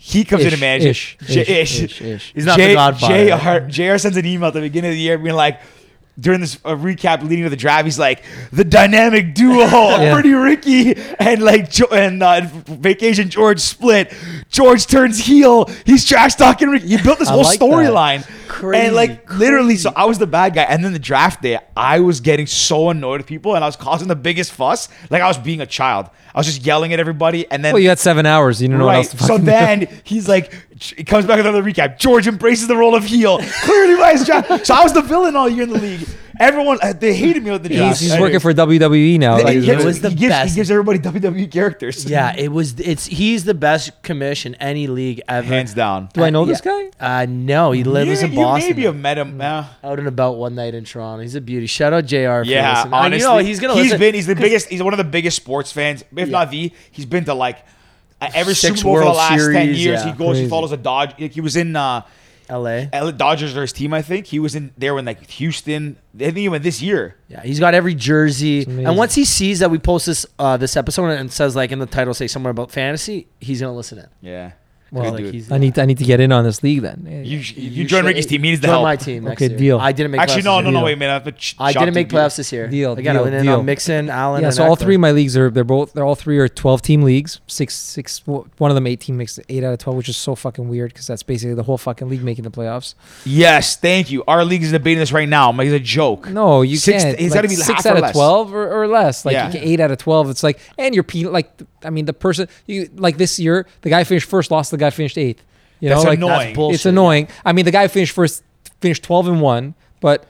[0.00, 0.90] He comes in and manages.
[0.90, 1.50] ish, J- ish,
[1.82, 1.82] ish.
[1.82, 2.32] ish, ish.
[2.32, 3.66] He's not the Godfather.
[3.66, 5.60] JR, JR sends an email at the beginning of the year being like,
[6.18, 8.22] during this uh, recap leading to the draft, he's like,
[8.52, 10.12] the dynamic duo, Yeah.
[10.14, 14.12] Pretty Ricky and like jo- and uh, Vacation George split.
[14.50, 15.66] George turns heel.
[15.86, 16.88] He's trash talking Ricky.
[16.88, 17.64] He built this I whole like that.
[17.64, 18.28] storyline.
[18.48, 20.62] Crazy, and like literally, so I was the bad guy.
[20.62, 23.76] And then the draft day, I was getting so annoyed with people and I was
[23.76, 24.88] causing the biggest fuss.
[25.10, 26.08] Like I was being a child.
[26.34, 27.50] I was just yelling at everybody.
[27.50, 28.60] And then Well, you had seven hours.
[28.62, 28.96] You didn't know what Right.
[28.98, 29.50] else to So fucking do.
[29.50, 31.98] then he's like, he comes back with another recap.
[31.98, 33.38] George embraces the role of heel.
[33.64, 34.66] Clearly by his draft.
[34.66, 36.06] So I was the villain all year in the league.
[36.40, 37.98] Everyone, uh, they hated me with the draft.
[37.98, 39.38] He's, he's working for WWE now.
[39.38, 40.50] He, Like, he, he's gives, It was the he gives, best.
[40.50, 42.04] he gives everybody WWE characters.
[42.08, 42.78] Yeah, it was.
[42.78, 45.44] It's he's the best commission any league ever.
[45.48, 46.10] Hands down.
[46.14, 46.90] do I know Uh, this guy?
[47.00, 48.70] Uh, no, he lives you, in you Boston.
[48.70, 49.40] maybe have met him.
[49.40, 51.22] uh, out and about one night in Toronto.
[51.22, 51.66] He's a beauty.
[51.66, 52.16] Shout out Jr.
[52.16, 52.54] Yeah, listening.
[52.54, 53.74] And honestly, you know he's gonna.
[53.74, 54.14] He's listen, been.
[54.14, 54.68] He's the biggest.
[54.68, 56.72] He's one of the biggest sports fans, if not the.
[56.92, 57.64] He's been to like
[58.20, 59.78] uh, every Six Super Bowl for the World last ten years.
[60.04, 60.12] yeah.
[60.12, 60.38] He goes.
[60.38, 61.14] He follows a Dodge.
[61.18, 61.74] Like, he was in.
[61.76, 62.02] uh
[62.50, 62.88] L.A.
[62.94, 64.24] L- Dodgers are his team, I think.
[64.24, 65.98] He was in there when like Houston.
[66.14, 67.14] I think he went this year.
[67.28, 68.62] Yeah, he's got every jersey.
[68.64, 68.86] amazing.
[68.86, 71.78] And once he sees that we post this uh, this episode and says like in
[71.78, 74.06] the title say somewhere about fantasy, he's gonna listen in.
[74.22, 74.52] Yeah.
[74.90, 75.34] Well, like dude.
[75.34, 75.52] he's.
[75.52, 77.06] I need to, I need to get in on this league then.
[77.06, 78.42] You, you, you join should- Ricky's team.
[78.42, 78.84] He needs the join help.
[78.84, 79.24] my team.
[79.24, 79.58] Next Okay, year.
[79.58, 79.78] deal.
[79.78, 80.20] I didn't make.
[80.20, 80.78] Actually, playoffs no, this no, year.
[80.80, 80.84] no.
[80.84, 81.24] Wait a minute.
[81.24, 82.68] But I didn't make two playoffs this year.
[82.68, 83.58] Deal, Again, deal, I went in deal.
[83.58, 84.40] on Mixon, Allen.
[84.40, 84.80] Yeah, and so all Ekeler.
[84.80, 87.40] three of my leagues are they're both they're all three are twelve team leagues.
[87.46, 90.34] Six six one of them eight team makes eight out of twelve, which is so
[90.34, 92.94] fucking weird because that's basically the whole fucking league making the playoffs.
[93.24, 94.24] Yes, thank you.
[94.26, 95.50] Our league is debating this right now.
[95.50, 96.28] I'm like, it's a joke.
[96.30, 97.14] No, you Six- can't.
[97.20, 99.24] it's like, gotta be six out of twelve or, or less.
[99.24, 99.50] Like Yeah.
[99.54, 100.30] eight out of twelve.
[100.30, 101.04] It's like and you're.
[101.30, 101.50] Like
[101.84, 104.70] I mean, the person you like this year, the guy finished first, lost.
[104.70, 105.42] The guy finished eighth.
[105.80, 106.54] You That's know, like annoying.
[106.54, 106.74] bullshit.
[106.76, 107.28] it's annoying.
[107.44, 108.42] I mean, the guy finished first,
[108.80, 110.26] finished twelve and one, but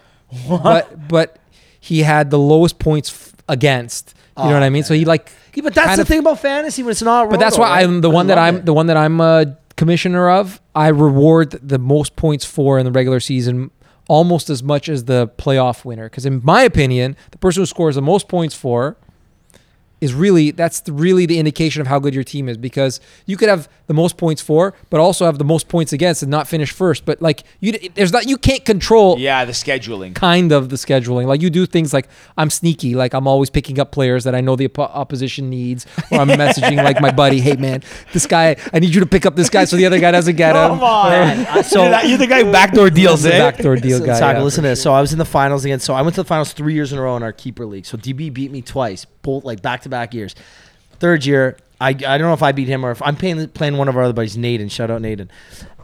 [0.48, 1.38] but but
[1.80, 4.14] he had the lowest points f- against.
[4.36, 4.84] You know Oh, what I mean?
[4.84, 7.30] So he like Yeah, but that's the of- thing about fantasy when it's not.
[7.30, 7.82] but that's why right?
[7.84, 8.66] I'm the I one that I'm it.
[8.66, 10.60] the one that I'm a commissioner of.
[10.74, 13.70] I reward the most points for in the regular season
[14.08, 16.08] almost as much as the playoff winner.
[16.08, 18.96] Because in my opinion, the person who scores the most points for
[20.00, 23.36] is really that's the, really the indication of how good your team is because you
[23.36, 26.46] could have the most points for, but also have the most points against and not
[26.46, 27.04] finish first.
[27.04, 30.14] But like you, there's not you can't control Yeah, the scheduling.
[30.14, 31.26] kind of the scheduling.
[31.26, 34.40] Like you do things like I'm sneaky, like I'm always picking up players that I
[34.40, 38.56] know the oppo- opposition needs, or I'm messaging like my buddy, hey man, this guy,
[38.72, 40.78] I need you to pick up this guy so the other guy doesn't get him.
[40.78, 41.46] Come on.
[41.64, 43.38] So- you're, the, guy who backdoor deals, the eh?
[43.38, 44.18] backdoor deal So, guy.
[44.18, 44.44] Sako, yeah.
[44.44, 44.82] listen to this.
[44.82, 45.80] So I was in the finals again.
[45.80, 47.84] So I went to the finals three years in a row in our keeper league.
[47.86, 50.34] So DB beat me twice, both like back to back years.
[51.00, 53.76] Third year, I, I don't know if I beat him or if I'm playing playing
[53.76, 54.68] one of our other buddies, Naden.
[54.68, 55.30] Shout out Naden.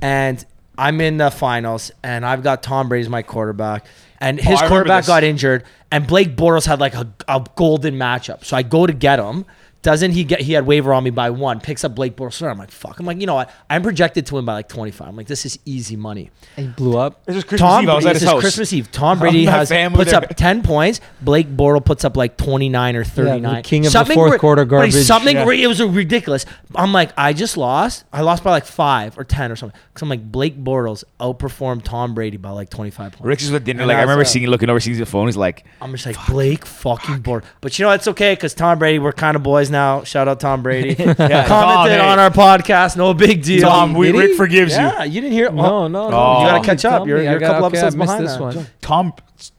[0.01, 0.45] And
[0.77, 3.87] I'm in the finals, and I've got Tom Brady as my quarterback,
[4.19, 8.45] and his Oh, quarterback got injured, and Blake Bortles had like a, a golden matchup.
[8.45, 9.45] So I go to get him.
[9.85, 10.41] Doesn't he get?
[10.41, 11.61] He had waiver on me by one.
[11.61, 12.41] Picks up Blake Bortles.
[12.51, 12.99] I'm like, fuck.
[12.99, 13.51] I'm like, you know what?
[13.69, 15.07] I'm projected to win by like 25.
[15.07, 16.31] I'm like, this is easy money.
[16.57, 17.23] And he blew up.
[17.27, 17.91] This is Christmas Tom Eve.
[17.91, 18.41] I was Brady, at this his is house.
[18.41, 18.91] Christmas Eve.
[18.91, 20.23] Tom Brady has puts there.
[20.25, 21.03] up ten points.
[21.21, 23.63] Blake Bortle puts up like twenty nine or thirty nine.
[23.63, 24.95] king of the fourth quarter but garbage.
[24.95, 25.45] Something Yeah.
[25.45, 26.47] ri- it was ridiculous.
[26.75, 28.05] I'm like, I just lost.
[28.11, 29.79] I lost by like five or ten or something.
[29.93, 33.27] Because I'm like, Blake Bortles outperformed Tom Brady by like twenty five points.
[33.27, 33.83] Rick's was at dinner.
[33.83, 35.27] And Like I that's, remember uh, seeing, looking over, seeing the phone.
[35.29, 37.45] He's like, I'm just like Blake fucking Bortles.
[37.61, 40.05] But you know it's okay because Tom Brady, we're kind of boys now.
[40.05, 40.95] Shout out Tom Brady.
[41.05, 41.99] Yeah, Commented Tom, hey.
[42.01, 42.97] on our podcast.
[42.97, 43.69] No big deal.
[43.69, 44.79] Tom, we, Rick forgives you.
[44.83, 45.51] yeah, you didn't hear.
[45.51, 45.89] No, oh.
[45.89, 46.17] no, no.
[46.17, 46.41] Oh.
[46.41, 47.07] You gotta catch up.
[47.07, 47.25] You're- me.
[47.27, 48.41] you're I a couple okay, episodes I missed behind this that.
[48.41, 48.67] one.
[48.81, 49.13] Tom,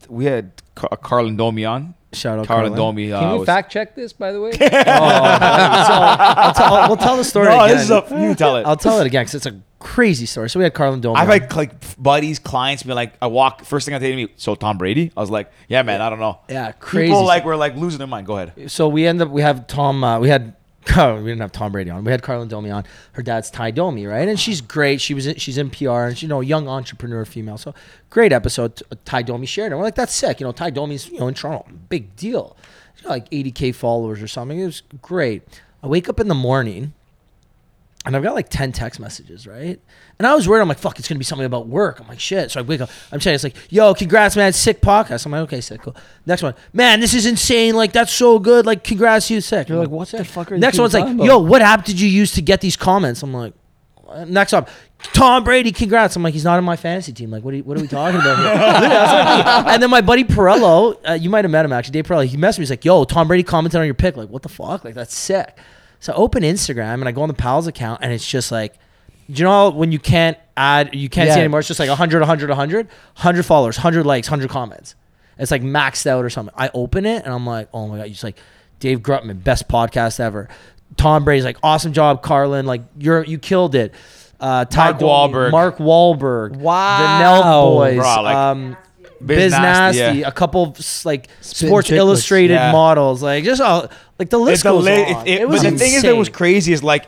[0.09, 1.93] we had Car- Carlin Domi on.
[2.15, 2.95] Shout out Carl and Carlin.
[2.95, 3.11] Domi.
[3.11, 4.51] Uh, Can we was- fact check this, by the way?
[4.61, 7.45] I'll tell, we'll tell the story.
[7.49, 7.75] No, again.
[7.77, 8.65] this is a, you tell it.
[8.65, 10.49] I'll tell it again because it's a crazy story.
[10.49, 11.15] So we had Carlin Domi.
[11.19, 11.39] I've on.
[11.41, 14.55] had like buddies, clients be like, I walk first thing I say to me, so
[14.55, 15.11] Tom Brady.
[15.15, 16.39] I was like, yeah, man, I don't know.
[16.49, 17.07] yeah, crazy.
[17.11, 18.25] People like were like losing their mind.
[18.27, 18.71] Go ahead.
[18.71, 20.03] so we end up we have Tom.
[20.03, 20.55] Uh, we had.
[20.97, 22.03] Oh, we didn't have Tom Brady on.
[22.03, 22.85] We had Carlin Domi on.
[23.13, 24.27] Her dad's Ty Domi, right?
[24.27, 25.01] And she's great.
[25.01, 27.57] She was in, she's in PR and she, you know a young entrepreneur female.
[27.57, 27.73] So
[28.09, 28.81] great episode.
[28.91, 29.75] Uh, Ty Domi shared it.
[29.75, 30.39] We're like that's sick.
[30.39, 32.55] You know Ty Domi's you know in Toronto, big deal.
[32.95, 34.59] She's got like 80k followers or something.
[34.59, 35.43] It was great.
[35.83, 36.93] I wake up in the morning
[38.05, 39.79] and I've got like 10 text messages, right?
[40.19, 40.61] And I was worried.
[40.61, 41.99] I'm like, fuck, it's going to be something about work.
[41.99, 42.51] I'm like, shit.
[42.51, 42.89] So I wake up.
[43.11, 44.53] I'm saying, it's like, yo, congrats, man.
[44.53, 45.25] Sick podcast.
[45.25, 45.95] I'm like, okay, sick, cool.
[46.25, 47.75] Next one, man, this is insane.
[47.75, 48.65] Like, that's so good.
[48.65, 49.69] Like, congrats, you sick.
[49.69, 51.99] You're I'm like, what the fuck are Next one's like, talking yo, what app did
[51.99, 53.23] you use to get these comments?
[53.23, 53.53] I'm like,
[54.27, 54.69] next up,
[55.13, 56.15] Tom Brady, congrats.
[56.15, 57.31] I'm like, he's not in my fantasy team.
[57.31, 58.45] Like, what are, you, what are we talking about here?
[58.55, 59.73] Literally, that's what I mean.
[59.73, 62.37] and then my buddy Perello, uh, you might have met him actually, Dave Perello, he
[62.37, 62.63] messaged me.
[62.63, 64.15] He's like, yo, Tom Brady commented on your pick.
[64.15, 64.83] Like, what the fuck?
[64.83, 65.57] Like, that's sick.
[66.05, 68.75] So I open Instagram and I go on the Pals account and it's just like,
[69.27, 71.57] do you know when you can't add, you can't see anymore?
[71.61, 74.93] It's just like 100, 100, 100, 100 followers, 100 likes, 100 comments.
[75.39, 76.53] It's like maxed out or something.
[76.55, 78.37] I open it and I'm like, oh my God, you're like,
[78.79, 80.47] Dave Grutman, best podcast ever.
[80.95, 82.67] Tom Brady's like, awesome job, Carlin.
[82.67, 83.91] Like, you're, you killed it.
[84.39, 85.51] Uh, Ty Mark Domi, Wahlberg.
[85.51, 86.55] Mark Wahlberg.
[86.57, 86.97] Wow.
[86.99, 87.97] The Nelk Boys.
[87.97, 88.77] Bro, like- um,
[89.25, 90.27] Biz Biz Nasty, Nasty, yeah.
[90.27, 91.95] a couple of like Spittin' Sports Chiclets.
[91.95, 92.71] Illustrated Yeah.
[92.71, 95.27] models, like just all like the list It's the goes la- on.
[95.27, 97.07] it- it- It was but the thing is that was crazy is like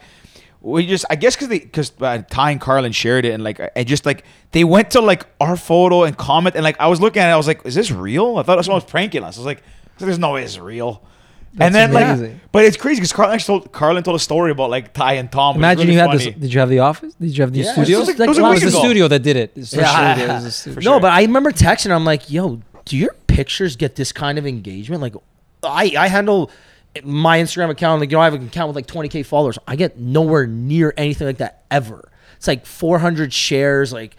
[0.61, 3.59] we just I guess because they because uh, Ty and Carlin shared it and like
[3.75, 6.99] I just like they went to like our photo and comment and like I was
[6.99, 9.37] looking at it I was like is this real I thought someone was pranking us
[9.37, 9.63] I was like
[9.99, 11.01] there's no way it's real
[11.59, 12.33] and then amazing.
[12.33, 15.31] like but it's crazy because Carlin told Carlin told a story about like Ty and
[15.31, 16.25] Tom Imagine really you had funny.
[16.25, 16.33] this.
[16.41, 17.13] Did you have the office?
[17.15, 17.99] Did you have the Yeah, studio?
[17.99, 19.53] it's just like- it was a it week was the studio that did it.
[19.53, 20.15] For Yeah.
[20.15, 20.23] sure.
[20.25, 21.91] It was the stu- No, but I remember texting.
[21.91, 25.01] I'm like, yo, do your pictures get this kind of engagement?
[25.01, 25.15] Like,
[25.63, 26.51] I I handle
[27.03, 27.99] my Instagram account.
[28.01, 29.59] Like, you know, I have an account with like 20k followers.
[29.67, 32.09] I get nowhere near anything like that ever.
[32.37, 33.91] It's like 400 shares.
[33.93, 34.15] Like,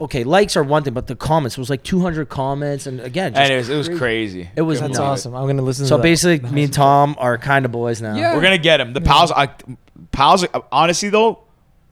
[0.00, 3.32] okay, likes are one thing, but the comments it was like 200 comments, and again,
[3.32, 5.00] just and it was, it was crazy It was That's nuts.
[5.00, 5.34] awesome.
[5.34, 5.86] I'm gonna listen.
[5.86, 6.02] So to that.
[6.18, 8.16] So basically, me and Tom are kind of boys now.
[8.16, 8.34] Yeah.
[8.34, 9.50] we're gonna get him the pals I,
[10.12, 11.40] pals honestly though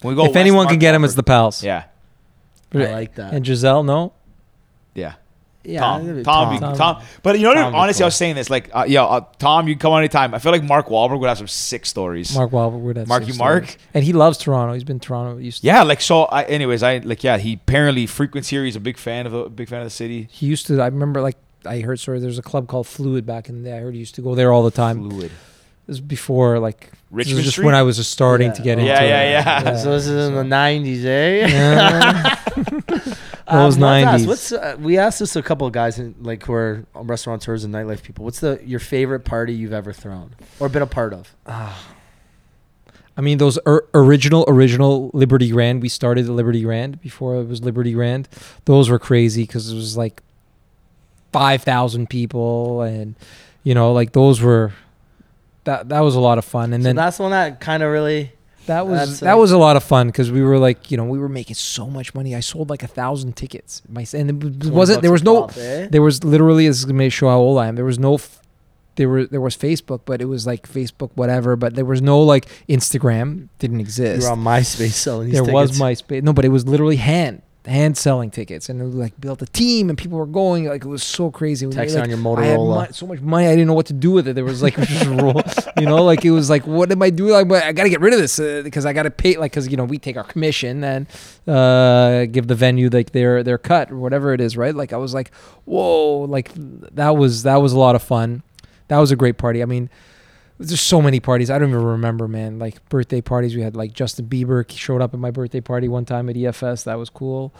[0.02, 1.04] when we go if west, anyone Mark can get him, Wahlberg.
[1.06, 1.62] it's the pals.
[1.62, 1.84] yeah
[2.74, 3.32] I like that.
[3.34, 4.12] And Giselle, no.
[4.94, 5.14] yeah
[5.68, 6.76] yeah, Tom, Tom, Tom.
[6.76, 7.54] Tom, But you know.
[7.54, 8.06] Tom honestly, cool.
[8.06, 10.34] I was saying this like, uh, yo, uh, Tom, you come on anytime.
[10.34, 12.34] I feel like Mark Wahlberg would have some sick stories.
[12.34, 13.08] Mark Wahlberg would have.
[13.08, 13.64] Marky six Mark?
[13.68, 13.78] stories.
[13.94, 14.74] and he loves Toronto.
[14.74, 15.38] He's been Toronto.
[15.38, 16.24] Used to, Yeah, like so.
[16.24, 17.38] I, anyways, I like yeah.
[17.38, 18.64] He apparently frequents here.
[18.64, 20.28] He's a big fan of a big fan of the city.
[20.30, 20.80] He used to.
[20.80, 21.36] I remember like
[21.66, 22.20] I heard story.
[22.20, 23.76] There's a club called Fluid back in the day.
[23.76, 25.10] I heard he used to go there all the time.
[25.10, 25.30] Fluid.
[25.86, 27.64] This was before like Richmond this Richmond was just Street?
[27.66, 28.52] when I was just starting Yeah.
[28.54, 29.30] to get Yeah, into yeah, it.
[29.30, 29.62] yeah.
[29.72, 29.76] Yeah.
[29.78, 31.46] So this is in the 90s, eh?
[31.48, 32.34] Yeah.
[33.50, 34.26] Those Um, 90s.
[34.26, 37.72] What's uh, we asked this a couple of guys in, like who are restaurateurs and
[37.74, 38.24] nightlife people.
[38.24, 41.34] What's the your favorite party you've ever thrown or been a part of?
[41.46, 45.82] I mean, those er- original, original Liberty Grand.
[45.82, 48.28] We started the Liberty Grand before it was Liberty Grand.
[48.64, 50.22] Those were crazy because it was like
[51.32, 53.16] five thousand people, and
[53.64, 54.72] you know, like those were
[55.64, 56.72] that that was a lot of fun.
[56.72, 58.32] And so then that's the one that kind of really.
[58.68, 61.04] That was that's, that was a lot of fun because we were like, you know,
[61.04, 62.34] we were making so much money.
[62.34, 63.82] I sold like a thousand tickets.
[63.88, 65.88] My and it wasn't there was no pop, eh?
[65.90, 67.74] there was literally this is gonna show how old I am.
[67.76, 68.40] There was no f-
[68.96, 71.56] there were there was Facebook, but it was like Facebook whatever.
[71.56, 74.22] But there was no like Instagram didn't You exist.
[74.26, 75.70] were on MySpace selling these there tickets.
[75.70, 76.22] was MySpace.
[76.22, 79.88] No, but it was literally hand hand selling tickets, and was like built a team,
[79.88, 80.66] and people were going.
[80.66, 81.66] Like it was so crazy.
[81.66, 82.94] You, Texting like, on your I had Motorola.
[82.94, 84.34] so much money, I didn't know what to do with it.
[84.34, 85.42] There was like just roll,
[85.78, 87.32] you know, like it was like, what am I doing?
[87.32, 89.52] Like, I got to get rid of this uh, because I got to pay, like,
[89.52, 91.06] because you know we take our commission and
[91.46, 94.74] uh, give the venue like their their cut or whatever it is, right?
[94.74, 95.32] Like I was like,
[95.64, 98.42] whoa, like that was that was a lot of fun.
[98.88, 99.62] That was a great party.
[99.62, 99.90] I mean.
[100.60, 101.50] There's so many parties.
[101.50, 102.58] I don't even remember, man.
[102.58, 103.54] Like birthday parties.
[103.54, 106.84] We had like Justin Bieber showed up at my birthday party one time at EFS.
[106.84, 107.52] That was cool.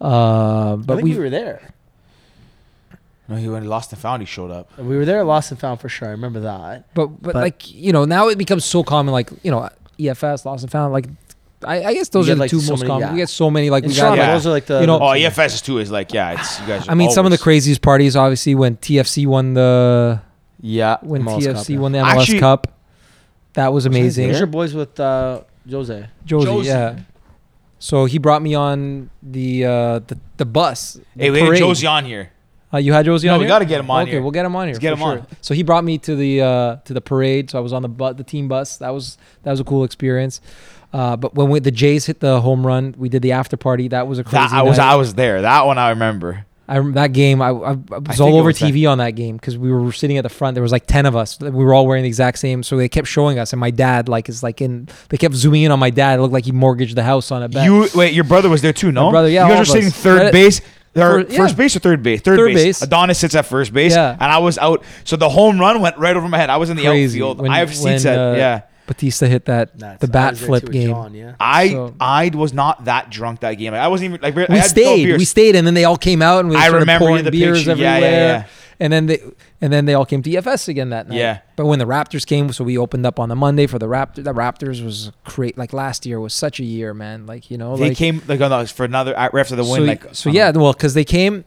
[0.00, 1.70] Uh, I but think we, we were there.
[3.28, 4.22] No, he went lost and found.
[4.22, 4.78] He showed up.
[4.78, 6.08] We were there, at lost and found for sure.
[6.08, 6.94] I remember that.
[6.94, 9.68] But, but But- like you know now it becomes so common like you know
[9.98, 11.06] EFS Lost and Found like
[11.64, 13.08] I, I guess those are the like, two so most many- common.
[13.08, 13.12] yeah.
[13.12, 14.02] We get so many like In we got.
[14.02, 14.32] Toronto, Yeah.
[14.34, 15.78] those are like the You know- Oh, EFS is too.
[15.78, 16.88] Is like yeah, it's you guys.
[16.88, 20.20] I mean, some of the craziest parties obviously when TFC won the
[20.60, 20.96] Yeah.
[21.02, 21.78] when MLS TFC Cup, yeah.
[21.78, 22.72] won the MLS Actually- Cup.
[23.54, 24.28] That was amazing.
[24.28, 26.08] These are boys with uh, Jose.
[26.26, 26.64] Jozy, Jozy.
[26.66, 26.98] yeah.
[27.78, 30.94] So he brought me on the uh, the, the bus.
[31.16, 31.62] the Hey, we had parade.
[31.62, 32.32] Jozy on here.
[32.74, 33.48] Uh, you had Jozy No, on we here?
[33.54, 34.22] gotta get him on okay, here.
[34.22, 34.74] we'll get him on here.
[34.74, 35.26] Let's get for him on.
[35.40, 37.50] So he brought me to the uh, to the parade.
[37.50, 38.76] So I was on the bu- the team bus.
[38.78, 40.40] That was that was a cool experience.
[40.92, 43.88] Uh, but when we, the Jays hit the home run, we did the after party.
[43.88, 44.36] That was a crazy.
[44.48, 44.92] That, I was night.
[44.92, 45.42] I was there.
[45.42, 46.44] That one I remember.
[46.68, 47.40] I rem- that game.
[47.40, 47.78] I, I, I was
[48.08, 50.28] think all over was that- TV on that game because we were sitting at the
[50.28, 50.54] front.
[50.54, 51.38] There was like ten of us.
[51.40, 52.62] We were all wearing the exact same.
[52.62, 54.88] So they kept showing us, and my dad like is like in.
[55.08, 56.18] They kept zooming in on my dad.
[56.18, 57.64] It looked like he mortgaged the house on a bet.
[57.64, 58.14] You wait.
[58.14, 58.90] Your brother was there too.
[58.92, 60.60] No, My brother, yeah, You guys were sitting third Right- base.
[60.96, 61.36] Or Fir- yeah.
[61.36, 62.22] first base or third base?
[62.22, 62.64] Third, Third base.
[62.64, 62.82] base.
[62.82, 63.92] Adonis sits at first base.
[63.94, 64.12] Yeah.
[64.12, 64.82] And I was out.
[65.04, 66.48] So the home run went right over my head.
[66.48, 67.18] I was in the Crazy.
[67.20, 67.40] outfield.
[67.42, 68.62] When- I have when, seats at uh, yeah.
[68.86, 70.90] Bautista hit that That's- the bat flip game.
[70.90, 71.34] John, yeah.
[71.40, 73.74] I So- I was not that drunk that game.
[73.74, 75.04] I wasn't even like I we had 12 stayed.
[75.06, 75.18] beers.
[75.18, 77.30] We stayed, and then they all came out, and we I started remember pouring the
[77.30, 77.82] beers picture.
[77.82, 78.10] Yeah, everywhere.
[78.12, 78.44] yeah, yeah.
[78.78, 79.22] And then they
[79.62, 81.16] and then they all came to EFS again that night.
[81.16, 81.38] Yeah.
[81.56, 84.24] But when the Raptors came, so we opened up on the Monday for the Raptors.
[84.24, 85.56] The Raptors was great.
[85.56, 87.24] Like last year was such a year, man.
[87.26, 89.76] Like you know, They like, came like on the, for another after the win.
[89.76, 91.46] so, like so yeah, well, because they came,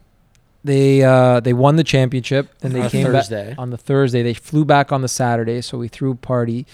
[0.64, 3.50] they uh they won the championship, and they On a came Thursday.
[3.50, 4.24] back on the Thursday.
[4.24, 6.66] They flew back on the Saturday, so we threw a party.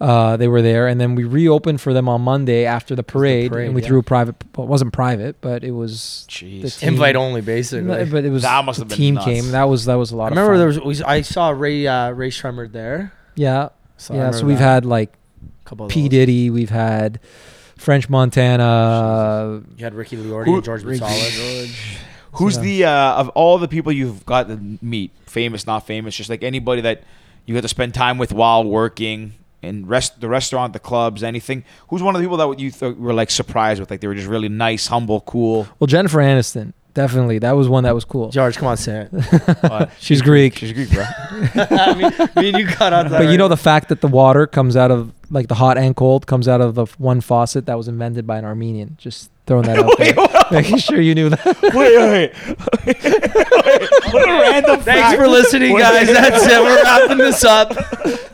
[0.00, 3.52] Uh, they were there, and then we reopened for them on Monday after the parade,
[3.52, 3.86] parade, and we yeah.
[3.88, 4.34] threw a private.
[4.56, 6.80] Well, it wasn't private, but it was Jeez.
[6.80, 7.84] the Invite only, basically.
[7.86, 9.24] No, but it was That must the have been team nuts.
[9.26, 9.50] came.
[9.52, 10.24] That was that was a lot.
[10.24, 10.58] I of remember fun.
[10.58, 10.98] there was.
[11.00, 13.12] We, I saw Ray uh, Rae Sremmurd there.
[13.36, 14.32] yeah, So yeah.
[14.32, 14.64] So we've that.
[14.64, 15.12] had like
[15.64, 16.08] a couple of P those.
[16.10, 17.20] Diddy, we've had
[17.76, 19.62] French Montana.
[19.76, 21.76] You had Ricky Liordi Who- and George Ricky Gonzalez.
[22.32, 22.62] Who's Yeah.
[22.62, 26.42] the uh, of all the people you've got to meet, famous, not famous, just like
[26.42, 27.04] anybody that
[27.46, 29.34] you got to spend time with while working
[29.64, 31.64] in rest the restaurant, the clubs, anything?
[31.88, 34.14] Who's one of the people that you th- were like surprised with, like they were
[34.14, 35.66] just really nice, humble, cool?
[35.78, 37.38] Well, Jennifer Aniston, definitely.
[37.38, 38.30] That was one that was cool.
[38.30, 39.90] George, come on, say it.
[39.98, 40.56] She's Greek.
[40.56, 41.04] she's Greek, bro.
[41.54, 43.18] I mean, me and you cut out that.
[43.18, 43.36] But you right?
[43.36, 46.48] know the fact that the water comes out of like the hot and cold comes
[46.48, 48.96] out of the one faucet that was invented by an Armenian.
[48.98, 50.50] Just throwing that out there.
[50.50, 51.44] Making sure you knew that.
[51.74, 51.74] wait,
[52.84, 54.12] wait, wait.
[54.12, 55.18] what a random Thanks fact.
[55.18, 55.80] for listening, Wait.
[55.80, 56.06] guys.
[56.12, 56.60] That's it.
[56.62, 57.72] We're wrapping this up.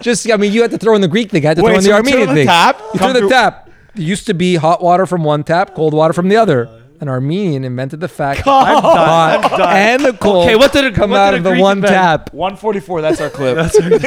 [0.01, 1.45] Just I mean, you had to throw in the Greek thing.
[1.45, 2.47] I had to Wait, throw in so the Armenian on the thing.
[2.47, 3.69] tap, you turn the through- tap.
[3.97, 6.69] It used to be hot water from one tap, cold water from the other.
[7.01, 8.83] An Armenian invented the fact I'm done.
[8.83, 9.77] hot I'm done.
[9.77, 11.93] and the cold Okay, what did it come what out of the Greek one invent?
[11.95, 12.33] tap.
[12.35, 13.01] 144.
[13.01, 13.57] That's our clip.
[13.57, 13.89] That's our,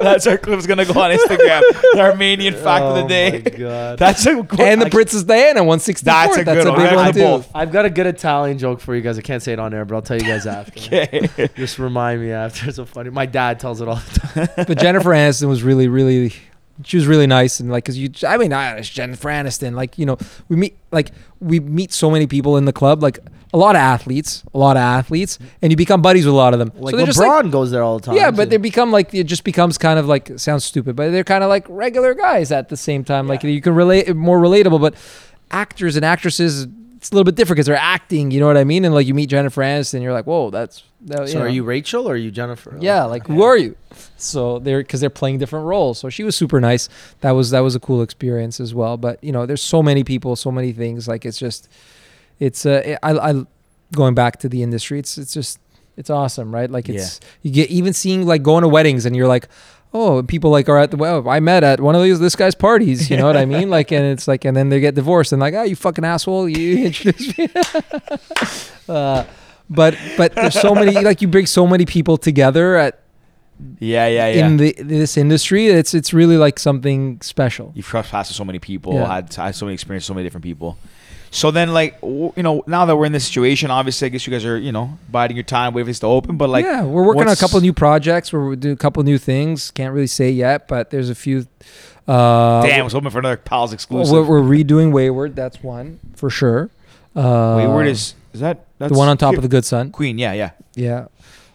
[0.00, 0.58] that's our clip.
[0.58, 1.60] Is gonna go on Instagram.
[1.92, 3.40] The Armenian oh fact of the day.
[3.42, 3.98] god.
[3.98, 4.60] That's a good.
[4.60, 6.04] And the Princess Diana 164.
[6.12, 6.76] That's a good one.
[6.78, 7.48] big I one too.
[7.54, 9.18] I've got a good Italian joke for you guys.
[9.18, 10.80] I can't say it on air, but I'll tell you guys after.
[10.80, 11.28] Okay.
[11.56, 12.66] Just remind me after.
[12.68, 13.10] It's so funny.
[13.10, 14.64] My dad tells it all the time.
[14.66, 16.32] But Jennifer Aniston was really, really,
[16.84, 19.74] she was really nice and like, cause you, I mean, I, it's Jennifer Aniston.
[19.74, 20.18] Like, you know,
[20.48, 23.18] we meet, like, we meet so many people in the club, like
[23.54, 26.54] a lot of athletes, a lot of athletes, and you become buddies with a lot
[26.54, 26.72] of them.
[26.74, 28.16] Like so LeBron just like, goes there all the time.
[28.16, 31.24] yeah, but they become like it just becomes kind of like sounds stupid, but they're
[31.24, 33.28] kind of like regular guys at the same time.
[33.28, 34.94] Like you can relate more relatable, but
[35.50, 36.66] actors and actresses.
[36.96, 38.84] It's a little bit different because they're acting, you know what I mean?
[38.84, 40.84] And like you meet Jennifer Aniston, you're like, whoa, that's.
[41.06, 41.46] That, So know.
[41.46, 42.76] are you Rachel or are you Jennifer?
[42.80, 43.76] Yeah, like who are you?
[44.16, 45.98] So they're because they're playing different roles.
[45.98, 46.88] So she was super nice.
[47.22, 48.96] That was that was a cool experience as well.
[48.96, 51.08] But you know, there's so many people, so many things.
[51.08, 51.68] Like it's just,
[52.38, 53.44] it's uh, I, I
[53.92, 55.00] going back to the industry.
[55.00, 55.58] It's it's just
[55.96, 56.70] it's awesome, right?
[56.70, 59.48] Like it's you get even seeing like going to weddings and you're like.
[59.94, 61.28] Oh, people like are at the well.
[61.28, 63.10] I met at one of these this guy's parties.
[63.10, 63.68] You know what I mean?
[63.68, 66.48] Like, and it's like, and then they get divorced and like, oh, you fucking asshole,
[66.48, 67.50] you introduced me.
[68.88, 69.24] uh,
[69.74, 73.00] but but there's so many like you bring so many people together at
[73.78, 74.46] Yeah, yeah, yeah.
[74.46, 77.72] in the this industry, it's it's really like something special.
[77.74, 79.06] You've crossed paths with so many people, Yeah.
[79.14, 80.76] had, had so many experiences, so many different people.
[81.34, 84.30] So then, like, you know, now that we're in this situation, obviously, I guess you
[84.30, 86.36] guys are, you know, biding your time, waiting for this to open.
[86.36, 88.34] But like, yeah, we're working on a couple new projects.
[88.34, 89.70] We're doing a couple new things.
[89.70, 91.46] Can't really say yet, but there's a few.
[92.06, 94.12] Uh, damn, I was hoping for another pals exclusive.
[94.12, 95.34] We're, we're redoing Wayward.
[95.34, 96.68] That's one for sure.
[97.16, 99.90] Uh, Wayward is is that that's the one on top here- of the Good Son.
[99.90, 100.18] Queen?
[100.18, 100.50] Yeah, yeah.
[100.74, 101.06] Yeah.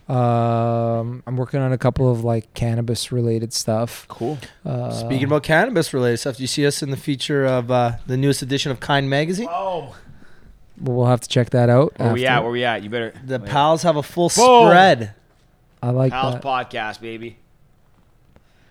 [0.10, 4.06] Um, I'm working on a couple of like cannabis related stuff.
[4.08, 4.38] Cool.
[4.66, 7.94] Uh, Speaking about cannabis related stuff, do you see us in the feature of uh,
[8.08, 9.50] the newest edition of Kind Magazine?
[9.52, 9.96] Oh,
[10.80, 11.94] we'll have to check that out.
[11.98, 12.38] where we after.
[12.38, 12.44] at?
[12.44, 12.84] Where we at?
[12.84, 13.14] You better.
[13.26, 13.50] The wait.
[13.50, 14.68] pals have a full Boom.
[14.70, 15.14] spread.
[15.84, 16.44] I like Pals that.
[16.44, 17.38] podcast, baby.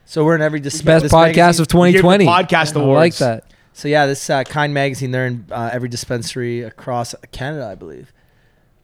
[0.07, 2.25] So we're in every dis- Best this podcast magazine- of 2020.
[2.25, 3.45] Give the podcast I like that.
[3.77, 8.11] So yeah, this uh, Kind Magazine, they're in uh, every dispensary across Canada, I believe.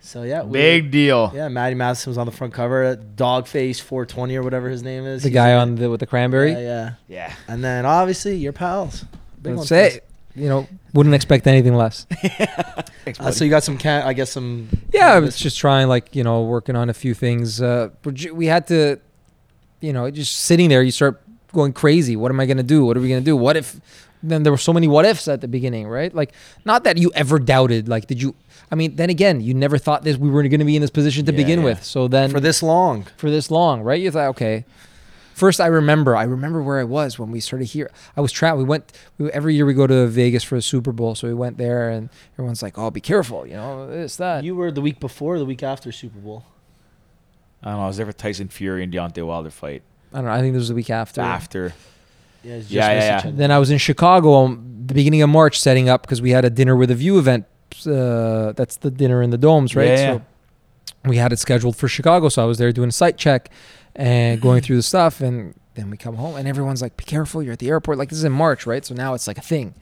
[0.01, 1.33] So yeah, we- Big deal.
[1.35, 2.95] Yeah, Matty Matheson was on the front cover.
[2.97, 5.23] Dogface 420 or whatever his name is.
[5.23, 6.53] The He's guy in on the with the cranberry.
[6.53, 6.93] Yeah, yeah.
[7.09, 7.33] Yeah.
[7.49, 9.07] And then obviously your pals.
[9.41, 9.93] Big Let's one for us.
[9.95, 10.01] say,
[10.35, 12.05] you know, wouldn't expect anything less.
[13.05, 15.89] Thanks, Uh, so you got some can I guess some Yeah, I was just trying,
[15.89, 17.63] like you know, working on a few things.
[17.63, 19.01] Uh, but we had to,
[19.81, 21.23] you know, just sitting there, you start
[21.55, 22.15] going crazy.
[22.15, 22.85] What am I gonna do?
[22.85, 23.37] What are we gonna do?
[23.39, 23.81] What if?
[24.23, 26.15] Then there were so many what ifs at the beginning, right?
[26.15, 26.33] Like,
[26.65, 27.89] not that you ever doubted.
[27.89, 28.35] Like, did you?
[28.71, 30.17] I mean, then again, you never thought this.
[30.17, 31.65] We were gonna be in this position to Yeah, begin yeah.
[31.67, 31.85] with.
[31.85, 33.07] So then for this long.
[33.17, 34.01] for this long, right?
[34.01, 34.65] You thought, okay.
[35.35, 36.15] First, I remember.
[36.15, 37.91] I remember where I was when we started here.
[38.17, 38.59] I was trapped.
[38.59, 39.65] We went we, every year.
[39.65, 42.79] We go to Vegas for the Super Bowl, so we went there, and everyone's like,
[42.79, 44.45] "Oh, be careful," you know, this that.
[44.45, 46.45] You were the week before, the week after Super Bowl.
[47.63, 47.85] I don't know.
[47.85, 49.83] I was there for Tyson Fury and Deontay Wilder fight
[50.13, 50.33] I don't know.
[50.33, 51.21] I think this was the week after.
[51.23, 51.75] after.
[52.43, 53.31] Yeah, just Yeah, yeah, yeah.
[53.33, 56.45] Then I was in Chicago on the beginning of March setting up because we had
[56.45, 57.47] a dinner with a view event.
[57.87, 59.89] Uh, that's the dinner in the domes, right?
[59.89, 60.13] Yeah, yeah.
[60.15, 60.23] So
[61.05, 62.29] we had it scheduled for Chicago.
[62.29, 63.51] So I was there doing a site check
[63.95, 65.21] and going through the stuff.
[65.21, 67.43] And then we come home and everyone's like, be careful.
[67.43, 67.99] You're at the airport.
[67.99, 68.85] Like this is in March, right?
[68.85, 69.75] So now it's like a thing.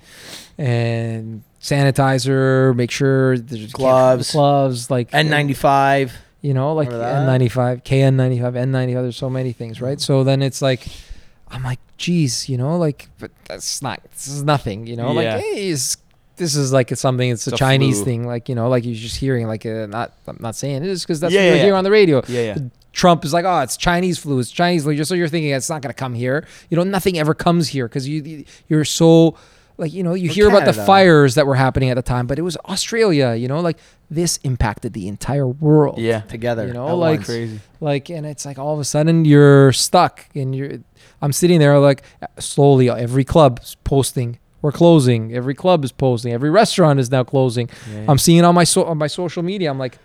[0.56, 4.32] And sanitizer, make sure there's Gloves.
[4.32, 6.12] gloves, like N95.
[6.42, 8.94] you know, like N95, KN95, N95.
[8.94, 10.00] There's so many things, right?
[10.00, 10.86] So then it's like,
[11.48, 15.34] I'm like, geez, you know, like, but that's not, this is nothing, you know, Yeah.
[15.34, 15.96] like, hey, it's,
[16.36, 17.28] this is like it's something.
[17.28, 18.04] It's, It's a a Chinese flu.
[18.06, 20.88] thing, like you know, like you're just hearing, like, uh, not, I'm not saying it
[20.88, 22.22] is because that's Yeah, what you yeah, hear on the radio.
[22.28, 22.58] Yeah, yeah.
[22.92, 25.04] Trump is like, oh, it's Chinese flu, it's Chinese flu.
[25.04, 26.46] So you're thinking it's not gonna come here.
[26.70, 29.36] You know, nothing ever comes here because you you're so
[29.76, 32.26] like you know you Well, hear about the fires that were happening at the time,
[32.26, 33.34] but it was Australia.
[33.34, 33.78] You know, like
[34.10, 36.20] this impacted the entire world Yeah.
[36.22, 36.66] together.
[36.66, 37.60] You know, like- Crazy.
[37.80, 40.78] like and it's like all of a sudden you're stuck and you're
[41.22, 42.02] i'm sitting there like
[42.38, 44.38] slowly every club's posting.
[44.62, 45.34] We're closing.
[45.34, 46.34] Every club is posting.
[46.34, 47.70] Every restaurant is now closing.
[48.06, 49.70] I'm seeing it on my so- on my social media.
[49.70, 49.98] I'm like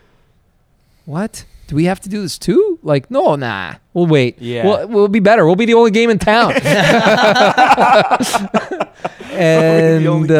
[1.05, 1.45] what?
[1.67, 2.79] Do we have to do this too?
[2.81, 3.75] Like no nah.
[3.93, 4.41] We'll wait.
[4.41, 4.65] Yeah.
[4.65, 5.45] we'll, we'll be better.
[5.45, 6.53] We'll be the only game in town
[9.35, 10.35] and uh,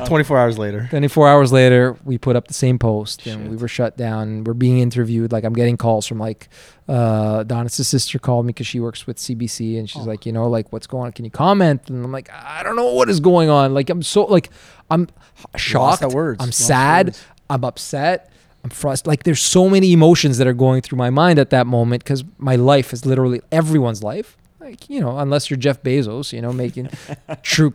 [0.00, 0.86] Uh, 24 hours later.
[0.90, 4.44] 24 hours later, we put up the same post and we were shut down.
[4.44, 5.32] We're being interviewed.
[5.32, 6.48] Like, I'm getting calls from, like,
[6.88, 10.04] uh, Donna's sister called me because she works with CBC and she's Oh.
[10.06, 11.12] like, you know, like, what's going on?
[11.12, 11.88] Can you comment?
[11.88, 13.74] And I'm like, I don't know what is going on.
[13.74, 14.50] Like, I'm so, like,
[14.90, 15.08] I'm
[15.56, 16.02] shocked.
[16.14, 16.40] words.
[16.42, 17.06] I'm Lost sad.
[17.06, 17.24] words.
[17.50, 18.30] I'm upset.
[18.62, 19.06] I'm frustrated.
[19.08, 22.24] Like, there's so many emotions that are going through my mind at that moment because
[22.38, 24.36] my life is literally everyone's life.
[24.60, 26.88] Like, you know, unless you're Jeff Bezos, you know, making
[27.42, 27.74] true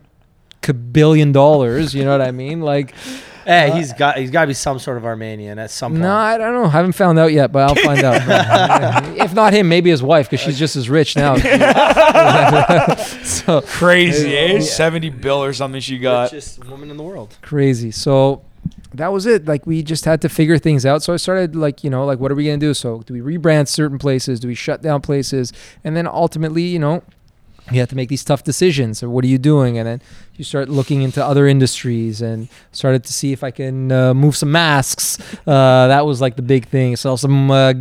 [0.92, 1.94] billion dollars.
[1.94, 2.60] You know what I mean?
[2.60, 2.94] Like,
[3.46, 6.02] Hey, Uh, he's got he's got to be some sort of Armenian at some point.
[6.02, 6.64] no, I don't know.
[6.66, 9.16] I haven't found out yet, but I'll find out.
[9.18, 11.34] if not him, maybe his wife, because she's just as rich now.
[13.24, 14.52] so Crazy, eh?
[14.54, 14.60] Yeah.
[14.60, 16.32] 70 bill or something she got.
[16.32, 17.36] richest woman in the world.
[17.42, 17.90] crazy.
[17.90, 18.42] So
[18.94, 19.46] that was it.
[19.46, 21.02] Like we just had to figure things out.
[21.02, 22.74] So I started like, you know, like what are we gonna do?
[22.74, 24.38] So do we rebrand certain places?
[24.40, 25.52] Do we shut down places?
[25.82, 27.02] And then ultimately, you know,
[27.70, 28.98] you have to make these tough decisions.
[28.98, 29.78] So what are you doing?
[29.78, 30.02] And then
[30.36, 34.36] you start looking into other industries and started to see if I can uh, move
[34.36, 35.18] some masks.
[35.46, 36.96] Uh, that was like the big thing.
[36.96, 37.74] Sell some uh,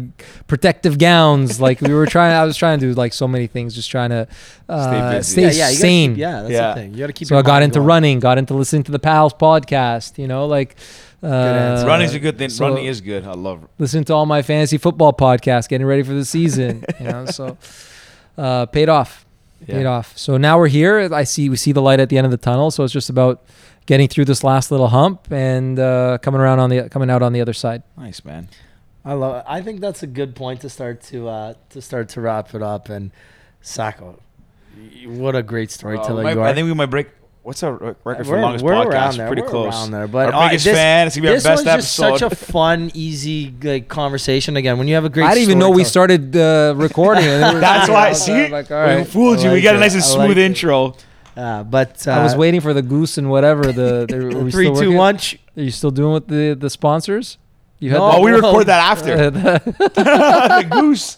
[0.47, 1.59] protective gowns.
[1.61, 2.35] Like we were trying.
[2.35, 4.27] I was trying to do like so many things, just trying to
[4.67, 5.31] uh, busy.
[5.31, 6.11] stay yeah, yeah, sane.
[6.11, 6.67] Keep, yeah, that's Yeah.
[6.73, 6.91] the thing.
[6.93, 7.27] You got to keep.
[7.27, 7.87] So I got into going.
[7.87, 10.75] running, got into listening to the Pals podcast, you know, like
[11.23, 11.87] uh, answer.
[11.87, 12.49] Running's a good thing.
[12.49, 13.25] so Running is good.
[13.25, 13.69] I love it.
[13.79, 17.57] listening to all my fantasy football podcasts, getting ready for the season, you know, so
[18.37, 19.25] uh, paid off,
[19.67, 20.17] paid off.
[20.17, 21.13] So now we're here.
[21.13, 22.71] I see we see the light at the end of the tunnel.
[22.71, 23.43] So it's just about
[23.85, 27.33] getting through this last little hump and uh, coming around on the coming out on
[27.33, 27.83] the other side.
[27.97, 28.49] Nice, man.
[29.05, 29.37] I love.
[29.37, 29.45] It.
[29.47, 32.61] I think that's a good point to start to uh, to start to wrap it
[32.61, 32.89] up.
[32.89, 33.11] And
[33.61, 34.19] Sako,
[35.05, 36.45] what a great storyteller Uh, you are.
[36.45, 37.07] I think we might break.
[37.49, 38.85] What's our record for We're, longest we're podcast?
[38.93, 39.27] around there.
[39.27, 39.73] Pretty we're close.
[39.73, 40.07] around there.
[40.07, 41.07] But our uh, biggest this, fan.
[41.07, 42.19] It's gonna be our this best was just episode.
[42.19, 44.55] such a fun, easy like conversation.
[44.55, 47.23] Again, when you have a great, I didn't even know we started uh, recording.
[47.25, 48.09] and it was- That's why.
[48.09, 49.49] was See, like, all we fooled I you.
[49.49, 50.95] we like got a nice and I smooth like intro.
[51.35, 53.71] Uh, but uh, I was waiting for the goose and whatever.
[53.71, 55.39] The, the are we Three, still two, working?
[55.57, 57.37] Are you still doing with the the sponsors?
[57.79, 61.17] You No, Oh, we record that after the goose.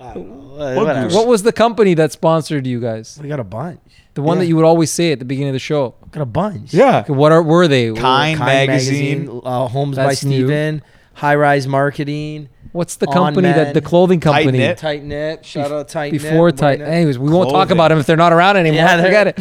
[0.00, 3.18] Uh, What what was the company that sponsored you guys?
[3.22, 3.80] We got a bunch.
[4.14, 4.40] The one Yeah.
[4.42, 5.94] that you would always say at the beginning of the show.
[6.02, 6.74] We got a bunch.
[6.74, 6.98] Yeah.
[7.00, 7.92] Okay, What are were they?
[7.92, 9.18] Kind Kind magazine.
[9.26, 10.46] magazine, uh, Homes by That's new.
[10.46, 10.82] Steven,
[11.14, 13.88] High Rise Marketing, What's the On company that the Men.
[13.88, 14.78] clothing Tight company Knit.
[14.78, 15.44] Tight Knit.
[15.44, 16.22] Shout out Tight Knit.
[16.22, 16.80] before tight?
[16.80, 18.76] Anyways, we won't talk about them if they're not around anymore.
[18.78, 19.40] Yeah, they're- Forget it.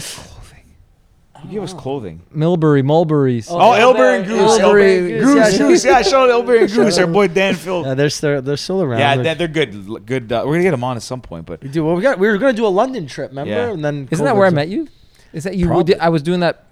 [1.46, 2.22] You give us clothing.
[2.36, 3.50] Milbury, Mulberries.
[3.50, 4.60] Oh, Oh, yeah, Elber and Goose.
[4.60, 5.52] Elber Elber and and Goose, Goose.
[5.54, 5.86] yeah, Goose.
[5.86, 6.98] Yeah, shout out Elber and Goose.
[6.98, 7.14] Our out.
[7.14, 7.86] boy Dan Phil.
[7.86, 9.00] Uh, they're still they're still around.
[9.00, 10.06] Yeah, They're- they're, they're good.
[10.06, 10.32] Good.
[10.32, 11.86] Uh, we're gonna get them on at some point, but we do.
[11.86, 12.20] Well, we got.
[12.20, 13.52] We were gonna do a London trip, remember?
[13.52, 13.72] Yeah.
[13.72, 14.56] And then Isn't that where I hit.
[14.56, 14.88] met you?
[15.34, 15.66] Is that you?
[15.66, 15.84] we Probably.
[15.94, 16.66] did- I was doing that.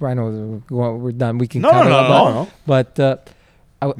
[0.00, 1.38] I know we're we're done.
[1.38, 2.08] We can No, cut no, it no, no.
[2.08, 2.48] but- no.
[2.66, 3.16] But uh,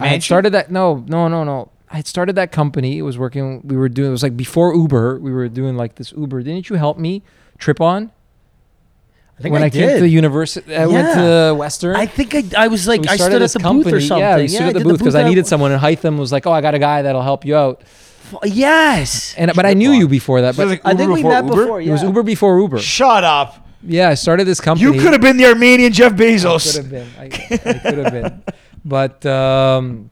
[0.01, 0.70] I, I had started that.
[0.70, 1.70] No, no, no, no.
[1.90, 2.98] I had started that company.
[2.98, 3.62] It was working.
[3.64, 4.09] We were doing.
[4.09, 5.18] It was like before Uber.
[5.20, 6.43] We were doing like this Uber.
[6.43, 7.22] Didn't you help me
[7.59, 8.10] trip on
[9.39, 9.94] I think when I, I, came did.
[9.97, 10.74] to the university?
[10.74, 11.48] I went Yeah.
[11.48, 11.94] to Western.
[11.97, 13.90] I think I, I was like we I started stood at this the booth or
[13.90, 14.01] company.
[14.06, 14.19] something.
[14.20, 16.47] Yeah, we stood I at the booth because I needed someone, and Hytham was like,
[16.47, 17.82] "Oh, I got a guy that'll help you out."
[18.44, 19.35] Yes.
[19.39, 20.55] And but I knew you before that.
[20.55, 21.56] So But I think we met Uber?
[21.56, 21.81] before.
[21.81, 21.89] Yeah.
[21.89, 22.78] it was Uber before Uber.
[22.78, 23.66] Shut up.
[23.82, 24.90] Yeah, I started this company.
[24.90, 26.74] You could have been the Armenian Jeff Bezos.
[26.74, 27.09] could have been.
[27.19, 28.43] I, I could have been.
[28.85, 30.10] But um,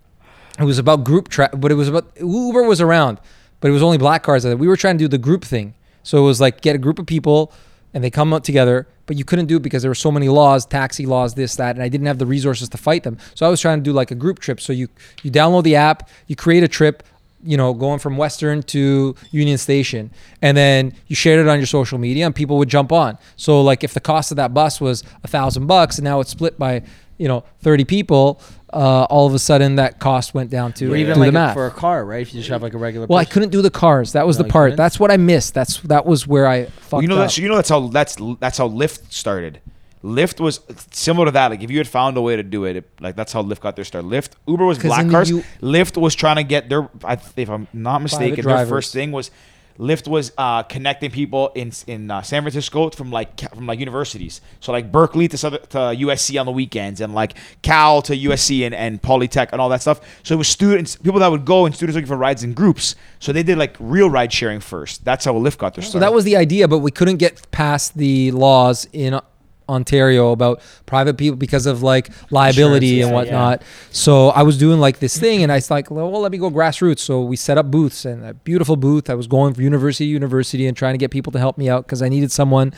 [0.58, 3.20] it was about group tra But it was about Uber was around,
[3.60, 4.44] but it was only black cars.
[4.46, 5.74] We were trying to do the group thing.
[6.02, 7.52] So it was like get a group of people
[7.92, 10.28] and they come up together, but you couldn't do it because there were so many
[10.28, 13.18] laws, taxi laws, this, that, and I didn't have the resources to fight them.
[13.34, 14.60] So I was trying to do like a group trip.
[14.60, 14.88] So you
[15.22, 17.02] you download the app, you create a trip,
[17.42, 20.10] you know, going from Western to Union Station,
[20.42, 23.18] and then you shared it on your social media, and people would jump on.
[23.36, 26.30] So like if the cost of that bus was a thousand bucks, and now it's
[26.30, 26.82] split by
[27.18, 28.40] you know thirty people,
[28.72, 31.38] uh, all of a sudden that cost went down to Or even do like the
[31.38, 31.54] a- math.
[31.54, 32.20] for a car, right?
[32.22, 33.06] If you just have like a regular.
[33.06, 34.12] well, I couldn't do the cars.
[34.12, 34.76] That was No, the part.
[34.76, 35.54] That's what I missed.
[35.54, 37.20] That's that was where I fucked Well, you know up.
[37.22, 39.60] that's you know that's how that's that's how Lyft started.
[40.04, 40.60] Lyft was
[40.92, 41.50] similar to that.
[41.50, 43.60] Like if you had found a way to do it, it like that's how Lyft
[43.60, 44.04] got their start.
[44.04, 45.30] Lyft, Uber was black cars.
[45.30, 46.88] U- Lyft was trying to get their.
[47.02, 49.30] I, if I'm not mistaken, their first thing was
[49.78, 54.40] Lyft was uh, connecting people in in uh, San Francisco from like from like universities.
[54.60, 58.64] So like Berkeley to, Southern, to USC on the weekends, and like Cal to USC
[58.64, 60.00] and, and Polytech and all that stuff.
[60.22, 62.96] So it was students, people that would go, and students looking for rides in groups.
[63.18, 65.04] So they did like real ride sharing first.
[65.04, 65.92] That's how Lyft got their start.
[65.92, 69.20] So that was the idea, but we couldn't get past the laws in
[69.68, 73.62] Ontario about private people because of like liability and yeah, whatnot.
[73.90, 76.50] So I was doing like this thing, and I was like, well, let me go
[76.50, 77.00] grassroots.
[77.00, 79.10] So we set up booths and a beautiful booth.
[79.10, 81.68] I was going from university to university and trying to get people to help me
[81.68, 82.72] out because I needed someone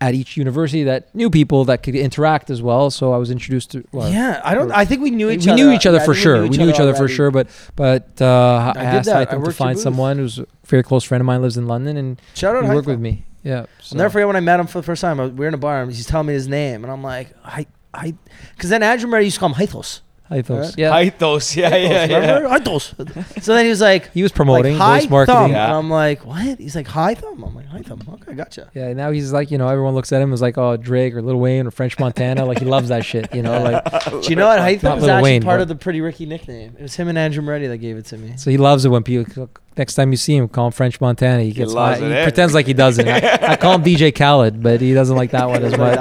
[0.00, 2.90] at each university that knew people that could interact as well.
[2.90, 3.84] So I was introduced to.
[3.92, 4.72] Well, Yeah, I don't.
[4.72, 5.62] I think we knew each we other.
[5.62, 6.42] knew each other I for sure.
[6.42, 9.16] We knew each other for sure, but but uh, I, I asked that.
[9.16, 11.96] I Hytham to find someone who's a very close friend of mine lives in London
[11.96, 13.24] and Shout out worked with me.
[13.42, 13.94] Yeah, so.
[13.94, 15.18] I'll never forget when I met him for the first time.
[15.18, 17.66] We were in a bar and he's telling me his name, and I'm like, I,
[17.94, 18.14] I,
[18.54, 20.00] because then Andrew Murray used to call him Hythos.
[20.30, 20.60] Hythos.
[20.60, 20.74] Right?
[20.78, 22.18] Yeah, Hythos, yeah, yeah, yeah.
[22.18, 22.48] Remember?
[22.48, 23.42] Hythos.
[23.42, 25.34] so then he was like, he was promoting like, voice Hi marketing.
[25.34, 25.50] Thumb.
[25.50, 25.64] Yeah.
[25.64, 26.58] And I'm like, what?
[26.58, 27.42] He's like, Hi Thumb.
[27.42, 28.00] I'm like, Hi Thumb.
[28.08, 28.70] Okay, gotcha.
[28.72, 31.22] Yeah, now he's like, you know, everyone looks at him as like, oh, Drake or
[31.22, 32.44] Lil Wayne or French Montana.
[32.44, 33.60] like he loves that shit, you know.
[33.60, 34.60] Like, Do you know what?
[34.60, 36.76] Hi Not Thumb was Lil actually Wayne, part but- of the Pretty Ricky nickname.
[36.78, 38.34] It was him and Andrew Moretti that gave it to me.
[38.36, 39.50] so he loves it when people.
[39.76, 41.42] Next time you see him, call him French Montana.
[41.42, 41.72] He gets.
[41.72, 42.22] loves high- it, he eh?
[42.24, 43.08] pretends like he doesn't.
[43.08, 45.98] I, I call him DJ Khaled, but he doesn't like that one as much.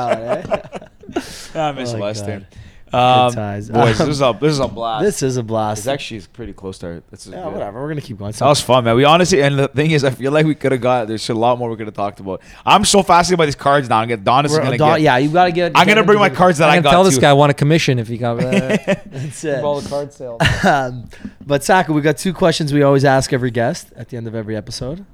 [1.56, 2.47] I miss Oh my God.
[2.93, 3.69] Um, Good times.
[3.71, 5.03] boys, Um, this is a this is a blast.
[5.03, 5.79] This is a blast.
[5.79, 7.03] it's actually pretty close to our.
[7.11, 7.53] This is yeah, good.
[7.53, 7.81] whatever.
[7.81, 8.31] We're gonna keep going.
[8.31, 8.95] That was fun, man.
[8.95, 11.07] We honestly, and the thing is, I feel like we could have got.
[11.07, 12.41] There's a lot more we could have talked about.
[12.65, 13.99] I'm so fascinated by these cards now.
[13.99, 15.01] I'm gonna, Don is gonna Don- get.
[15.01, 15.71] yeah, you gotta get.
[15.75, 17.53] I'm gonna bring my cards that I I, got tell this guy I want a
[17.53, 18.29] commission if he got.
[18.39, 19.63] Uh, That's it.
[19.63, 20.41] all the card sales.
[20.63, 21.09] um,
[21.45, 24.35] but Sako, we got two questions we always ask every guest at the end of
[24.35, 25.05] every episode.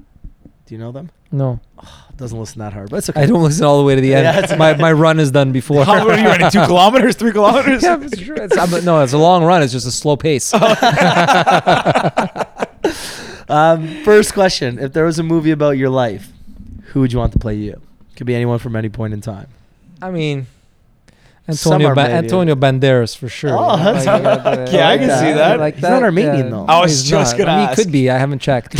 [0.65, 1.11] Do you know them?
[1.31, 1.59] No,
[2.17, 3.21] Doesn't listen that hard, but it's okay.
[3.21, 4.43] I don't listen all the way to the Yeah, end.
[4.45, 5.83] it's- my my run is done before.
[5.89, 6.49] How are you running?
[6.49, 7.83] Two kilometers, three kilometers?
[7.83, 8.35] yeah, it's true.
[8.37, 9.61] It's, I'm, no, it's a long run.
[9.61, 10.53] It's just a slow pace.
[13.47, 16.29] Um, first question: If there was a movie about your life,
[16.87, 17.79] who would you want to play you?
[18.15, 19.47] Could be anyone from any point in time.
[20.01, 20.47] I mean,
[21.47, 23.51] Antonio ba- Antonio Banderas for sure.
[23.55, 25.19] Oh, that's- you got the- Yeah, I can that.
[25.19, 25.59] see that.
[25.59, 26.49] Like He's not Armenian, yeah.
[26.49, 26.65] though.
[26.65, 27.45] I was He's just not.
[27.45, 28.09] gonna I mean, he could be.
[28.09, 28.73] I haven't checked.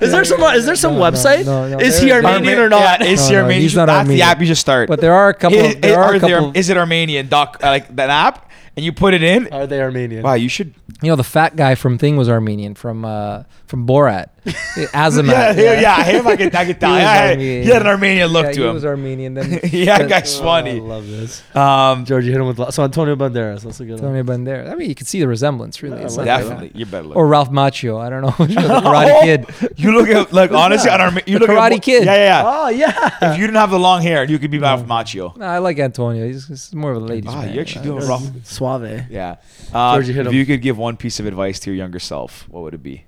[0.00, 0.42] Is there some?
[0.54, 1.44] Is there some No, no, website?
[1.46, 3.00] no, no, is he Armenian or not?
[3.00, 3.62] Yeah, is No, he no, Armenian?
[3.62, 4.18] he's not That's Armenian.
[4.18, 4.88] the app you should start.
[4.88, 5.58] But there are a couple.
[5.58, 6.52] is, there are are a there- couple.
[6.54, 7.28] is it Armenian?
[7.28, 9.48] Doc, uh, like that app, and you put it in.
[9.52, 10.22] Are they Armenian?
[10.22, 10.74] Wow, you should.
[11.02, 14.28] You know, the fat guy from Thing was Armenian from uh, from Borat.
[14.44, 15.30] Azamat.
[15.30, 16.04] Yeah, yeah, yeah.
[16.04, 16.90] Him, I could, I could tell.
[16.92, 18.74] was Yeah, Armenian, he had an Armenian look yeah, to he him.
[18.74, 19.34] was Armenian.
[19.34, 21.42] Then yeah, but- guy's Oh, I love this.
[21.56, 23.62] Um, George, you hit him with lo- so Antonio Banderas.
[23.62, 24.14] That's a good one.
[24.14, 24.70] Antonio Banderas.
[24.70, 25.98] I mean, you can see the resemblance, really.
[25.98, 27.16] Yeah, It's well, not- definitely, you better look.
[27.16, 27.98] Or Ralph Macchio.
[27.98, 28.46] I don't know.
[28.46, 29.78] the Karate Kid.
[29.78, 32.04] You look at like honestly on our you The look Karate at, Kid.
[32.04, 32.42] Yeah, yeah.
[32.44, 33.18] Oh yeah.
[33.32, 35.34] If you didn't have the long hair, you could be Ralph Macchio.
[35.38, 36.26] No, I like Antonio.
[36.26, 37.54] He's, he's more of a ladies' Ah, man.
[37.54, 38.30] you actually do Uh, have Ralph.
[38.64, 39.10] Suave.
[39.10, 39.36] Yeah.
[39.72, 40.38] Uh, George, you hit if him.
[40.38, 43.04] you could give one piece of advice to your younger self, what would it be?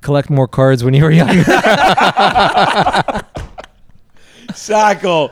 [0.00, 1.28] Collect more cards when you were young.
[4.54, 5.30] Sako.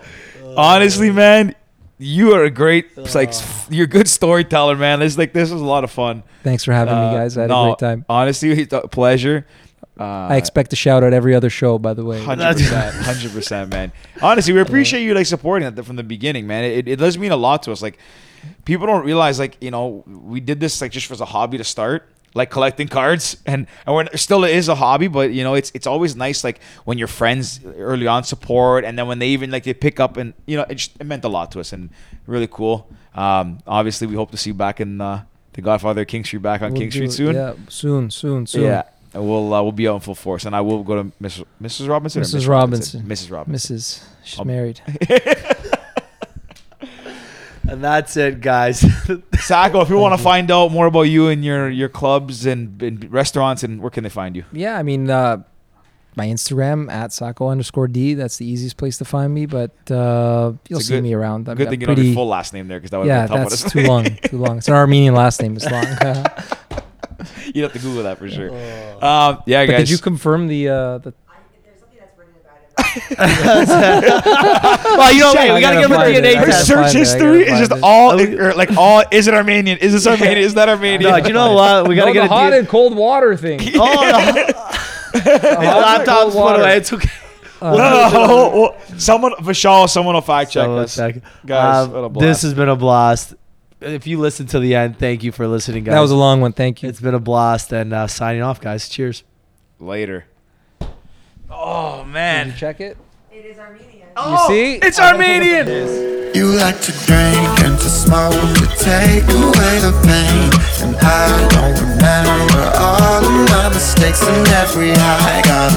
[0.56, 1.54] Honestly, man,
[1.98, 3.32] you are a great like
[3.70, 5.00] you're a good storyteller, man.
[5.00, 6.22] This like this was a lot of fun.
[6.42, 7.36] Thanks for having Uh, me, guys.
[7.38, 8.04] I had no, a great time.
[8.08, 9.46] Honestly, it's a pleasure.
[9.98, 12.22] Uh, I expect a shout out every other show, by the way.
[12.22, 13.92] Hundred percent, hundred percent, man.
[14.20, 16.64] Honestly, we appreciate you like supporting it from the beginning, man.
[16.64, 17.80] It, it does mean a lot to us.
[17.80, 17.98] Like,
[18.64, 21.64] people don't realize, like, you know, we did this like just as a hobby to
[21.64, 25.54] start, like collecting cards, and and we're still it is a hobby, but you know,
[25.54, 29.28] it's it's always nice like when your friends early on support, and then when they
[29.28, 31.60] even like they pick up, and you know, it just it meant a lot to
[31.60, 31.90] us, and
[32.26, 32.88] really cool.
[33.14, 35.22] Um, obviously, we hope to see you back in uh,
[35.54, 37.34] the Godfather King Street back on We'll King Street soon.
[37.34, 38.64] Yeah, soon, soon, soon.
[38.64, 38.82] Yeah.
[39.14, 41.46] And we'll uh, we'll be out in full force, and I will go to Mrs.
[41.62, 41.88] Mrs.
[41.88, 42.20] Robinson.
[42.22, 42.34] Mrs.
[42.34, 43.02] Miss Robinson.
[43.04, 43.30] Mrs.
[43.30, 43.76] Robinson.
[43.76, 44.02] Mrs.
[44.24, 44.80] She's I'll- married.
[47.68, 48.84] And that's it, guys.
[49.40, 52.80] Sako, if you want to find out more about you and your your clubs and,
[52.82, 54.44] and restaurants, and where can they find you?
[54.52, 55.42] Yeah, I mean, uh,
[56.16, 58.14] my Instagram at Sako underscore D.
[58.14, 61.48] That's the easiest place to find me, but uh, you'll see good- me around.
[61.48, 62.08] I'm, Good I'm thing you don't have pretty.
[62.10, 64.04] your full last name there because that would yeah, be that's too long.
[64.04, 64.58] Too long.
[64.58, 65.56] It's an Armenian last name.
[65.56, 65.84] It's long.
[67.54, 68.50] You'd have to Google that for sure.
[68.50, 69.78] Um, yeah, but guys.
[69.80, 72.85] did you confirm the uh, the I, there's something that's written about it.
[74.96, 76.24] well, you know, Shit, hey, we gotta gotta give him a it.
[76.24, 76.66] DNA I her test.
[76.66, 77.84] search find it, I history is just find it.
[77.84, 79.02] all or like all.
[79.10, 79.78] Is it Armenian?
[79.78, 80.38] Is this Armenian?
[80.38, 81.02] Is that Armenian?
[81.10, 81.88] No, you know what?
[81.88, 83.60] We gotta no, get the a hot DNA and cold water thing.
[83.78, 84.32] Oh,
[85.12, 86.76] the, his laptop's put away.
[86.76, 87.08] It's okay.
[87.62, 88.50] No, no, no.
[88.60, 90.92] Well, someone for sure, someone will fact check us.
[90.92, 91.22] second.
[91.44, 93.34] Guys, Um, this has been a blast.
[93.80, 95.92] If you listen to the end, thank you for listening, guys.
[95.94, 96.52] That was a long one.
[96.52, 96.88] Thank you.
[96.88, 98.88] It's been a blast, and uh, signing off, guys.
[98.88, 99.22] Cheers.
[99.78, 100.26] Later.
[101.58, 102.46] Oh man.
[102.46, 102.98] Did you check it?
[103.32, 104.08] It is Armenian.
[104.14, 104.74] Oh, see?
[104.82, 105.66] It's Armenian.
[106.34, 110.52] You like to drink and to smoke to take away the pain.
[110.84, 115.72] And I don't remember all of my mistakes and every high got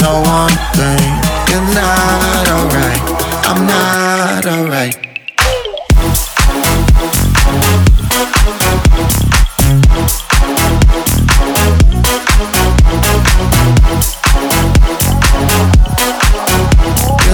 [0.00, 1.12] no one thing.
[1.52, 3.04] You're not alright.
[3.44, 5.13] I'm not alright.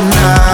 [0.00, 0.49] tonight.